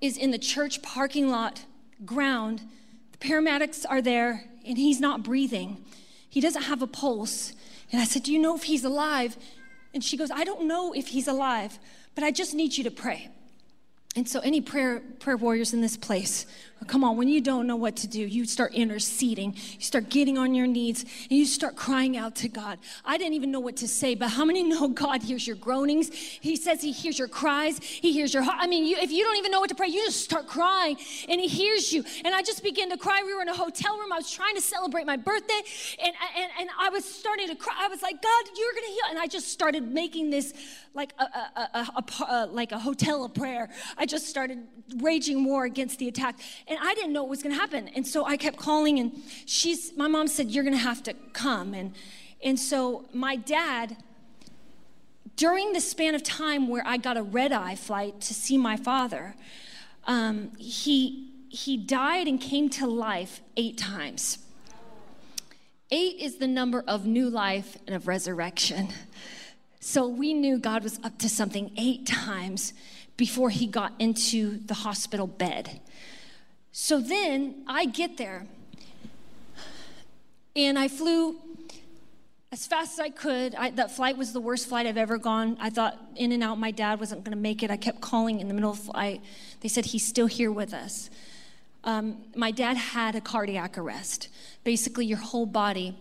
is 0.00 0.16
in 0.16 0.30
the 0.30 0.38
church 0.38 0.80
parking 0.80 1.28
lot 1.28 1.66
ground. 2.06 2.62
The 3.12 3.18
paramedics 3.18 3.84
are 3.86 4.00
there, 4.00 4.44
and 4.64 4.78
he's 4.78 4.98
not 4.98 5.22
breathing. 5.22 5.84
He 6.26 6.40
doesn't 6.40 6.62
have 6.62 6.80
a 6.80 6.86
pulse. 6.86 7.52
And 7.92 8.00
I 8.00 8.06
said, 8.06 8.22
Do 8.22 8.32
you 8.32 8.38
know 8.38 8.56
if 8.56 8.62
he's 8.62 8.84
alive? 8.84 9.36
And 9.92 10.02
she 10.02 10.16
goes, 10.16 10.30
I 10.30 10.44
don't 10.44 10.66
know 10.66 10.94
if 10.94 11.08
he's 11.08 11.28
alive, 11.28 11.78
but 12.14 12.24
I 12.24 12.30
just 12.30 12.54
need 12.54 12.78
you 12.78 12.84
to 12.84 12.90
pray. 12.90 13.28
And 14.16 14.28
so, 14.28 14.40
any 14.40 14.60
prayer 14.60 15.00
prayer 15.20 15.36
warriors 15.36 15.72
in 15.72 15.80
this 15.80 15.96
place, 15.96 16.46
come 16.86 17.04
on, 17.04 17.16
when 17.16 17.28
you 17.28 17.40
don't 17.40 17.66
know 17.66 17.76
what 17.76 17.96
to 17.96 18.06
do, 18.06 18.20
you 18.20 18.44
start 18.44 18.74
interceding, 18.74 19.54
you 19.54 19.80
start 19.80 20.08
getting 20.08 20.38
on 20.38 20.54
your 20.54 20.66
knees, 20.66 21.02
and 21.02 21.38
you 21.38 21.44
start 21.44 21.76
crying 21.76 22.16
out 22.16 22.36
to 22.36 22.48
God. 22.48 22.78
I 23.04 23.18
didn't 23.18 23.34
even 23.34 23.50
know 23.50 23.60
what 23.60 23.76
to 23.78 23.88
say, 23.88 24.14
but 24.14 24.28
how 24.28 24.44
many 24.44 24.62
know 24.62 24.88
God 24.88 25.22
hears 25.22 25.46
your 25.46 25.56
groanings? 25.56 26.12
He 26.12 26.56
says 26.56 26.80
He 26.80 26.92
hears 26.92 27.18
your 27.18 27.28
cries, 27.28 27.78
He 27.82 28.12
hears 28.12 28.32
your 28.32 28.42
heart. 28.42 28.58
I 28.60 28.66
mean, 28.66 28.84
you, 28.84 28.96
if 28.98 29.10
you 29.10 29.24
don't 29.24 29.36
even 29.36 29.50
know 29.50 29.60
what 29.60 29.68
to 29.70 29.74
pray, 29.74 29.88
you 29.88 30.04
just 30.04 30.22
start 30.22 30.46
crying, 30.46 30.96
and 31.28 31.40
He 31.40 31.48
hears 31.48 31.92
you. 31.92 32.04
And 32.24 32.34
I 32.34 32.42
just 32.42 32.62
began 32.62 32.90
to 32.90 32.96
cry. 32.96 33.22
We 33.24 33.34
were 33.34 33.42
in 33.42 33.48
a 33.48 33.56
hotel 33.56 33.98
room. 33.98 34.12
I 34.12 34.16
was 34.16 34.30
trying 34.30 34.54
to 34.54 34.62
celebrate 34.62 35.06
my 35.06 35.16
birthday, 35.16 35.60
and 36.02 36.14
and, 36.36 36.50
and 36.60 36.70
I 36.78 36.90
was 36.90 37.04
starting 37.04 37.48
to 37.48 37.54
cry. 37.54 37.74
I 37.78 37.88
was 37.88 38.02
like, 38.02 38.22
God, 38.22 38.44
you're 38.56 38.72
gonna 38.72 38.86
heal, 38.86 39.04
and 39.10 39.18
I 39.18 39.26
just 39.26 39.48
started 39.48 39.82
making 39.82 40.30
this 40.30 40.54
like 40.94 41.14
a, 41.18 41.22
a, 41.22 41.70
a, 41.74 42.24
a, 42.28 42.46
like 42.46 42.72
a 42.72 42.78
hotel 42.78 43.24
of 43.24 43.34
prayer. 43.34 43.68
I 43.96 44.06
just 44.06 44.26
started 44.26 44.66
raging 44.96 45.44
war 45.44 45.64
against 45.64 45.98
the 45.98 46.08
attack, 46.08 46.38
and 46.66 46.78
I 46.80 46.94
didn't 46.94 47.12
know 47.12 47.22
what 47.22 47.30
was 47.30 47.42
going 47.42 47.54
to 47.54 47.60
happen. 47.60 47.88
And 47.88 48.06
so 48.06 48.24
I 48.24 48.36
kept 48.36 48.56
calling, 48.56 48.98
and 48.98 49.22
she's 49.46 49.96
my 49.96 50.08
mom 50.08 50.28
said 50.28 50.50
you're 50.50 50.64
going 50.64 50.76
to 50.76 50.82
have 50.82 51.02
to 51.04 51.14
come, 51.32 51.74
and 51.74 51.94
and 52.42 52.58
so 52.58 53.06
my 53.12 53.36
dad. 53.36 53.96
During 55.36 55.72
the 55.72 55.80
span 55.80 56.16
of 56.16 56.24
time 56.24 56.66
where 56.66 56.82
I 56.84 56.96
got 56.96 57.16
a 57.16 57.22
red 57.22 57.52
eye 57.52 57.76
flight 57.76 58.20
to 58.22 58.34
see 58.34 58.58
my 58.58 58.76
father, 58.76 59.36
um, 60.04 60.50
he 60.58 61.30
he 61.48 61.76
died 61.76 62.26
and 62.26 62.40
came 62.40 62.68
to 62.70 62.86
life 62.86 63.40
eight 63.56 63.78
times. 63.78 64.38
Eight 65.90 66.16
is 66.18 66.36
the 66.36 66.46
number 66.46 66.84
of 66.86 67.06
new 67.06 67.30
life 67.30 67.78
and 67.86 67.96
of 67.96 68.08
resurrection. 68.08 68.88
So 69.90 70.06
we 70.06 70.34
knew 70.34 70.58
God 70.58 70.82
was 70.82 71.00
up 71.02 71.16
to 71.20 71.30
something 71.30 71.72
eight 71.78 72.04
times 72.04 72.74
before 73.16 73.48
he 73.48 73.66
got 73.66 73.94
into 73.98 74.58
the 74.66 74.74
hospital 74.74 75.26
bed. 75.26 75.80
So 76.72 77.00
then 77.00 77.64
I 77.66 77.86
get 77.86 78.18
there 78.18 78.46
and 80.54 80.78
I 80.78 80.88
flew 80.88 81.36
as 82.52 82.66
fast 82.66 82.98
as 82.98 83.00
I 83.00 83.08
could. 83.08 83.54
I, 83.54 83.70
that 83.70 83.90
flight 83.90 84.18
was 84.18 84.34
the 84.34 84.42
worst 84.42 84.68
flight 84.68 84.86
I've 84.86 84.98
ever 84.98 85.16
gone. 85.16 85.56
I 85.58 85.70
thought 85.70 85.98
in 86.16 86.32
and 86.32 86.42
out 86.42 86.58
my 86.58 86.70
dad 86.70 87.00
wasn't 87.00 87.24
going 87.24 87.34
to 87.34 87.42
make 87.42 87.62
it. 87.62 87.70
I 87.70 87.78
kept 87.78 88.02
calling 88.02 88.40
in 88.40 88.48
the 88.48 88.54
middle 88.54 88.72
of 88.72 88.76
the 88.84 88.92
flight. 88.92 89.22
They 89.60 89.68
said 89.68 89.86
he's 89.86 90.06
still 90.06 90.26
here 90.26 90.52
with 90.52 90.74
us. 90.74 91.08
Um, 91.84 92.26
my 92.36 92.50
dad 92.50 92.76
had 92.76 93.16
a 93.16 93.22
cardiac 93.22 93.78
arrest. 93.78 94.28
Basically, 94.64 95.06
your 95.06 95.16
whole 95.16 95.46
body 95.46 95.96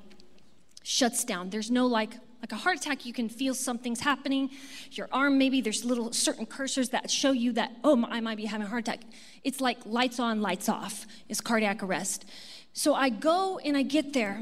shuts 0.83 1.23
down. 1.23 1.51
There's 1.51 1.71
no 1.71 1.87
like 1.87 2.15
like 2.41 2.51
a 2.51 2.55
heart 2.55 2.77
attack, 2.77 3.05
you 3.05 3.13
can 3.13 3.29
feel 3.29 3.53
something's 3.53 4.01
happening. 4.01 4.49
Your 4.91 5.07
arm, 5.11 5.37
maybe 5.37 5.61
there's 5.61 5.83
little 5.83 6.13
certain 6.13 6.45
cursors 6.45 6.91
that 6.91 7.09
show 7.09 7.31
you 7.31 7.51
that, 7.53 7.71
oh, 7.83 8.05
I 8.09 8.21
might 8.21 8.37
be 8.37 8.45
having 8.45 8.67
a 8.67 8.69
heart 8.69 8.87
attack. 8.87 9.01
It's 9.43 9.59
like 9.59 9.79
lights 9.85 10.19
on, 10.19 10.41
lights 10.41 10.69
off, 10.69 11.05
is 11.29 11.41
cardiac 11.41 11.81
arrest. 11.81 12.25
So 12.73 12.93
I 12.93 13.09
go 13.09 13.59
and 13.59 13.75
I 13.75 13.81
get 13.81 14.13
there. 14.13 14.35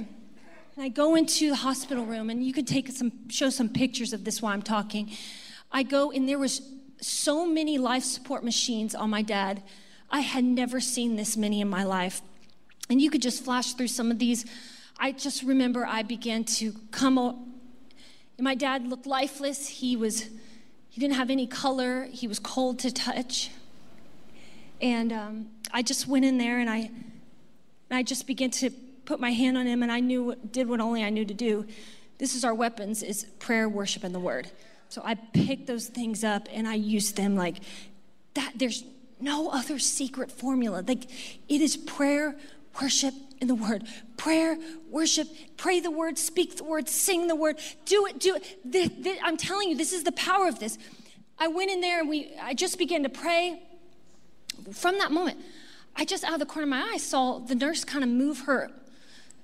And 0.76 0.84
I 0.84 0.90
go 0.90 1.16
into 1.16 1.50
the 1.50 1.56
hospital 1.56 2.06
room, 2.06 2.30
and 2.30 2.44
you 2.44 2.52
can 2.52 2.66
take 2.66 2.90
some, 2.92 3.30
show 3.30 3.50
some 3.50 3.70
pictures 3.70 4.12
of 4.12 4.26
this 4.26 4.42
while 4.42 4.52
I'm 4.52 4.62
talking. 4.62 5.10
I 5.72 5.84
go, 5.84 6.12
and 6.12 6.28
there 6.28 6.38
was 6.38 6.62
so 7.00 7.46
many 7.46 7.78
life 7.78 8.04
support 8.04 8.44
machines 8.44 8.94
on 8.94 9.10
my 9.10 9.22
dad. 9.22 9.64
I 10.10 10.20
had 10.20 10.44
never 10.44 10.82
seen 10.82 11.16
this 11.16 11.38
many 11.38 11.62
in 11.62 11.70
my 11.70 11.86
life. 11.86 12.22
And 12.90 13.02
you 13.02 13.10
could 13.10 13.22
just 13.22 13.44
flash 13.44 13.74
through 13.74 13.88
some 13.88 14.12
of 14.12 14.20
these. 14.20 14.46
I 15.00 15.14
just 15.14 15.44
remember 15.44 15.86
I 15.86 16.04
began 16.04 16.44
to 16.46 16.74
come 16.92 17.18
my 18.40 18.56
dad 18.56 18.88
looked 18.88 19.06
lifeless. 19.06 19.68
He 19.68 19.96
was, 19.96 20.30
he 20.90 21.02
didn't 21.02 21.16
have 21.16 21.30
any 21.30 21.48
color. 21.48 22.06
He 22.12 22.28
was 22.28 22.40
cold 22.40 22.80
to 22.80 22.92
touch. 22.92 23.52
And 24.82 25.14
um, 25.14 25.48
I 25.72 25.82
just 25.82 26.08
went 26.08 26.26
in 26.26 26.38
there 26.38 26.60
and 26.60 26.70
I, 26.70 26.78
and 27.90 27.92
I 27.92 28.04
just 28.04 28.28
began 28.28 28.52
to 28.52 28.70
put 29.06 29.20
my 29.20 29.32
hand 29.32 29.58
on 29.58 29.66
him 29.66 29.84
and 29.84 29.92
I 29.92 30.00
knew, 30.00 30.36
did 30.52 30.68
what 30.68 30.82
only 30.82 31.04
I 31.04 31.10
knew 31.10 31.26
to 31.26 31.34
do. 31.34 31.66
This 32.18 32.36
is 32.36 32.44
our 32.44 32.54
weapons, 32.54 33.04
is 33.04 33.26
prayer, 33.40 33.70
worship, 33.70 34.04
and 34.04 34.14
the 34.14 34.20
word. 34.20 34.50
So 34.90 35.02
I 35.04 35.16
picked 35.16 35.68
those 35.68 35.88
things 35.88 36.24
up 36.24 36.48
and 36.52 36.68
I 36.68 36.76
used 36.76 37.18
them 37.18 37.36
like 37.36 37.58
that. 38.34 38.54
There's 38.56 38.84
no 39.20 39.50
other 39.50 39.80
secret 39.80 40.32
formula. 40.32 40.84
Like 40.88 41.06
it 41.50 41.62
is 41.62 41.78
prayer, 41.78 42.36
worship, 42.82 43.14
in 43.42 43.48
the 43.48 43.56
word. 43.56 43.84
Prayer, 44.18 44.58
worship, 44.90 45.28
pray 45.58 45.80
the 45.80 45.92
word, 45.92 46.18
speak 46.18 46.58
the 46.58 46.64
word, 46.64 46.88
sing 46.88 47.28
the 47.28 47.36
word, 47.36 47.60
do 47.86 48.06
it, 48.06 48.20
do 48.20 48.36
it. 48.36 48.60
This, 48.64 48.90
this, 49.00 49.20
I'm 49.24 49.38
telling 49.38 49.70
you, 49.70 49.78
this 49.78 49.94
is 49.94 50.04
the 50.04 50.12
power 50.14 50.48
of 50.48 50.60
this. 50.60 50.78
I 51.38 51.48
went 51.48 51.70
in 51.70 51.82
there 51.82 52.00
and 52.00 52.10
we 52.10 52.34
I 52.42 52.54
just 52.54 52.78
began 52.78 53.04
to 53.04 53.10
pray. 53.10 53.62
From 54.72 54.98
that 55.00 55.12
moment, 55.12 55.38
I 55.96 56.06
just 56.06 56.24
out 56.24 56.34
of 56.34 56.40
the 56.40 56.46
corner 56.46 56.64
of 56.64 56.70
my 56.70 56.92
eye 56.94 56.98
saw 56.98 57.40
the 57.40 57.56
nurse 57.56 57.84
kind 57.84 58.04
of 58.04 58.10
move 58.10 58.42
her. 58.42 58.72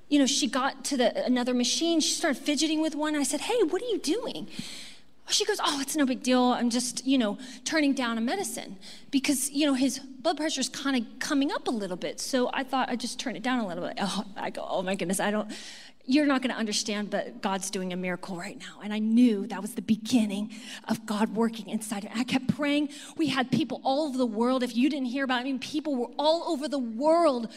You 0.08 0.20
know, 0.20 0.26
she 0.26 0.48
got 0.48 0.86
to 0.86 0.98
the 0.98 1.26
another 1.26 1.54
machine, 1.54 2.00
she 2.00 2.13
started 2.13 2.41
fidgeting 2.41 2.82
with 2.82 2.96
one. 2.96 3.15
I 3.15 3.24
said, 3.24 3.41
Hey, 3.41 3.62
what 3.63 3.82
are 3.82 3.86
you 3.86 4.00
doing? 4.00 4.48
She 5.29 5.45
goes, 5.45 5.60
Oh, 5.63 5.79
it's 5.81 5.95
no 5.95 6.05
big 6.05 6.23
deal. 6.23 6.43
I'm 6.43 6.69
just, 6.69 7.05
you 7.05 7.17
know, 7.17 7.38
turning 7.63 7.93
down 7.93 8.17
a 8.17 8.21
medicine 8.21 8.77
because, 9.12 9.49
you 9.49 9.65
know, 9.65 9.75
his 9.75 9.99
blood 9.99 10.38
pressure 10.38 10.62
is 10.62 10.69
kind 10.69 10.97
of 10.97 11.19
coming 11.19 11.51
up 11.51 11.67
a 11.67 11.71
little 11.71 11.97
bit. 11.97 12.19
So 12.19 12.49
I 12.53 12.63
thought 12.63 12.89
I'd 12.89 12.99
just 12.99 13.19
turn 13.19 13.36
it 13.36 13.43
down 13.43 13.60
a 13.60 13.67
little 13.67 13.88
bit. 13.88 13.97
Oh, 14.01 14.25
I 14.36 14.49
go, 14.49 14.65
Oh 14.67 14.81
my 14.81 14.95
goodness, 14.95 15.19
I 15.19 15.31
don't, 15.31 15.51
you're 16.05 16.25
not 16.25 16.41
going 16.41 16.53
to 16.53 16.60
understand, 16.60 17.10
but 17.10 17.41
God's 17.41 17.69
doing 17.69 17.93
a 17.93 17.95
miracle 17.95 18.36
right 18.36 18.60
now. 18.60 18.81
And 18.84 18.93
I 18.93 18.99
knew 18.99 19.47
that 19.47 19.62
was 19.62 19.75
the 19.75 19.81
beginning 19.81 20.51
of 20.88 21.05
God 21.05 21.36
working 21.36 21.69
inside 21.69 22.05
of. 22.05 22.12
I 22.15 22.23
kept 22.23 22.55
praying. 22.55 22.89
We 23.17 23.27
had 23.27 23.51
people 23.51 23.81
all 23.84 24.07
over 24.07 24.17
the 24.17 24.25
world. 24.25 24.63
If 24.63 24.75
you 24.75 24.89
didn't 24.89 25.07
hear 25.07 25.23
about 25.23 25.38
it, 25.38 25.41
I 25.41 25.43
mean, 25.43 25.60
people 25.60 25.95
were 25.95 26.10
all 26.17 26.51
over 26.51 26.67
the 26.67 26.79
world 26.79 27.53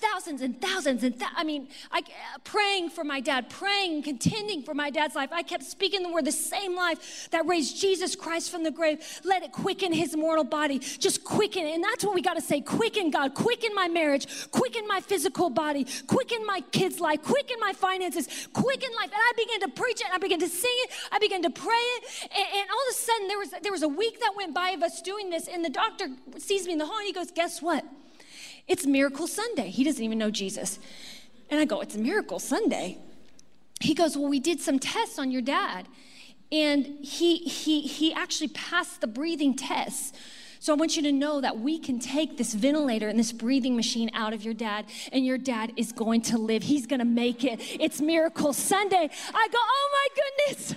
thousands 0.00 0.42
and 0.42 0.60
thousands 0.60 1.02
and 1.02 1.18
th- 1.18 1.30
I 1.34 1.44
mean, 1.44 1.68
I, 1.90 2.02
praying 2.44 2.90
for 2.90 3.04
my 3.04 3.20
dad, 3.20 3.50
praying, 3.50 4.02
contending 4.02 4.62
for 4.62 4.74
my 4.74 4.90
dad's 4.90 5.14
life. 5.14 5.30
I 5.32 5.42
kept 5.42 5.64
speaking 5.64 6.02
the 6.02 6.10
word, 6.10 6.24
the 6.24 6.32
same 6.32 6.76
life 6.76 7.28
that 7.30 7.46
raised 7.46 7.80
Jesus 7.80 8.14
Christ 8.14 8.50
from 8.50 8.62
the 8.62 8.70
grave. 8.70 9.20
Let 9.24 9.42
it 9.42 9.52
quicken 9.52 9.92
his 9.92 10.16
mortal 10.16 10.44
body. 10.44 10.78
Just 10.78 11.24
quicken. 11.24 11.66
And 11.66 11.82
that's 11.82 12.04
what 12.04 12.14
we 12.14 12.22
got 12.22 12.34
to 12.34 12.40
say. 12.40 12.60
Quicken 12.60 13.10
God, 13.10 13.34
quicken 13.34 13.74
my 13.74 13.88
marriage, 13.88 14.50
quicken 14.50 14.86
my 14.86 15.00
physical 15.00 15.50
body, 15.50 15.86
quicken 16.06 16.44
my 16.46 16.60
kids' 16.72 17.00
life, 17.00 17.22
quicken 17.22 17.56
my 17.60 17.72
finances, 17.72 18.48
quicken 18.52 18.90
life. 18.96 19.10
And 19.12 19.14
I 19.14 19.32
began 19.36 19.60
to 19.60 19.68
preach 19.68 20.00
it, 20.00 20.06
I 20.12 20.18
began 20.18 20.40
to 20.40 20.48
sing 20.48 20.76
it, 20.84 20.90
I 21.12 21.18
began 21.18 21.42
to 21.42 21.50
pray 21.50 21.74
it. 21.74 22.04
And, 22.22 22.46
and 22.56 22.70
all 22.70 22.88
of 22.88 22.90
a 22.90 22.94
sudden, 22.94 23.28
there 23.28 23.38
was, 23.38 23.50
there 23.62 23.72
was 23.72 23.82
a 23.82 23.88
week 23.88 24.20
that 24.20 24.34
went 24.36 24.54
by 24.54 24.70
of 24.70 24.82
us 24.82 25.02
doing 25.02 25.30
this, 25.30 25.48
and 25.48 25.64
the 25.64 25.70
doctor 25.70 26.08
sees 26.38 26.66
me 26.66 26.72
in 26.72 26.78
the 26.78 26.86
hall 26.86 26.98
and 26.98 27.06
he 27.06 27.12
goes, 27.12 27.30
Guess 27.30 27.62
what? 27.62 27.84
It's 28.68 28.86
Miracle 28.86 29.26
Sunday. 29.26 29.70
He 29.70 29.82
doesn't 29.82 30.02
even 30.02 30.18
know 30.18 30.30
Jesus. 30.30 30.78
And 31.50 31.58
I 31.58 31.64
go, 31.64 31.80
It's 31.80 31.96
Miracle 31.96 32.38
Sunday. 32.38 32.98
He 33.80 33.94
goes, 33.94 34.16
Well, 34.16 34.28
we 34.28 34.40
did 34.40 34.60
some 34.60 34.78
tests 34.78 35.18
on 35.18 35.30
your 35.30 35.42
dad. 35.42 35.88
And 36.52 36.86
he, 37.02 37.38
he, 37.38 37.82
he 37.82 38.12
actually 38.12 38.48
passed 38.48 39.00
the 39.00 39.06
breathing 39.06 39.54
tests. 39.54 40.12
So 40.60 40.72
I 40.72 40.76
want 40.76 40.96
you 40.96 41.02
to 41.02 41.12
know 41.12 41.40
that 41.40 41.58
we 41.58 41.78
can 41.78 42.00
take 42.00 42.36
this 42.36 42.52
ventilator 42.52 43.08
and 43.08 43.18
this 43.18 43.32
breathing 43.32 43.76
machine 43.76 44.10
out 44.12 44.32
of 44.32 44.44
your 44.44 44.54
dad, 44.54 44.86
and 45.12 45.24
your 45.24 45.38
dad 45.38 45.72
is 45.76 45.92
going 45.92 46.22
to 46.22 46.38
live. 46.38 46.64
He's 46.64 46.86
going 46.86 46.98
to 46.98 47.04
make 47.04 47.44
it. 47.44 47.60
It's 47.80 48.00
Miracle 48.00 48.52
Sunday. 48.52 49.08
I 49.34 49.48
go, 49.52 49.58
oh 49.58 49.90
my 49.92 50.22
goodness. 50.46 50.74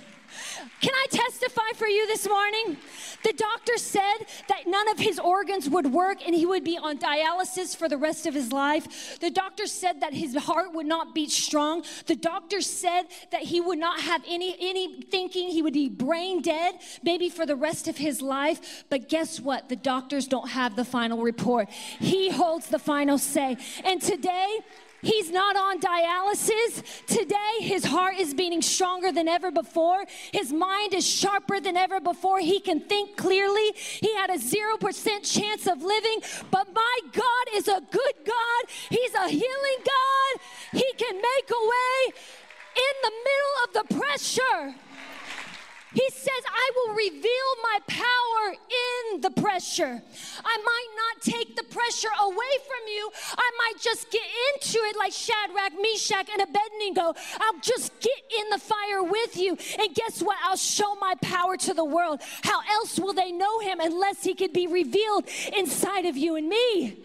Can 0.80 0.92
I 0.94 1.06
testify 1.10 1.76
for 1.76 1.86
you 1.86 2.06
this 2.06 2.28
morning? 2.28 2.76
The 3.24 3.32
doctor 3.32 3.76
said 3.76 4.26
that 4.48 4.66
none 4.66 4.88
of 4.88 4.98
his 4.98 5.18
organs 5.18 5.68
would 5.68 5.86
work 5.86 6.18
and 6.24 6.34
he 6.34 6.46
would 6.46 6.64
be 6.64 6.76
on 6.78 6.98
dialysis 6.98 7.76
for 7.76 7.88
the 7.88 7.96
rest 7.96 8.26
of 8.26 8.34
his 8.34 8.52
life. 8.52 9.18
The 9.20 9.30
doctor 9.30 9.66
said 9.66 10.00
that 10.00 10.12
his 10.14 10.36
heart 10.36 10.72
would 10.74 10.86
not 10.86 11.14
beat 11.14 11.30
strong. 11.30 11.84
The 12.06 12.16
doctor 12.16 12.60
said 12.60 13.04
that 13.30 13.42
he 13.42 13.60
would 13.60 13.78
not 13.78 14.00
have 14.00 14.22
any 14.28 14.56
any 14.60 15.02
thinking. 15.02 15.48
He 15.48 15.62
would 15.62 15.72
be 15.72 15.88
brain 15.88 16.42
dead 16.42 16.74
maybe 17.02 17.28
for 17.28 17.46
the 17.46 17.56
rest 17.56 17.88
of 17.88 17.96
his 17.96 18.22
life. 18.22 18.84
But 18.88 19.08
guess 19.08 19.40
what? 19.40 19.68
The 19.68 19.76
doctors 19.76 20.26
don't 20.26 20.50
have 20.50 20.76
the 20.76 20.84
final 20.84 21.22
report. 21.22 21.68
He 21.70 22.30
holds 22.30 22.66
the 22.66 22.78
final 22.78 23.18
say. 23.18 23.56
And 23.84 24.00
today 24.00 24.60
He's 25.02 25.30
not 25.30 25.56
on 25.56 25.80
dialysis. 25.80 26.82
Today, 27.06 27.54
his 27.58 27.84
heart 27.84 28.16
is 28.18 28.34
beating 28.34 28.62
stronger 28.62 29.10
than 29.10 29.26
ever 29.26 29.50
before. 29.50 30.04
His 30.32 30.52
mind 30.52 30.94
is 30.94 31.04
sharper 31.04 31.58
than 31.58 31.76
ever 31.76 32.00
before. 32.00 32.38
He 32.38 32.60
can 32.60 32.80
think 32.80 33.16
clearly. 33.16 33.72
He 33.74 34.14
had 34.14 34.30
a 34.30 34.38
0% 34.38 35.22
chance 35.24 35.66
of 35.66 35.82
living, 35.82 36.20
but 36.52 36.68
my 36.72 36.98
God 37.12 37.54
is 37.54 37.66
a 37.66 37.82
good 37.90 38.14
God. 38.24 38.62
He's 38.90 39.14
a 39.14 39.28
healing 39.28 39.78
God. 39.84 40.40
He 40.72 40.92
can 40.96 41.16
make 41.16 41.50
a 41.50 41.62
way 41.74 42.14
in 42.76 42.94
the 43.02 43.12
middle 43.26 43.56
of 43.64 43.72
the 43.88 43.94
pressure. 43.96 44.74
He 45.94 46.08
says, 46.10 46.42
I 46.48 46.70
will 46.76 46.94
reveal 46.94 47.50
my 47.62 47.78
power 47.86 48.54
in 49.12 49.20
the 49.20 49.30
pressure. 49.30 50.02
I 50.44 50.56
might 50.56 50.88
not 50.96 51.22
take 51.22 51.54
the 51.54 51.64
pressure 51.64 52.08
away 52.20 52.54
from 52.66 52.88
you. 52.88 53.10
I 53.36 53.50
might 53.58 53.80
just 53.80 54.10
get 54.10 54.22
into 54.22 54.78
it 54.78 54.96
like 54.96 55.12
Shadrach, 55.12 55.72
Meshach, 55.80 56.28
and 56.32 56.42
Abednego. 56.42 57.14
I'll 57.40 57.60
just 57.60 57.92
get 58.00 58.22
in 58.38 58.48
the 58.48 58.58
fire 58.58 59.02
with 59.02 59.36
you. 59.36 59.56
And 59.78 59.94
guess 59.94 60.22
what? 60.22 60.38
I'll 60.42 60.56
show 60.56 60.94
my 60.94 61.14
power 61.20 61.56
to 61.58 61.74
the 61.74 61.84
world. 61.84 62.22
How 62.42 62.60
else 62.70 62.98
will 62.98 63.12
they 63.12 63.30
know 63.30 63.58
him 63.58 63.78
unless 63.80 64.24
he 64.24 64.34
can 64.34 64.52
be 64.52 64.66
revealed 64.66 65.28
inside 65.54 66.06
of 66.06 66.16
you 66.16 66.36
and 66.36 66.48
me? 66.48 66.96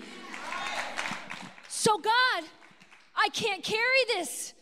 So, 1.68 1.98
God, 1.98 2.44
I 3.16 3.30
can't 3.34 3.64
carry 3.64 4.04
this. 4.08 4.54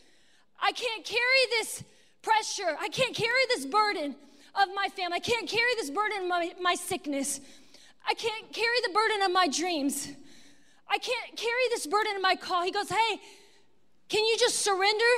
I 0.60 0.72
can't 0.72 1.04
carry 1.04 1.20
this 1.50 1.84
pressure. 2.26 2.76
I 2.80 2.88
can't 2.88 3.14
carry 3.14 3.44
this 3.48 3.66
burden 3.66 4.16
of 4.60 4.68
my 4.74 4.88
family. 4.88 5.16
I 5.16 5.20
can't 5.20 5.48
carry 5.48 5.74
this 5.76 5.90
burden 5.90 6.22
of 6.22 6.28
my, 6.28 6.52
my 6.60 6.74
sickness. 6.74 7.40
I 8.08 8.14
can't 8.14 8.52
carry 8.52 8.80
the 8.84 8.92
burden 8.92 9.22
of 9.22 9.30
my 9.30 9.46
dreams. 9.46 10.08
I 10.88 10.98
can't 10.98 11.36
carry 11.36 11.66
this 11.70 11.86
burden 11.86 12.16
of 12.16 12.22
my 12.22 12.34
call. 12.34 12.64
He 12.64 12.72
goes, 12.72 12.88
Hey, 12.88 13.20
can 14.08 14.24
you 14.24 14.36
just 14.38 14.56
surrender 14.58 15.12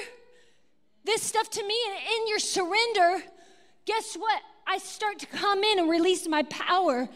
this 1.04 1.22
stuff 1.22 1.48
to 1.50 1.66
me? 1.66 1.76
And 1.88 1.98
in 2.20 2.28
your 2.28 2.38
surrender, 2.38 3.22
guess 3.86 4.14
what? 4.14 4.42
I 4.66 4.76
start 4.76 5.18
to 5.20 5.26
come 5.26 5.64
in 5.64 5.78
and 5.78 5.88
release 5.88 6.28
my 6.28 6.42
power 6.44 7.08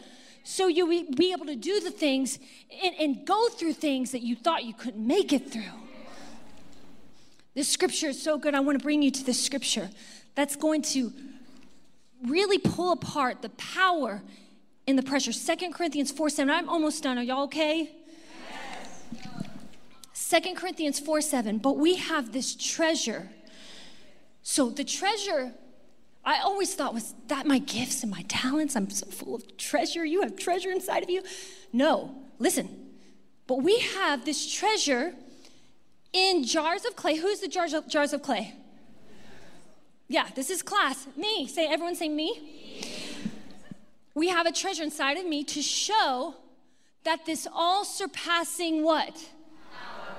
so 0.43 0.67
you'll 0.67 0.87
be 0.87 1.31
able 1.31 1.45
to 1.45 1.55
do 1.55 1.79
the 1.79 1.91
things 1.91 2.39
and, 2.83 2.95
and 2.99 3.27
go 3.27 3.47
through 3.49 3.73
things 3.73 4.11
that 4.11 4.23
you 4.23 4.35
thought 4.35 4.65
you 4.65 4.73
couldn't 4.73 5.05
make 5.05 5.31
it 5.33 5.51
through. 5.51 5.82
This 7.53 7.67
scripture 7.67 8.07
is 8.07 8.21
so 8.21 8.37
good. 8.37 8.55
I 8.55 8.59
want 8.61 8.79
to 8.79 8.83
bring 8.83 9.01
you 9.01 9.11
to 9.11 9.23
this 9.23 9.43
scripture 9.43 9.89
that's 10.33 10.55
going 10.55 10.81
to 10.83 11.13
really 12.25 12.57
pull 12.57 12.91
apart 12.91 13.41
the 13.41 13.49
power 13.49 14.23
and 14.87 14.97
the 14.97 15.03
pressure. 15.03 15.31
Second 15.31 15.73
Corinthians 15.73 16.11
4 16.11 16.29
7. 16.29 16.49
I'm 16.49 16.67
almost 16.67 17.03
done. 17.03 17.17
Are 17.17 17.23
y'all 17.23 17.43
okay? 17.43 17.91
Second 20.13 20.55
Corinthians 20.55 20.99
4 20.99 21.21
7. 21.21 21.59
But 21.59 21.77
we 21.77 21.95
have 21.95 22.33
this 22.33 22.55
treasure. 22.55 23.29
So 24.41 24.69
the 24.69 24.83
treasure, 24.83 25.53
I 26.25 26.39
always 26.39 26.73
thought 26.73 26.93
was 26.93 27.13
that 27.27 27.45
my 27.45 27.59
gifts 27.59 28.01
and 28.01 28.11
my 28.11 28.23
talents. 28.27 28.75
I'm 28.75 28.89
so 28.89 29.05
full 29.05 29.35
of 29.35 29.57
treasure. 29.57 30.03
You 30.03 30.21
have 30.21 30.35
treasure 30.37 30.71
inside 30.71 31.03
of 31.03 31.09
you. 31.09 31.21
No, 31.71 32.15
listen. 32.39 32.67
But 33.45 33.61
we 33.61 33.77
have 33.79 34.25
this 34.25 34.51
treasure 34.51 35.13
in 36.13 36.43
jars 36.43 36.85
of 36.85 36.95
clay. 36.95 37.17
Who's 37.17 37.39
the 37.39 37.47
jars 37.47 37.73
of, 37.73 37.87
jars 37.87 38.13
of 38.13 38.21
clay? 38.21 38.53
Yeah, 40.07 40.27
this 40.35 40.49
is 40.49 40.61
class. 40.61 41.07
Me. 41.17 41.47
Say, 41.47 41.67
everyone 41.67 41.95
say 41.95 42.07
me. 42.07 42.81
We 44.15 44.29
have 44.29 44.45
a 44.45 44.51
treasure 44.51 44.83
inside 44.83 45.17
of 45.17 45.25
me 45.25 45.43
to 45.45 45.61
show 45.61 46.35
that 47.03 47.25
this 47.25 47.47
all 47.51 47.83
surpassing 47.83 48.83
what? 48.83 49.29
Power. 49.71 50.15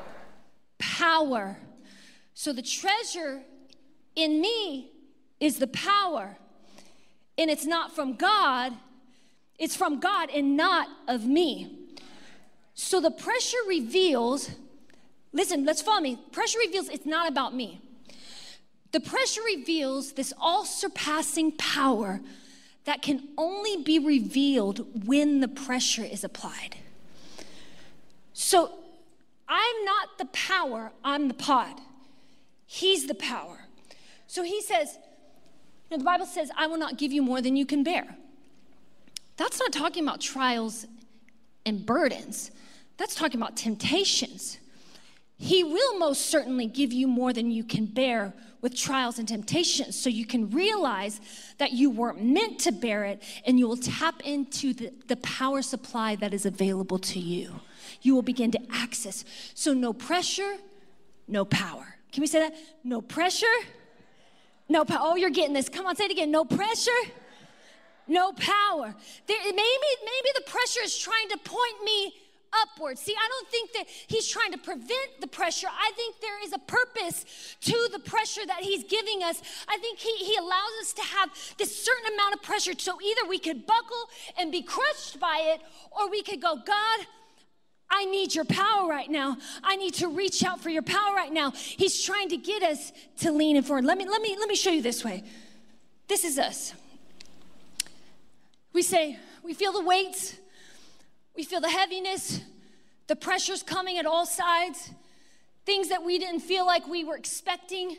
Power. 0.78 1.56
So 2.34 2.52
the 2.52 2.62
treasure 2.62 3.42
in 4.16 4.40
me 4.40 4.90
is 5.40 5.58
the 5.58 5.68
power. 5.68 6.36
And 7.38 7.50
it's 7.50 7.66
not 7.66 7.94
from 7.94 8.14
God, 8.14 8.72
it's 9.58 9.76
from 9.76 10.00
God 10.00 10.30
and 10.30 10.56
not 10.56 10.88
of 11.08 11.26
me. 11.26 11.78
So 12.74 13.00
the 13.00 13.10
pressure 13.10 13.58
reveals 13.68 14.50
Listen, 15.34 15.64
let's 15.64 15.82
follow 15.82 16.00
me. 16.00 16.18
Pressure 16.32 16.60
reveals 16.60 16.88
it's 16.88 17.04
not 17.04 17.28
about 17.28 17.54
me. 17.54 17.80
The 18.92 19.00
pressure 19.00 19.42
reveals 19.42 20.12
this 20.12 20.32
all 20.40 20.64
surpassing 20.64 21.50
power 21.52 22.20
that 22.84 23.02
can 23.02 23.28
only 23.36 23.82
be 23.82 23.98
revealed 23.98 25.06
when 25.06 25.40
the 25.40 25.48
pressure 25.48 26.04
is 26.04 26.22
applied. 26.22 26.76
So 28.32 28.70
I'm 29.48 29.84
not 29.84 30.18
the 30.18 30.26
power, 30.26 30.92
I'm 31.02 31.26
the 31.26 31.34
pod. 31.34 31.80
He's 32.66 33.08
the 33.08 33.14
power. 33.14 33.66
So 34.28 34.44
he 34.44 34.62
says, 34.62 34.98
you 35.90 35.96
know, 35.96 35.98
the 35.98 36.04
Bible 36.04 36.26
says, 36.26 36.50
I 36.56 36.68
will 36.68 36.78
not 36.78 36.96
give 36.96 37.12
you 37.12 37.22
more 37.22 37.40
than 37.40 37.56
you 37.56 37.66
can 37.66 37.82
bear. 37.82 38.16
That's 39.36 39.58
not 39.58 39.72
talking 39.72 40.04
about 40.04 40.20
trials 40.20 40.86
and 41.66 41.84
burdens, 41.84 42.52
that's 42.96 43.16
talking 43.16 43.40
about 43.40 43.56
temptations. 43.56 44.58
He 45.36 45.64
will 45.64 45.98
most 45.98 46.26
certainly 46.26 46.66
give 46.66 46.92
you 46.92 47.08
more 47.08 47.32
than 47.32 47.50
you 47.50 47.64
can 47.64 47.86
bear 47.86 48.32
with 48.60 48.74
trials 48.74 49.18
and 49.18 49.28
temptations 49.28 49.94
so 49.98 50.08
you 50.08 50.24
can 50.24 50.48
realize 50.50 51.20
that 51.58 51.72
you 51.72 51.90
weren't 51.90 52.24
meant 52.24 52.58
to 52.60 52.72
bear 52.72 53.04
it 53.04 53.22
and 53.44 53.58
you 53.58 53.68
will 53.68 53.76
tap 53.76 54.22
into 54.22 54.72
the, 54.72 54.92
the 55.06 55.16
power 55.16 55.60
supply 55.60 56.16
that 56.16 56.32
is 56.32 56.46
available 56.46 56.98
to 56.98 57.18
you. 57.18 57.60
You 58.00 58.14
will 58.14 58.22
begin 58.22 58.50
to 58.52 58.60
access. 58.72 59.24
So, 59.54 59.74
no 59.74 59.92
pressure, 59.92 60.54
no 61.28 61.44
power. 61.44 61.96
Can 62.12 62.20
we 62.20 62.26
say 62.26 62.38
that? 62.38 62.54
No 62.84 63.02
pressure, 63.02 63.46
no 64.68 64.84
power. 64.84 65.00
Oh, 65.02 65.16
you're 65.16 65.30
getting 65.30 65.52
this. 65.52 65.68
Come 65.68 65.84
on, 65.86 65.96
say 65.96 66.04
it 66.04 66.12
again. 66.12 66.30
No 66.30 66.44
pressure, 66.44 66.90
no 68.06 68.32
power. 68.32 68.94
There, 69.26 69.38
maybe, 69.44 69.56
maybe 69.56 70.28
the 70.36 70.44
pressure 70.46 70.80
is 70.84 70.96
trying 70.96 71.28
to 71.30 71.38
point 71.38 71.84
me 71.84 72.14
upward. 72.62 72.98
See, 72.98 73.14
I 73.16 73.28
don't 73.28 73.48
think 73.48 73.72
that 73.72 73.86
he's 74.06 74.28
trying 74.28 74.52
to 74.52 74.58
prevent 74.58 75.20
the 75.20 75.26
pressure. 75.26 75.68
I 75.70 75.92
think 75.96 76.20
there 76.20 76.42
is 76.44 76.52
a 76.52 76.58
purpose 76.58 77.24
to 77.62 77.88
the 77.92 77.98
pressure 77.98 78.46
that 78.46 78.60
he's 78.60 78.84
giving 78.84 79.22
us. 79.22 79.42
I 79.68 79.78
think 79.78 79.98
he, 79.98 80.16
he 80.24 80.36
allows 80.36 80.72
us 80.80 80.92
to 80.94 81.02
have 81.02 81.30
this 81.58 81.84
certain 81.84 82.14
amount 82.14 82.34
of 82.34 82.42
pressure 82.42 82.72
so 82.78 82.98
either 83.00 83.28
we 83.28 83.38
could 83.38 83.66
buckle 83.66 84.08
and 84.38 84.50
be 84.52 84.62
crushed 84.62 85.20
by 85.20 85.54
it, 85.54 85.60
or 85.90 86.10
we 86.10 86.22
could 86.22 86.40
go, 86.40 86.56
God, 86.56 87.06
I 87.90 88.06
need 88.06 88.34
your 88.34 88.44
power 88.44 88.88
right 88.88 89.10
now. 89.10 89.36
I 89.62 89.76
need 89.76 89.94
to 89.94 90.08
reach 90.08 90.42
out 90.42 90.60
for 90.60 90.70
your 90.70 90.82
power 90.82 91.14
right 91.14 91.32
now. 91.32 91.52
He's 91.52 92.02
trying 92.02 92.28
to 92.30 92.36
get 92.36 92.62
us 92.62 92.92
to 93.20 93.30
lean 93.30 93.56
in 93.56 93.62
forward. 93.62 93.84
Let 93.84 93.98
me 93.98 94.08
let 94.08 94.20
me 94.20 94.36
let 94.38 94.48
me 94.48 94.56
show 94.56 94.70
you 94.70 94.82
this 94.82 95.04
way. 95.04 95.22
This 96.08 96.24
is 96.24 96.38
us. 96.38 96.74
We 98.72 98.82
say, 98.82 99.18
we 99.44 99.54
feel 99.54 99.72
the 99.72 99.84
weights 99.84 100.34
we 101.36 101.42
feel 101.42 101.60
the 101.60 101.70
heaviness, 101.70 102.40
the 103.06 103.16
pressures 103.16 103.62
coming 103.62 103.98
at 103.98 104.06
all 104.06 104.26
sides, 104.26 104.90
things 105.66 105.88
that 105.88 106.04
we 106.04 106.18
didn't 106.18 106.40
feel 106.40 106.66
like 106.66 106.86
we 106.86 107.04
were 107.04 107.16
expecting 107.16 107.96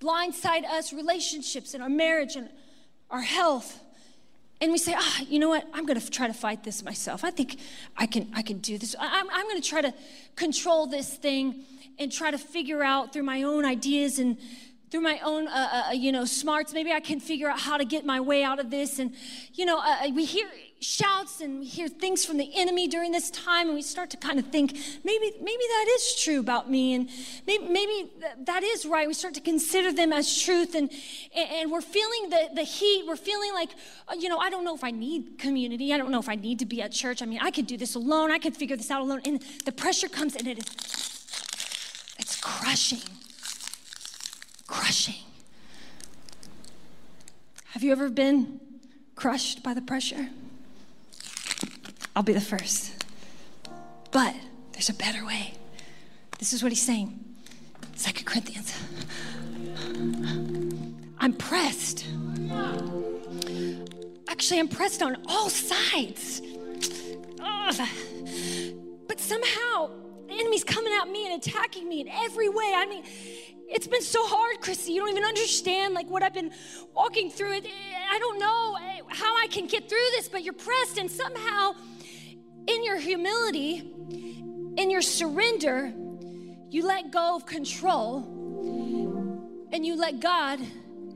blindside 0.00 0.64
us, 0.64 0.92
relationships 0.92 1.74
and 1.74 1.82
our 1.82 1.88
marriage 1.88 2.36
and 2.36 2.48
our 3.10 3.22
health. 3.22 3.80
And 4.60 4.72
we 4.72 4.78
say, 4.78 4.94
ah, 4.96 5.20
you 5.28 5.38
know 5.38 5.50
what? 5.50 5.66
I'm 5.74 5.84
going 5.84 6.00
to 6.00 6.10
try 6.10 6.26
to 6.26 6.32
fight 6.32 6.64
this 6.64 6.82
myself. 6.82 7.24
I 7.24 7.30
think 7.30 7.58
I 7.96 8.06
can, 8.06 8.30
I 8.34 8.42
can 8.42 8.58
do 8.58 8.78
this. 8.78 8.94
I'm, 8.98 9.28
I'm 9.30 9.46
going 9.46 9.60
to 9.60 9.68
try 9.68 9.82
to 9.82 9.92
control 10.34 10.86
this 10.86 11.14
thing 11.14 11.64
and 11.98 12.10
try 12.10 12.30
to 12.30 12.38
figure 12.38 12.82
out 12.82 13.12
through 13.12 13.24
my 13.24 13.42
own 13.42 13.64
ideas 13.64 14.18
and 14.18 14.38
through 14.90 15.00
my 15.00 15.18
own, 15.20 15.48
uh, 15.48 15.88
uh, 15.88 15.92
you 15.92 16.12
know, 16.12 16.24
smarts. 16.24 16.72
Maybe 16.72 16.92
I 16.92 17.00
can 17.00 17.20
figure 17.20 17.50
out 17.50 17.60
how 17.60 17.76
to 17.76 17.84
get 17.84 18.06
my 18.06 18.20
way 18.20 18.44
out 18.44 18.58
of 18.58 18.70
this. 18.70 18.98
And, 18.98 19.14
you 19.54 19.66
know, 19.66 19.78
uh, 19.78 20.08
we 20.14 20.24
hear 20.24 20.46
shouts 20.80 21.40
and 21.40 21.60
we 21.60 21.66
hear 21.66 21.88
things 21.88 22.24
from 22.24 22.36
the 22.36 22.50
enemy 22.54 22.86
during 22.86 23.10
this 23.10 23.30
time, 23.30 23.68
and 23.68 23.74
we 23.74 23.82
start 23.82 24.10
to 24.10 24.16
kind 24.16 24.38
of 24.38 24.46
think, 24.48 24.72
maybe, 25.04 25.32
maybe 25.40 25.64
that 25.68 25.86
is 25.96 26.16
true 26.22 26.38
about 26.38 26.70
me, 26.70 26.94
and 26.94 27.08
maybe, 27.46 27.66
maybe 27.66 28.10
that 28.40 28.62
is 28.62 28.84
right. 28.84 29.08
We 29.08 29.14
start 29.14 29.34
to 29.34 29.40
consider 29.40 29.92
them 29.92 30.12
as 30.12 30.40
truth, 30.40 30.74
and, 30.74 30.90
and 31.34 31.70
we're 31.70 31.80
feeling 31.80 32.30
the, 32.30 32.50
the 32.54 32.62
heat. 32.62 33.04
We're 33.06 33.16
feeling 33.16 33.54
like, 33.54 33.70
uh, 34.08 34.14
you 34.18 34.28
know, 34.28 34.38
I 34.38 34.50
don't 34.50 34.64
know 34.64 34.74
if 34.74 34.84
I 34.84 34.90
need 34.90 35.38
community. 35.38 35.92
I 35.94 35.98
don't 35.98 36.10
know 36.10 36.20
if 36.20 36.28
I 36.28 36.34
need 36.34 36.58
to 36.58 36.66
be 36.66 36.82
at 36.82 36.92
church. 36.92 37.22
I 37.22 37.26
mean, 37.26 37.40
I 37.40 37.50
could 37.50 37.66
do 37.66 37.76
this 37.76 37.94
alone. 37.94 38.30
I 38.30 38.38
could 38.38 38.56
figure 38.56 38.76
this 38.76 38.90
out 38.90 39.00
alone. 39.00 39.22
And 39.24 39.42
the 39.64 39.72
pressure 39.72 40.08
comes, 40.08 40.36
and 40.36 40.46
it 40.46 40.58
is, 40.58 40.66
it's 42.18 42.40
crushing. 42.40 43.00
Crushing. 44.66 45.22
Have 47.70 47.82
you 47.82 47.92
ever 47.92 48.08
been 48.08 48.60
crushed 49.14 49.62
by 49.62 49.74
the 49.74 49.82
pressure? 49.82 50.28
I'll 52.16 52.22
be 52.22 52.32
the 52.32 52.40
first. 52.40 53.04
But 54.10 54.34
there's 54.72 54.88
a 54.88 54.94
better 54.94 55.24
way. 55.26 55.52
This 56.38 56.54
is 56.54 56.62
what 56.62 56.72
he's 56.72 56.80
saying. 56.80 57.22
Second 57.94 58.24
Corinthians. 58.24 58.72
I'm 61.18 61.34
pressed. 61.34 62.06
Actually, 64.28 64.60
I'm 64.60 64.68
pressed 64.68 65.02
on 65.02 65.22
all 65.28 65.50
sides. 65.50 66.40
Ugh. 67.38 67.88
But 69.06 69.20
somehow, 69.20 69.90
the 70.26 70.40
enemy's 70.40 70.64
coming 70.64 70.94
at 70.94 71.10
me 71.10 71.30
and 71.30 71.42
attacking 71.42 71.86
me 71.86 72.00
in 72.00 72.08
every 72.08 72.48
way. 72.48 72.72
I 72.74 72.86
mean, 72.86 73.04
it's 73.68 73.86
been 73.86 74.02
so 74.02 74.26
hard, 74.26 74.62
Christy. 74.62 74.92
You 74.92 75.02
don't 75.02 75.10
even 75.10 75.24
understand 75.24 75.92
like 75.92 76.08
what 76.08 76.22
I've 76.22 76.34
been 76.34 76.52
walking 76.94 77.30
through. 77.30 77.60
I 78.10 78.18
don't 78.18 78.38
know 78.38 78.76
how 79.08 79.36
I 79.36 79.48
can 79.48 79.66
get 79.66 79.88
through 79.88 79.98
this, 80.12 80.28
but 80.28 80.42
you're 80.42 80.54
pressed, 80.54 80.96
and 80.96 81.10
somehow 81.10 81.74
in 82.66 82.84
your 82.84 82.98
humility, 82.98 83.92
in 84.76 84.90
your 84.90 85.02
surrender, 85.02 85.92
you 86.70 86.86
let 86.86 87.10
go 87.10 87.36
of 87.36 87.46
control 87.46 88.24
and 89.72 89.86
you 89.86 89.96
let 89.96 90.20
God 90.20 90.60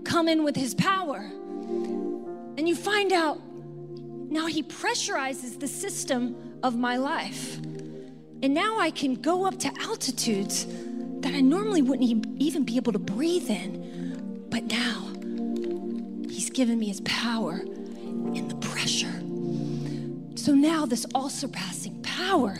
come 0.05 0.28
in 0.28 0.44
with 0.44 0.57
his 0.57 0.74
power. 0.74 1.18
And 1.18 2.68
you 2.68 2.74
find 2.74 3.12
out 3.12 3.40
now 4.30 4.46
he 4.46 4.62
pressurizes 4.62 5.59
the 5.59 5.68
system 5.68 6.36
of 6.62 6.76
my 6.76 6.96
life. 6.96 7.57
And 8.42 8.55
now 8.55 8.78
I 8.78 8.90
can 8.90 9.14
go 9.14 9.44
up 9.44 9.59
to 9.61 9.72
altitudes 9.80 10.66
that 11.20 11.34
I 11.34 11.40
normally 11.40 11.82
wouldn't 11.82 12.26
even 12.38 12.64
be 12.64 12.76
able 12.76 12.92
to 12.92 12.98
breathe 12.98 13.51
in. 13.51 14.46
But 14.51 14.64
now 14.64 15.12
he's 16.28 16.51
given 16.51 16.78
me 16.78 16.88
his 16.88 17.01
power 17.03 17.59
in 17.59 18.48
the 18.48 18.55
pressure. 18.57 19.20
So 20.41 20.55
now 20.55 20.86
this 20.86 21.05
all 21.14 21.28
surpassing 21.28 22.01
power, 22.01 22.57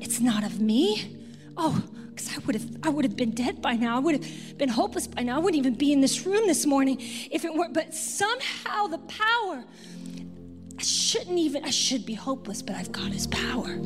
it's 0.00 0.20
not 0.20 0.44
of 0.44 0.60
me. 0.60 1.18
Oh, 1.56 1.82
because 2.08 2.36
I 2.36 2.38
would 2.46 2.54
have 2.54 2.76
I 2.84 2.88
would 2.88 3.04
have 3.04 3.16
been 3.16 3.32
dead 3.32 3.60
by 3.60 3.72
now. 3.72 3.96
I 3.96 3.98
would 3.98 4.22
have 4.22 4.58
been 4.58 4.68
hopeless 4.68 5.08
by 5.08 5.24
now. 5.24 5.34
I 5.34 5.40
wouldn't 5.40 5.58
even 5.58 5.74
be 5.74 5.92
in 5.92 6.00
this 6.00 6.24
room 6.24 6.46
this 6.46 6.66
morning 6.66 6.98
if 7.32 7.44
it 7.44 7.52
weren't. 7.52 7.74
But 7.74 7.94
somehow 7.94 8.86
the 8.86 8.98
power, 8.98 9.64
I 10.78 10.82
shouldn't 10.82 11.36
even, 11.36 11.64
I 11.64 11.70
should 11.70 12.06
be 12.06 12.14
hopeless, 12.14 12.62
but 12.62 12.76
I've 12.76 12.92
got 12.92 13.10
his 13.10 13.26
power. 13.26 13.80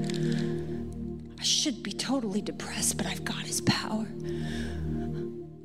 I 1.41 1.43
should 1.43 1.83
be 1.83 1.93
totally 1.93 2.43
depressed, 2.43 2.99
but 2.99 3.07
I've 3.07 3.25
got 3.25 3.47
his 3.47 3.63
power. 3.63 4.07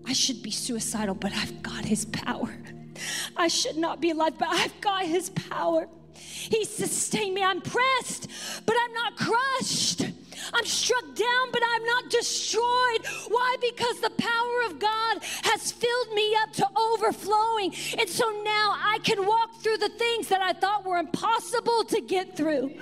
I 0.06 0.14
should 0.14 0.42
be 0.42 0.52
suicidal, 0.52 1.16
but 1.16 1.34
I've 1.34 1.62
got 1.62 1.84
his 1.84 2.06
power. 2.06 2.56
I 3.36 3.50
should 3.50 3.76
not 3.76 4.00
be 4.00 4.12
alive, 4.12 4.38
but 4.40 4.48
I've 4.50 4.80
got 4.80 5.04
his 5.06 5.30
power. 5.32 5.90
He 6.20 6.66
sustained 6.66 7.36
me. 7.36 7.44
I'm 7.44 7.62
pressed, 7.62 8.28
but 8.66 8.76
I'm 8.80 8.94
not 8.94 9.18
crushed. 9.18 10.06
I'm 10.54 10.66
struck 10.66 11.04
down, 11.16 11.52
but 11.52 11.62
I'm 11.74 11.86
not 11.86 12.10
destroyed. 12.10 13.06
Why? 13.28 13.58
Because 13.62 14.02
the 14.02 14.10
power 14.12 14.62
of 14.66 14.80
God 14.80 15.20
has 15.44 15.72
filled 15.72 16.14
me 16.14 16.36
up 16.42 16.54
to 16.54 16.68
overflowing. 16.76 17.74
And 17.98 18.10
so 18.10 18.30
now 18.44 18.76
I 18.78 19.00
can 19.04 19.26
walk 19.26 19.62
through 19.62 19.78
the 19.78 19.90
things 19.90 20.28
that 20.30 20.42
I 20.42 20.54
thought 20.54 20.86
were 20.86 20.98
impossible 20.98 21.84
to 21.86 22.02
get 22.02 22.36
through. 22.36 22.74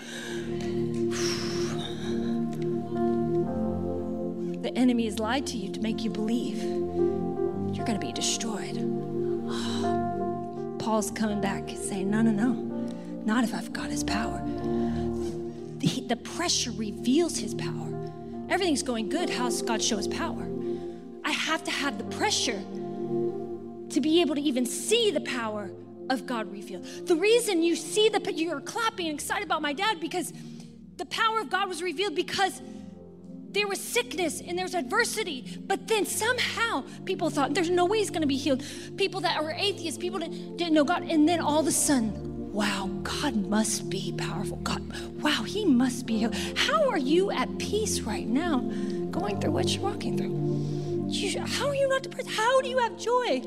The 4.61 4.75
enemy 4.75 5.05
has 5.05 5.19
lied 5.19 5.47
to 5.47 5.57
you 5.57 5.71
to 5.71 5.81
make 5.81 6.03
you 6.03 6.09
believe 6.09 6.61
you're 6.61 7.85
going 7.85 7.99
to 7.99 8.05
be 8.05 8.11
destroyed. 8.11 8.75
Paul's 10.79 11.11
coming 11.11 11.41
back 11.41 11.69
saying, 11.69 12.09
No, 12.09 12.21
no, 12.21 12.31
no, 12.31 12.53
not 13.27 13.43
if 13.43 13.53
I've 13.53 13.73
got 13.73 13.89
his 13.89 14.03
power. 14.05 14.41
The, 15.77 16.05
the 16.07 16.15
pressure 16.15 16.71
reveals 16.71 17.37
his 17.37 17.53
power. 17.53 18.09
Everything's 18.49 18.81
going 18.81 19.09
good. 19.09 19.29
How's 19.29 19.61
God 19.61 19.83
show 19.83 19.97
his 19.97 20.07
power? 20.07 20.47
I 21.25 21.31
have 21.31 21.61
to 21.65 21.71
have 21.71 21.97
the 21.97 22.05
pressure 22.05 22.63
to 23.89 24.01
be 24.01 24.21
able 24.21 24.35
to 24.35 24.41
even 24.41 24.65
see 24.65 25.11
the 25.11 25.21
power 25.21 25.69
of 26.09 26.25
God 26.25 26.49
revealed. 26.51 26.85
The 27.05 27.17
reason 27.17 27.61
you 27.61 27.75
see 27.75 28.07
the 28.07 28.33
you're 28.33 28.61
clapping 28.61 29.07
and 29.07 29.15
excited 29.15 29.43
about 29.43 29.61
my 29.61 29.73
dad 29.73 29.99
because 29.99 30.31
the 30.95 31.05
power 31.07 31.41
of 31.41 31.49
God 31.49 31.67
was 31.67 31.83
revealed 31.83 32.15
because 32.15 32.61
there 33.49 33.67
was 33.67 33.79
sickness 33.79 34.39
and 34.39 34.57
there 34.57 34.65
was 34.65 34.73
adversity, 34.73 35.59
but 35.67 35.87
then 35.87 36.05
somehow 36.05 36.83
people 37.03 37.29
thought 37.29 37.53
there's 37.53 37.69
no 37.69 37.85
way 37.85 37.97
he's 37.97 38.09
going 38.09 38.21
to 38.21 38.27
be 38.27 38.37
healed. 38.37 38.63
People 38.95 39.19
that 39.21 39.43
were 39.43 39.51
atheists, 39.51 39.99
people 39.99 40.19
that 40.19 40.31
didn't 40.57 40.73
know 40.73 40.85
God, 40.85 41.03
and 41.03 41.27
then 41.27 41.41
all 41.41 41.59
of 41.59 41.67
a 41.67 41.71
sudden, 41.71 42.26
wow, 42.57 42.89
God 43.03 43.35
must 43.35 43.87
be 43.87 44.11
powerful. 44.17 44.57
God, 44.57 44.81
wow, 45.21 45.43
He 45.43 45.63
must 45.63 46.07
be 46.07 46.17
healed. 46.17 46.33
How 46.55 46.89
are 46.89 46.97
you 46.97 47.29
at 47.29 47.55
peace 47.59 47.99
right 47.99 48.27
now, 48.27 48.61
going 49.11 49.39
through 49.39 49.51
what 49.51 49.69
you're 49.69 49.83
walking 49.83 50.17
through? 50.17 51.05
You, 51.07 51.39
how 51.45 51.67
are 51.67 51.75
you 51.75 51.87
not 51.87 52.01
depressed? 52.01 52.31
How 52.31 52.59
do 52.61 52.67
you 52.67 52.79
have 52.79 52.97
joy? 52.97 53.43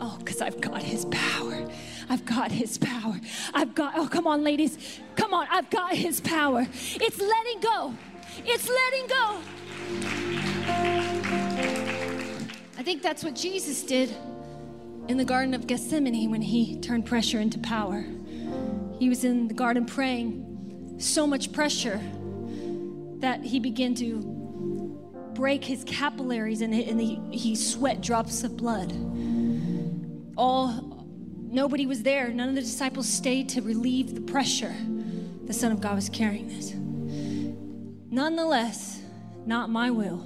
Oh, 0.00 0.16
because 0.18 0.40
I've 0.40 0.60
got 0.60 0.82
His 0.82 1.04
power. 1.04 1.70
I've 2.08 2.24
got 2.24 2.50
His 2.50 2.78
power. 2.78 3.20
I've 3.54 3.76
got, 3.76 3.92
oh, 3.96 4.08
come 4.08 4.26
on, 4.26 4.42
ladies. 4.42 4.98
Come 5.14 5.32
on, 5.32 5.46
I've 5.48 5.70
got 5.70 5.94
His 5.94 6.20
power. 6.20 6.66
It's 6.72 7.20
letting 7.20 7.60
go. 7.60 7.94
It's 8.44 8.68
letting 8.68 9.06
go. 9.06 9.40
I 12.76 12.82
think 12.82 13.02
that's 13.02 13.22
what 13.22 13.36
Jesus 13.36 13.84
did 13.84 14.12
in 15.06 15.16
the 15.16 15.24
Garden 15.24 15.54
of 15.54 15.68
Gethsemane 15.68 16.28
when 16.28 16.42
he 16.42 16.80
turned 16.80 17.06
pressure 17.06 17.38
into 17.38 17.60
power. 17.60 18.04
He 19.02 19.08
was 19.08 19.24
in 19.24 19.48
the 19.48 19.54
garden 19.54 19.84
praying, 19.84 20.94
so 20.98 21.26
much 21.26 21.50
pressure 21.50 22.00
that 23.18 23.42
he 23.42 23.58
began 23.58 23.96
to 23.96 24.20
break 25.34 25.64
his 25.64 25.82
capillaries 25.82 26.60
and, 26.60 26.72
and 26.72 27.00
he, 27.00 27.20
he 27.32 27.56
sweat 27.56 28.00
drops 28.00 28.44
of 28.44 28.56
blood. 28.56 28.92
All 30.36 31.04
nobody 31.40 31.84
was 31.84 32.04
there. 32.04 32.28
None 32.28 32.50
of 32.50 32.54
the 32.54 32.60
disciples 32.60 33.08
stayed 33.08 33.48
to 33.48 33.60
relieve 33.60 34.14
the 34.14 34.20
pressure. 34.20 34.72
The 35.46 35.52
Son 35.52 35.72
of 35.72 35.80
God 35.80 35.96
was 35.96 36.08
carrying 36.08 36.46
this. 36.46 36.72
Nonetheless, 38.08 39.02
not 39.44 39.68
my 39.68 39.90
will, 39.90 40.18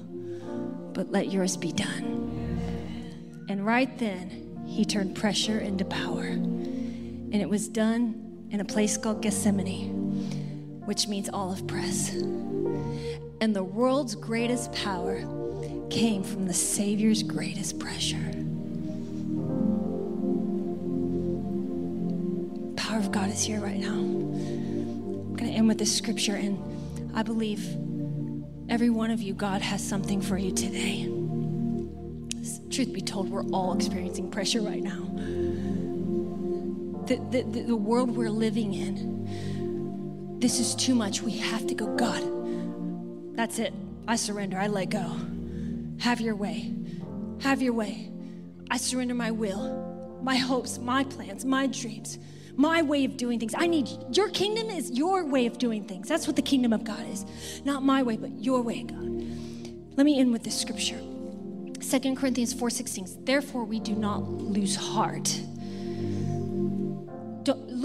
but 0.92 1.10
let 1.10 1.32
yours 1.32 1.56
be 1.56 1.72
done. 1.72 3.46
And 3.48 3.64
right 3.64 3.98
then, 3.98 4.66
he 4.66 4.84
turned 4.84 5.16
pressure 5.16 5.60
into 5.60 5.86
power. 5.86 6.24
And 6.24 7.36
it 7.36 7.48
was 7.48 7.68
done 7.68 8.25
in 8.56 8.60
a 8.60 8.64
place 8.64 8.96
called 8.96 9.20
Gethsemane, 9.20 10.80
which 10.86 11.08
means 11.08 11.28
olive 11.28 11.66
press. 11.66 12.08
And 12.08 13.54
the 13.54 13.62
world's 13.62 14.14
greatest 14.14 14.72
power 14.72 15.18
came 15.90 16.22
from 16.22 16.46
the 16.46 16.54
Savior's 16.54 17.22
greatest 17.22 17.78
pressure. 17.78 18.16
Power 22.76 22.98
of 22.98 23.12
God 23.12 23.28
is 23.28 23.44
here 23.44 23.60
right 23.60 23.76
now. 23.76 23.92
I'm 23.92 25.36
going 25.36 25.50
to 25.50 25.54
end 25.54 25.68
with 25.68 25.76
this 25.76 25.94
scripture, 25.94 26.36
and 26.36 26.58
I 27.14 27.22
believe 27.22 27.62
every 28.70 28.88
one 28.88 29.10
of 29.10 29.20
you, 29.20 29.34
God 29.34 29.60
has 29.60 29.86
something 29.86 30.22
for 30.22 30.38
you 30.38 30.50
today. 30.50 31.02
Truth 32.70 32.94
be 32.94 33.02
told, 33.02 33.28
we're 33.28 33.44
all 33.50 33.74
experiencing 33.74 34.30
pressure 34.30 34.62
right 34.62 34.82
now. 34.82 35.02
The, 37.06 37.16
the, 37.30 37.62
the, 37.62 37.76
world 37.76 38.16
we're 38.16 38.30
living 38.30 38.74
in, 38.74 40.38
this 40.40 40.58
is 40.58 40.74
too 40.74 40.94
much. 40.94 41.22
We 41.22 41.38
have 41.38 41.66
to 41.68 41.74
go, 41.74 41.94
God, 41.94 43.36
that's 43.36 43.58
it. 43.58 43.72
I 44.08 44.16
surrender. 44.16 44.58
I 44.58 44.66
let 44.66 44.90
go. 44.90 45.16
Have 46.00 46.20
your 46.20 46.34
way. 46.34 46.72
Have 47.42 47.62
your 47.62 47.72
way. 47.72 48.10
I 48.70 48.76
surrender 48.76 49.14
my 49.14 49.30
will, 49.30 50.18
my 50.22 50.36
hopes, 50.36 50.78
my 50.78 51.04
plans, 51.04 51.44
my 51.44 51.66
dreams, 51.68 52.18
my 52.56 52.82
way 52.82 53.04
of 53.04 53.16
doing 53.16 53.38
things. 53.38 53.54
I 53.56 53.66
need 53.66 53.88
your 54.12 54.28
kingdom 54.30 54.68
is 54.68 54.90
your 54.90 55.24
way 55.24 55.46
of 55.46 55.58
doing 55.58 55.84
things. 55.84 56.08
That's 56.08 56.26
what 56.26 56.36
the 56.36 56.42
kingdom 56.42 56.72
of 56.72 56.82
God 56.84 57.06
is. 57.08 57.24
Not 57.64 57.84
my 57.84 58.02
way, 58.02 58.16
but 58.16 58.30
your 58.42 58.62
way, 58.62 58.82
God. 58.82 59.24
Let 59.96 60.04
me 60.04 60.18
end 60.18 60.32
with 60.32 60.42
this 60.42 60.58
scripture. 60.58 60.98
2 60.98 62.16
Corinthians 62.16 62.52
4:16. 62.52 63.24
Therefore 63.24 63.64
we 63.64 63.78
do 63.78 63.94
not 63.94 64.28
lose 64.28 64.74
heart. 64.74 65.40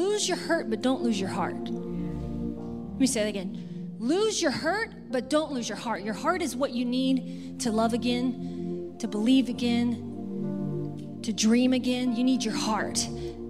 Lose 0.02 0.28
your 0.28 0.38
hurt, 0.38 0.68
but 0.68 0.82
don't 0.82 1.04
lose 1.04 1.20
your 1.20 1.30
heart. 1.30 1.70
Let 1.70 3.00
me 3.00 3.06
say 3.06 3.22
that 3.22 3.30
again. 3.30 3.96
Lose 4.00 4.42
your 4.42 4.50
hurt, 4.50 5.12
but 5.12 5.30
don't 5.30 5.52
lose 5.52 5.70
your 5.70 5.78
heart. 5.78 6.02
Your 6.02 6.16
heart 6.16 6.42
is 6.42 6.56
what 6.56 6.72
you 6.72 6.86
need 6.86 7.60
to 7.60 7.72
love 7.72 7.94
again, 7.94 8.96
to 8.98 9.08
believe 9.08 9.48
again, 9.48 11.20
to 11.22 11.32
dream 11.32 11.74
again. 11.74 12.16
You 12.16 12.24
need 12.24 12.44
your 12.44 12.56
heart. 12.56 13.08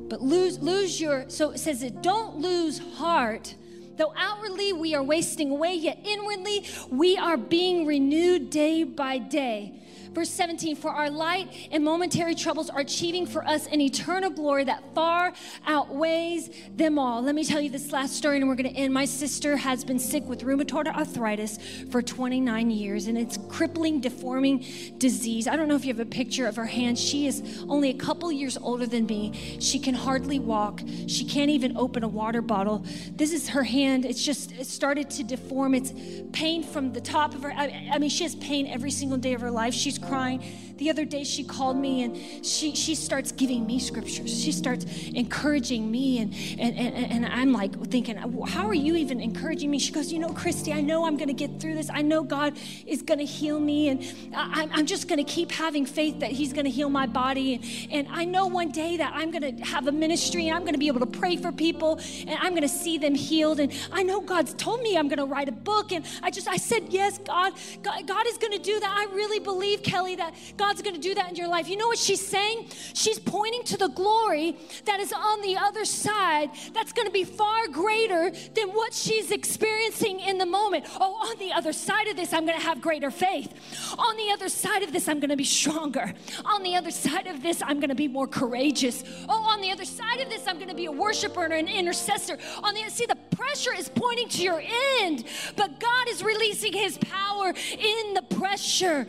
But 0.09 0.21
lose 0.21 0.59
lose 0.59 0.99
your 0.99 1.29
so 1.29 1.51
it 1.51 1.59
says 1.59 1.83
it 1.83 2.01
don't 2.01 2.39
lose 2.39 2.79
heart. 2.95 3.55
Though 3.95 4.13
outwardly 4.17 4.73
we 4.73 4.93
are 4.93 5.03
wasting 5.03 5.51
away, 5.51 5.75
yet 5.75 5.99
inwardly 6.03 6.65
we 6.89 7.17
are 7.17 7.37
being 7.37 7.85
renewed 7.85 8.49
day 8.49 8.83
by 8.83 9.19
day. 9.19 9.80
Verse 10.13 10.29
17, 10.29 10.75
for 10.75 10.91
our 10.91 11.09
light 11.09 11.69
and 11.71 11.85
momentary 11.85 12.35
troubles 12.35 12.69
are 12.69 12.81
achieving 12.81 13.25
for 13.25 13.47
us 13.47 13.67
an 13.67 13.79
eternal 13.79 14.29
glory 14.29 14.65
that 14.65 14.83
far 14.93 15.31
outweighs 15.65 16.49
them 16.75 16.99
all. 16.99 17.21
Let 17.21 17.33
me 17.33 17.45
tell 17.45 17.61
you 17.61 17.69
this 17.69 17.93
last 17.93 18.17
story, 18.17 18.37
and 18.37 18.49
we're 18.49 18.55
going 18.55 18.69
to 18.69 18.75
end. 18.75 18.93
My 18.93 19.05
sister 19.05 19.55
has 19.55 19.85
been 19.85 19.99
sick 19.99 20.25
with 20.25 20.41
rheumatoid 20.41 20.87
arthritis 20.87 21.59
for 21.89 22.01
29 22.01 22.69
years, 22.69 23.07
and 23.07 23.17
it's 23.17 23.39
crippling, 23.47 24.01
deforming 24.01 24.65
disease. 24.97 25.47
I 25.47 25.55
don't 25.55 25.69
know 25.69 25.75
if 25.75 25.85
you 25.85 25.93
have 25.93 26.01
a 26.01 26.05
picture 26.05 26.45
of 26.45 26.57
her 26.57 26.65
hand. 26.65 26.99
She 26.99 27.25
is 27.27 27.63
only 27.69 27.89
a 27.89 27.93
couple 27.93 28.29
years 28.33 28.57
older 28.57 28.85
than 28.85 29.05
me. 29.05 29.57
She 29.61 29.79
can 29.79 29.93
hardly 29.95 30.39
walk. 30.39 30.81
She 31.07 31.23
can't 31.23 31.49
even 31.49 31.77
open 31.77 32.03
a 32.03 32.09
water 32.09 32.41
bottle. 32.41 32.85
This 33.15 33.31
is 33.31 33.47
her 33.47 33.63
hand. 33.63 34.03
It's 34.03 34.23
just 34.23 34.51
it 34.51 34.67
started 34.67 35.09
to 35.11 35.23
deform. 35.23 35.73
It's 35.73 35.93
pain 36.33 36.63
from 36.63 36.91
the 36.91 37.01
top 37.01 37.33
of 37.33 37.43
her. 37.43 37.53
I, 37.53 37.91
I 37.93 37.97
mean, 37.97 38.09
she 38.09 38.23
has 38.23 38.35
pain 38.35 38.67
every 38.67 38.91
single 38.91 39.17
day 39.17 39.33
of 39.33 39.39
her 39.39 39.51
life. 39.51 39.73
She's 39.73 40.00
crying. 40.01 40.41
The 40.81 40.89
other 40.89 41.05
day 41.05 41.23
she 41.23 41.43
called 41.43 41.77
me 41.77 42.01
and 42.01 42.17
she 42.43 42.73
she 42.73 42.95
starts 42.95 43.31
giving 43.31 43.67
me 43.67 43.77
scriptures. 43.77 44.43
She 44.43 44.51
starts 44.51 44.83
encouraging 45.13 45.91
me 45.91 46.17
and 46.17 46.33
and, 46.59 46.75
and, 46.75 47.11
and 47.11 47.25
I'm 47.27 47.53
like 47.53 47.79
thinking, 47.91 48.17
how 48.17 48.65
are 48.65 48.73
you 48.73 48.95
even 48.95 49.21
encouraging 49.21 49.69
me? 49.69 49.77
She 49.77 49.91
goes, 49.91 50.11
you 50.11 50.17
know, 50.17 50.29
Christy, 50.29 50.73
I 50.73 50.81
know 50.81 51.05
I'm 51.05 51.17
gonna 51.17 51.33
get 51.33 51.59
through 51.61 51.75
this. 51.75 51.91
I 51.93 52.01
know 52.01 52.23
God 52.23 52.57
is 52.87 53.03
gonna 53.03 53.25
heal 53.25 53.59
me 53.59 53.89
and 53.89 54.03
I, 54.35 54.67
I'm 54.71 54.87
just 54.87 55.07
gonna 55.07 55.23
keep 55.23 55.51
having 55.51 55.85
faith 55.85 56.19
that 56.21 56.31
He's 56.31 56.51
gonna 56.51 56.69
heal 56.69 56.89
my 56.89 57.05
body. 57.05 57.53
And, 57.53 57.91
and 57.91 58.07
I 58.09 58.25
know 58.25 58.47
one 58.47 58.71
day 58.71 58.97
that 58.97 59.13
I'm 59.15 59.29
gonna 59.29 59.63
have 59.63 59.85
a 59.85 59.91
ministry 59.91 60.47
and 60.47 60.57
I'm 60.57 60.65
gonna 60.65 60.79
be 60.79 60.87
able 60.87 61.01
to 61.01 61.19
pray 61.19 61.37
for 61.37 61.51
people 61.51 61.99
and 62.25 62.39
I'm 62.41 62.55
gonna 62.55 62.67
see 62.67 62.97
them 62.97 63.13
healed. 63.13 63.59
And 63.59 63.71
I 63.91 64.01
know 64.01 64.19
God's 64.19 64.55
told 64.55 64.81
me 64.81 64.97
I'm 64.97 65.09
gonna 65.09 65.27
write 65.27 65.47
a 65.47 65.51
book. 65.51 65.91
And 65.91 66.03
I 66.23 66.31
just 66.31 66.47
I 66.47 66.57
said, 66.57 66.87
yes, 66.89 67.19
God, 67.19 67.53
God, 67.83 68.07
God 68.07 68.25
is 68.25 68.39
gonna 68.39 68.57
do 68.57 68.79
that. 68.79 68.89
I 68.89 69.13
really 69.13 69.39
believe, 69.39 69.83
Kelly, 69.83 70.15
that 70.15 70.33
God's 70.71 70.83
gonna 70.83 70.99
do 70.99 71.13
that 71.15 71.29
in 71.31 71.35
your 71.35 71.49
life. 71.49 71.67
You 71.67 71.75
know 71.75 71.87
what 71.87 71.97
she's 71.97 72.25
saying? 72.25 72.69
She's 72.93 73.19
pointing 73.19 73.61
to 73.63 73.75
the 73.75 73.89
glory 73.89 74.55
that 74.85 75.01
is 75.01 75.11
on 75.11 75.41
the 75.41 75.57
other 75.57 75.83
side 75.83 76.49
that's 76.73 76.93
gonna 76.93 77.11
be 77.11 77.25
far 77.25 77.67
greater 77.67 78.31
than 78.53 78.69
what 78.69 78.93
she's 78.93 79.31
experiencing 79.31 80.21
in 80.21 80.37
the 80.37 80.45
moment. 80.45 80.85
Oh, 80.97 81.29
on 81.29 81.37
the 81.39 81.51
other 81.51 81.73
side 81.73 82.07
of 82.07 82.15
this, 82.15 82.31
I'm 82.31 82.45
gonna 82.45 82.57
have 82.57 82.79
greater 82.79 83.11
faith. 83.11 83.53
On 83.99 84.15
the 84.15 84.31
other 84.31 84.47
side 84.47 84.81
of 84.81 84.93
this, 84.93 85.09
I'm 85.09 85.19
gonna 85.19 85.35
be 85.35 85.43
stronger. 85.43 86.13
On 86.45 86.63
the 86.63 86.77
other 86.77 86.91
side 86.91 87.27
of 87.27 87.43
this, 87.43 87.61
I'm 87.61 87.81
gonna 87.81 87.93
be 87.93 88.07
more 88.07 88.25
courageous. 88.27 89.03
Oh, 89.27 89.43
on 89.43 89.59
the 89.59 89.71
other 89.71 89.83
side 89.83 90.21
of 90.21 90.29
this, 90.29 90.47
I'm 90.47 90.57
gonna 90.57 90.73
be 90.73 90.85
a 90.85 90.91
worshiper 90.91 91.43
and 91.43 91.51
an 91.51 91.67
intercessor. 91.67 92.37
On 92.63 92.73
the 92.73 92.89
see, 92.89 93.05
the 93.05 93.17
pressure 93.35 93.73
is 93.73 93.89
pointing 93.89 94.29
to 94.29 94.41
your 94.41 94.63
end, 95.01 95.25
but 95.57 95.81
God 95.81 96.07
is 96.07 96.23
releasing 96.23 96.71
his 96.71 96.97
power 96.97 97.49
in 97.49 98.13
the 98.13 98.21
pressure 98.29 99.05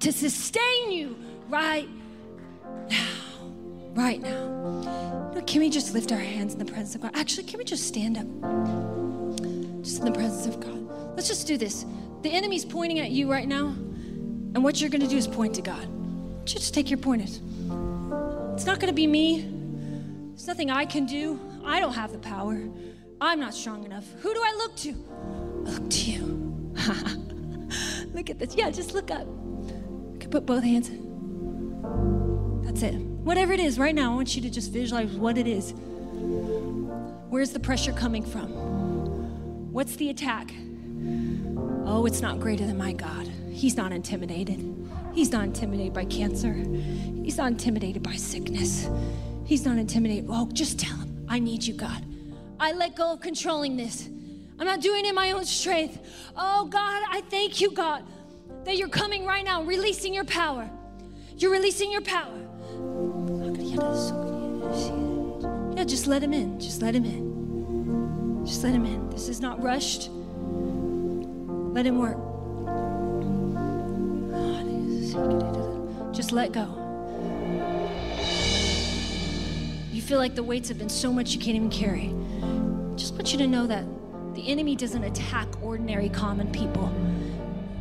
to 0.00 0.12
sustain 0.12 0.90
you 0.90 1.16
right 1.48 1.88
now. 2.90 3.06
Right 3.94 4.20
now. 4.20 5.32
Can 5.46 5.60
we 5.60 5.70
just 5.70 5.94
lift 5.94 6.10
our 6.10 6.18
hands 6.18 6.52
in 6.52 6.58
the 6.58 6.64
presence 6.64 6.94
of 6.94 7.02
God? 7.02 7.12
Actually, 7.14 7.44
can 7.44 7.58
we 7.58 7.64
just 7.64 7.86
stand 7.86 8.16
up? 8.16 8.24
Just 9.82 10.00
in 10.00 10.04
the 10.06 10.12
presence 10.12 10.46
of 10.46 10.58
God. 10.58 11.14
Let's 11.14 11.28
just 11.28 11.46
do 11.46 11.56
this. 11.56 11.84
The 12.22 12.30
enemy's 12.30 12.64
pointing 12.64 12.98
at 12.98 13.10
you 13.10 13.30
right 13.30 13.46
now, 13.46 13.66
and 13.66 14.64
what 14.64 14.80
you're 14.80 14.90
going 14.90 15.02
to 15.02 15.06
do 15.06 15.16
is 15.16 15.28
point 15.28 15.54
to 15.56 15.62
God. 15.62 15.86
Just 16.46 16.74
take 16.74 16.90
your 16.90 16.98
pointers. 16.98 17.40
It's 18.54 18.66
not 18.66 18.80
going 18.80 18.88
to 18.88 18.94
be 18.94 19.06
me. 19.06 19.42
There's 20.30 20.46
nothing 20.46 20.70
I 20.70 20.86
can 20.86 21.06
do. 21.06 21.38
I 21.64 21.80
don't 21.80 21.92
have 21.92 22.12
the 22.12 22.18
power. 22.18 22.68
I'm 23.20 23.40
not 23.40 23.54
strong 23.54 23.84
enough. 23.84 24.10
Who 24.20 24.34
do 24.34 24.40
I 24.42 24.54
look 24.56 24.76
to? 24.76 24.90
I 25.66 25.70
look 25.70 25.90
to 25.90 26.10
you. 26.10 26.74
look 28.14 28.30
at 28.30 28.38
this. 28.38 28.54
Yeah, 28.56 28.70
just 28.70 28.94
look 28.94 29.10
up. 29.10 29.26
Can 30.24 30.30
put 30.30 30.46
both 30.46 30.64
hands. 30.64 30.88
That's 32.64 32.80
it. 32.80 32.94
Whatever 32.94 33.52
it 33.52 33.60
is 33.60 33.78
right 33.78 33.94
now, 33.94 34.12
I 34.12 34.14
want 34.14 34.34
you 34.34 34.40
to 34.40 34.48
just 34.48 34.72
visualize 34.72 35.12
what 35.12 35.36
it 35.36 35.46
is. 35.46 35.74
Where's 37.28 37.50
the 37.50 37.60
pressure 37.60 37.92
coming 37.92 38.24
from? 38.24 38.48
What's 39.70 39.96
the 39.96 40.08
attack? 40.08 40.50
Oh, 41.84 42.06
it's 42.06 42.22
not 42.22 42.40
greater 42.40 42.64
than 42.66 42.78
my 42.78 42.94
God. 42.94 43.28
He's 43.50 43.76
not 43.76 43.92
intimidated. 43.92 44.64
He's 45.12 45.30
not 45.30 45.44
intimidated 45.44 45.92
by 45.92 46.06
cancer. 46.06 46.54
He's 47.22 47.36
not 47.36 47.48
intimidated 47.48 48.02
by 48.02 48.14
sickness. 48.16 48.88
He's 49.44 49.66
not 49.66 49.76
intimidated. 49.76 50.24
Oh, 50.30 50.48
just 50.54 50.78
tell 50.78 50.96
him, 50.96 51.26
I 51.28 51.38
need 51.38 51.64
you, 51.64 51.74
God. 51.74 52.02
I 52.58 52.72
let 52.72 52.96
go 52.96 53.12
of 53.12 53.20
controlling 53.20 53.76
this. 53.76 54.08
I'm 54.58 54.66
not 54.66 54.80
doing 54.80 55.04
it 55.04 55.10
in 55.10 55.14
my 55.14 55.32
own 55.32 55.44
strength. 55.44 55.98
Oh, 56.34 56.64
God, 56.64 57.02
I 57.10 57.20
thank 57.28 57.60
you, 57.60 57.72
God, 57.72 58.04
that 58.64 58.76
you're 58.76 58.88
coming 58.88 59.24
right 59.26 59.44
now, 59.44 59.62
releasing 59.62 60.14
your 60.14 60.24
power. 60.24 60.68
You're 61.36 61.52
releasing 61.52 61.90
your 61.90 62.00
power. 62.00 62.40
Yeah, 65.76 65.84
just 65.84 66.06
let 66.06 66.22
him 66.22 66.32
in. 66.32 66.58
Just 66.60 66.80
let 66.80 66.94
him 66.94 67.04
in. 67.04 68.44
Just 68.46 68.62
let 68.62 68.72
him 68.72 68.84
in. 68.84 69.10
This 69.10 69.28
is 69.28 69.40
not 69.40 69.62
rushed. 69.62 70.08
Let 70.10 71.86
him 71.86 71.98
work. 71.98 72.18
Just 76.14 76.32
let 76.32 76.52
go. 76.52 76.66
You 79.92 80.00
feel 80.00 80.18
like 80.18 80.34
the 80.34 80.42
weights 80.42 80.68
have 80.68 80.78
been 80.78 80.88
so 80.88 81.12
much 81.12 81.32
you 81.32 81.40
can't 81.40 81.56
even 81.56 81.70
carry. 81.70 82.14
Just 82.96 83.14
want 83.14 83.32
you 83.32 83.38
to 83.38 83.46
know 83.46 83.66
that 83.66 83.84
the 84.34 84.48
enemy 84.48 84.76
doesn't 84.76 85.02
attack 85.02 85.48
ordinary, 85.62 86.08
common 86.08 86.50
people. 86.52 86.92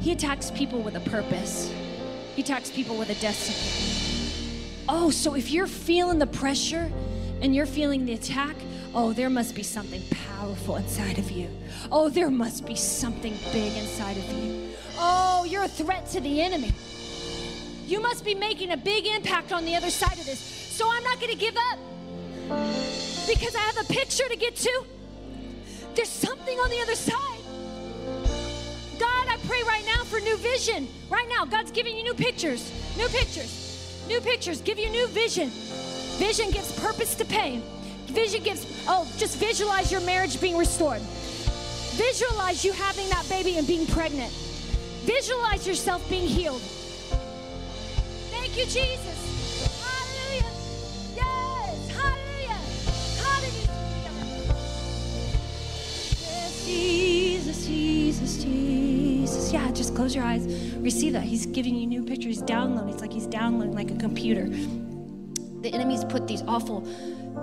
He 0.04 0.12
attacks 0.12 0.52
people 0.52 0.82
with 0.82 0.96
a 0.98 1.00
purpose. 1.00 1.74
He 2.36 2.42
attacks 2.42 2.70
people 2.70 2.98
with 2.98 3.10
a 3.10 3.16
destiny. 3.16 4.84
Oh, 4.90 5.10
so 5.10 5.34
if 5.34 5.50
you're 5.50 5.66
feeling 5.66 6.20
the 6.20 6.28
pressure 6.28 6.92
and 7.42 7.56
you're 7.56 7.66
feeling 7.66 8.06
the 8.06 8.12
attack, 8.12 8.58
oh, 8.94 9.14
there 9.14 9.30
must 9.30 9.56
be 9.56 9.64
something 9.64 10.02
powerful 10.12 10.76
inside 10.76 11.20
of 11.20 11.32
you. 11.32 11.48
Oh, 11.90 12.10
there 12.10 12.30
must 12.30 12.66
be 12.66 12.76
something 12.76 13.34
big 13.54 13.78
inside 13.78 14.18
of 14.18 14.30
you. 14.34 14.74
Oh, 14.98 15.46
you're 15.50 15.64
a 15.64 15.70
threat 15.70 16.06
to 16.10 16.20
the 16.20 16.42
enemy. 16.42 16.74
You 17.86 18.02
must 18.02 18.26
be 18.26 18.36
making 18.36 18.72
a 18.72 18.78
big 18.78 19.06
impact 19.06 19.54
on 19.54 19.64
the 19.64 19.78
other 19.78 19.90
side 19.90 20.20
of 20.20 20.26
this. 20.26 20.40
So 20.40 20.86
I'm 20.92 21.04
not 21.06 21.22
going 21.22 21.32
to 21.32 21.38
give 21.38 21.56
up 21.72 21.80
because 23.26 23.56
I 23.56 23.60
have 23.60 23.78
a 23.78 23.86
picture 23.86 24.28
to 24.28 24.36
get 24.36 24.58
to. 24.58 24.86
There's 25.96 26.10
something 26.10 26.60
on 26.60 26.70
the 26.70 26.82
other 26.82 26.96
side. 26.96 27.40
God, 29.00 29.28
I 29.28 29.38
pray 29.48 29.62
right 29.64 29.84
now 29.86 29.93
for 30.14 30.20
new 30.20 30.38
vision. 30.38 30.88
Right 31.10 31.28
now, 31.28 31.44
God's 31.44 31.72
giving 31.72 31.98
you 31.98 32.04
new 32.04 32.14
pictures, 32.14 32.72
new 32.96 33.08
pictures, 33.08 34.06
new 34.08 34.22
pictures, 34.22 34.62
give 34.62 34.78
you 34.78 34.88
new 34.92 35.08
vision. 35.08 35.50
Vision 36.20 36.52
gives 36.52 36.72
purpose 36.80 37.16
to 37.16 37.26
pain. 37.26 37.64
Vision 38.06 38.44
gives, 38.44 38.86
oh, 38.88 39.12
just 39.18 39.38
visualize 39.38 39.92
your 39.92 40.02
marriage 40.02 40.40
being 40.40 40.56
restored. 40.56 41.02
Visualize 41.96 42.64
you 42.64 42.72
having 42.74 43.10
that 43.10 43.28
baby 43.28 43.58
and 43.58 43.66
being 43.66 43.88
pregnant. 43.88 44.32
Visualize 45.02 45.66
yourself 45.66 46.08
being 46.12 46.28
healed. 46.28 46.62
Thank 48.30 48.56
you, 48.56 48.66
Jesus. 48.66 49.18
Hallelujah. 49.82 50.52
Yes. 51.16 51.90
Hallelujah. 51.90 52.62
Hallelujah. 53.26 54.56
Yes, 56.22 56.66
Jesus, 56.66 57.66
Jesus, 57.66 58.44
Jesus. 58.44 59.03
Yeah, 59.24 59.72
just 59.72 59.96
close 59.96 60.14
your 60.14 60.26
eyes. 60.26 60.46
Receive 60.76 61.14
that. 61.14 61.24
He's 61.24 61.46
giving 61.46 61.76
you 61.76 61.88
new 61.88 62.04
pictures. 62.04 62.38
He's 62.38 62.42
downloading. 62.42 62.94
It's 62.94 63.02
like 63.02 63.14
he's 63.14 63.28
downloading 63.28 63.74
like 63.74 63.90
a 63.90 63.96
computer. 63.96 64.48
The 65.62 65.74
enemy's 65.74 66.04
put 66.04 66.28
these 66.28 66.42
awful 66.44 66.82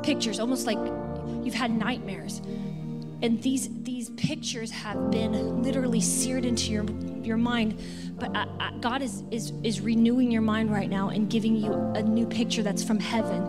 pictures, 0.02 0.40
almost 0.40 0.66
like 0.66 0.78
you've 1.42 1.54
had 1.54 1.70
nightmares. 1.70 2.42
And 3.22 3.42
these 3.42 3.68
these 3.82 4.10
pictures 4.10 4.70
have 4.70 5.10
been 5.10 5.62
literally 5.62 6.00
seared 6.00 6.44
into 6.44 6.70
your 6.70 6.84
your 7.24 7.38
mind. 7.38 7.80
But 8.18 8.36
I, 8.36 8.46
I, 8.60 8.72
God 8.80 9.02
is, 9.02 9.24
is 9.30 9.52
is 9.62 9.80
renewing 9.80 10.30
your 10.30 10.42
mind 10.42 10.70
right 10.70 10.90
now 10.90 11.08
and 11.08 11.30
giving 11.30 11.56
you 11.56 11.72
a 11.94 12.02
new 12.02 12.26
picture 12.26 12.62
that's 12.62 12.82
from 12.82 13.00
heaven 13.00 13.42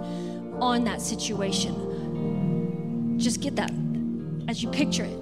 on 0.61 0.85
that 0.85 1.01
situation. 1.01 3.17
Just 3.19 3.41
get 3.41 3.57
that 3.57 3.71
as 4.47 4.63
you 4.63 4.69
picture 4.69 5.03
it. 5.03 5.17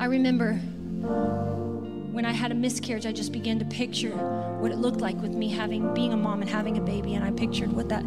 I 0.00 0.04
remember 0.04 0.60
when 1.00 2.24
I 2.24 2.32
had 2.32 2.50
a 2.50 2.54
miscarriage, 2.54 3.06
I 3.06 3.12
just 3.12 3.32
began 3.32 3.58
to 3.58 3.64
picture 3.64 4.10
what 4.10 4.72
it 4.72 4.78
looked 4.78 5.00
like 5.00 5.16
with 5.20 5.32
me 5.32 5.48
having 5.48 5.94
being 5.94 6.12
a 6.12 6.16
mom 6.16 6.40
and 6.40 6.50
having 6.50 6.76
a 6.76 6.80
baby, 6.80 7.14
and 7.14 7.24
I 7.24 7.30
pictured 7.30 7.72
what 7.72 7.88
that, 7.90 8.04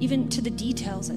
even 0.00 0.28
to 0.30 0.42
the 0.42 0.50
details. 0.50 1.10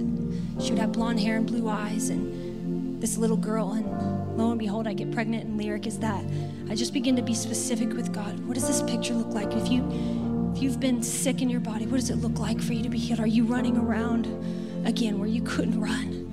She 0.61 0.71
would 0.71 0.79
have 0.79 0.93
blonde 0.93 1.19
hair 1.19 1.37
and 1.37 1.45
blue 1.45 1.67
eyes, 1.67 2.09
and 2.09 3.01
this 3.01 3.17
little 3.17 3.37
girl, 3.37 3.73
and 3.73 4.37
lo 4.37 4.51
and 4.51 4.59
behold, 4.59 4.87
I 4.87 4.93
get 4.93 5.11
pregnant, 5.11 5.45
and 5.45 5.57
lyric 5.57 5.85
is 5.85 5.99
that. 5.99 6.23
I 6.69 6.75
just 6.75 6.93
begin 6.93 7.15
to 7.17 7.21
be 7.21 7.33
specific 7.33 7.89
with 7.93 8.13
God. 8.13 8.39
What 8.47 8.53
does 8.53 8.67
this 8.67 8.81
picture 8.81 9.13
look 9.13 9.33
like? 9.33 9.53
If 9.53 9.69
you, 9.69 10.51
if 10.55 10.63
you've 10.63 10.79
been 10.79 11.03
sick 11.03 11.41
in 11.41 11.49
your 11.49 11.59
body, 11.59 11.85
what 11.85 11.99
does 11.99 12.09
it 12.09 12.17
look 12.17 12.39
like 12.39 12.61
for 12.61 12.73
you 12.73 12.83
to 12.83 12.89
be 12.89 12.97
healed? 12.97 13.19
Are 13.19 13.27
you 13.27 13.43
running 13.43 13.77
around 13.77 14.25
again 14.87 15.19
where 15.19 15.27
you 15.27 15.41
couldn't 15.41 15.79
run? 15.79 16.24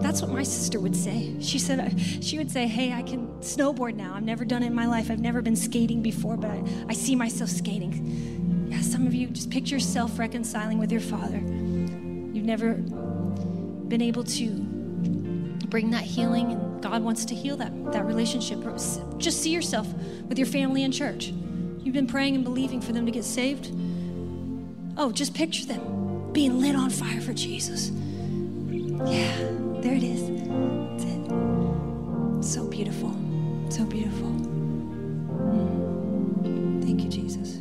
That's 0.00 0.22
what 0.22 0.30
my 0.30 0.42
sister 0.42 0.80
would 0.80 0.96
say. 0.96 1.34
She 1.40 1.58
said, 1.58 1.78
uh, 1.80 1.96
she 2.20 2.38
would 2.38 2.50
say, 2.50 2.66
Hey, 2.66 2.92
I 2.92 3.02
can 3.02 3.28
snowboard 3.40 3.94
now. 3.94 4.14
I've 4.14 4.22
never 4.22 4.44
done 4.44 4.62
it 4.62 4.66
in 4.66 4.74
my 4.74 4.86
life. 4.86 5.10
I've 5.10 5.20
never 5.20 5.42
been 5.42 5.56
skating 5.56 6.02
before, 6.02 6.36
but 6.36 6.50
I, 6.50 6.62
I 6.88 6.92
see 6.94 7.14
myself 7.14 7.50
skating. 7.50 8.68
Yeah, 8.70 8.80
some 8.80 9.06
of 9.06 9.14
you 9.14 9.28
just 9.28 9.50
picture 9.50 9.76
yourself 9.76 10.18
reconciling 10.18 10.78
with 10.78 10.90
your 10.90 11.00
father. 11.00 11.38
You've 11.38 12.44
never 12.44 12.74
been 12.74 14.00
able 14.00 14.24
to 14.24 14.48
bring 15.68 15.90
that 15.90 16.02
healing, 16.02 16.52
and 16.52 16.82
God 16.82 17.02
wants 17.02 17.24
to 17.26 17.34
heal 17.34 17.56
that, 17.58 17.92
that 17.92 18.04
relationship. 18.04 18.60
Just 19.18 19.42
see 19.42 19.50
yourself 19.50 19.86
with 20.28 20.38
your 20.38 20.46
family 20.46 20.82
in 20.82 20.92
church. 20.92 21.32
You've 21.82 21.94
been 21.94 22.06
praying 22.06 22.34
and 22.34 22.44
believing 22.44 22.80
for 22.80 22.92
them 22.92 23.06
to 23.06 23.12
get 23.12 23.24
saved. 23.24 23.72
Oh, 24.96 25.12
just 25.12 25.34
picture 25.34 25.64
them 25.64 26.32
being 26.32 26.60
lit 26.60 26.76
on 26.76 26.90
fire 26.90 27.20
for 27.20 27.32
Jesus. 27.32 27.90
Yeah. 29.06 29.59
There 29.82 29.94
it 29.94 30.02
is. 30.02 30.22
That's 30.28 31.04
it. 31.04 31.44
So 32.44 32.66
beautiful. 32.68 33.14
So 33.70 33.84
beautiful. 33.86 34.28
Hmm. 35.36 36.82
Thank 36.82 37.02
you, 37.04 37.10
Jesus. 37.10 37.59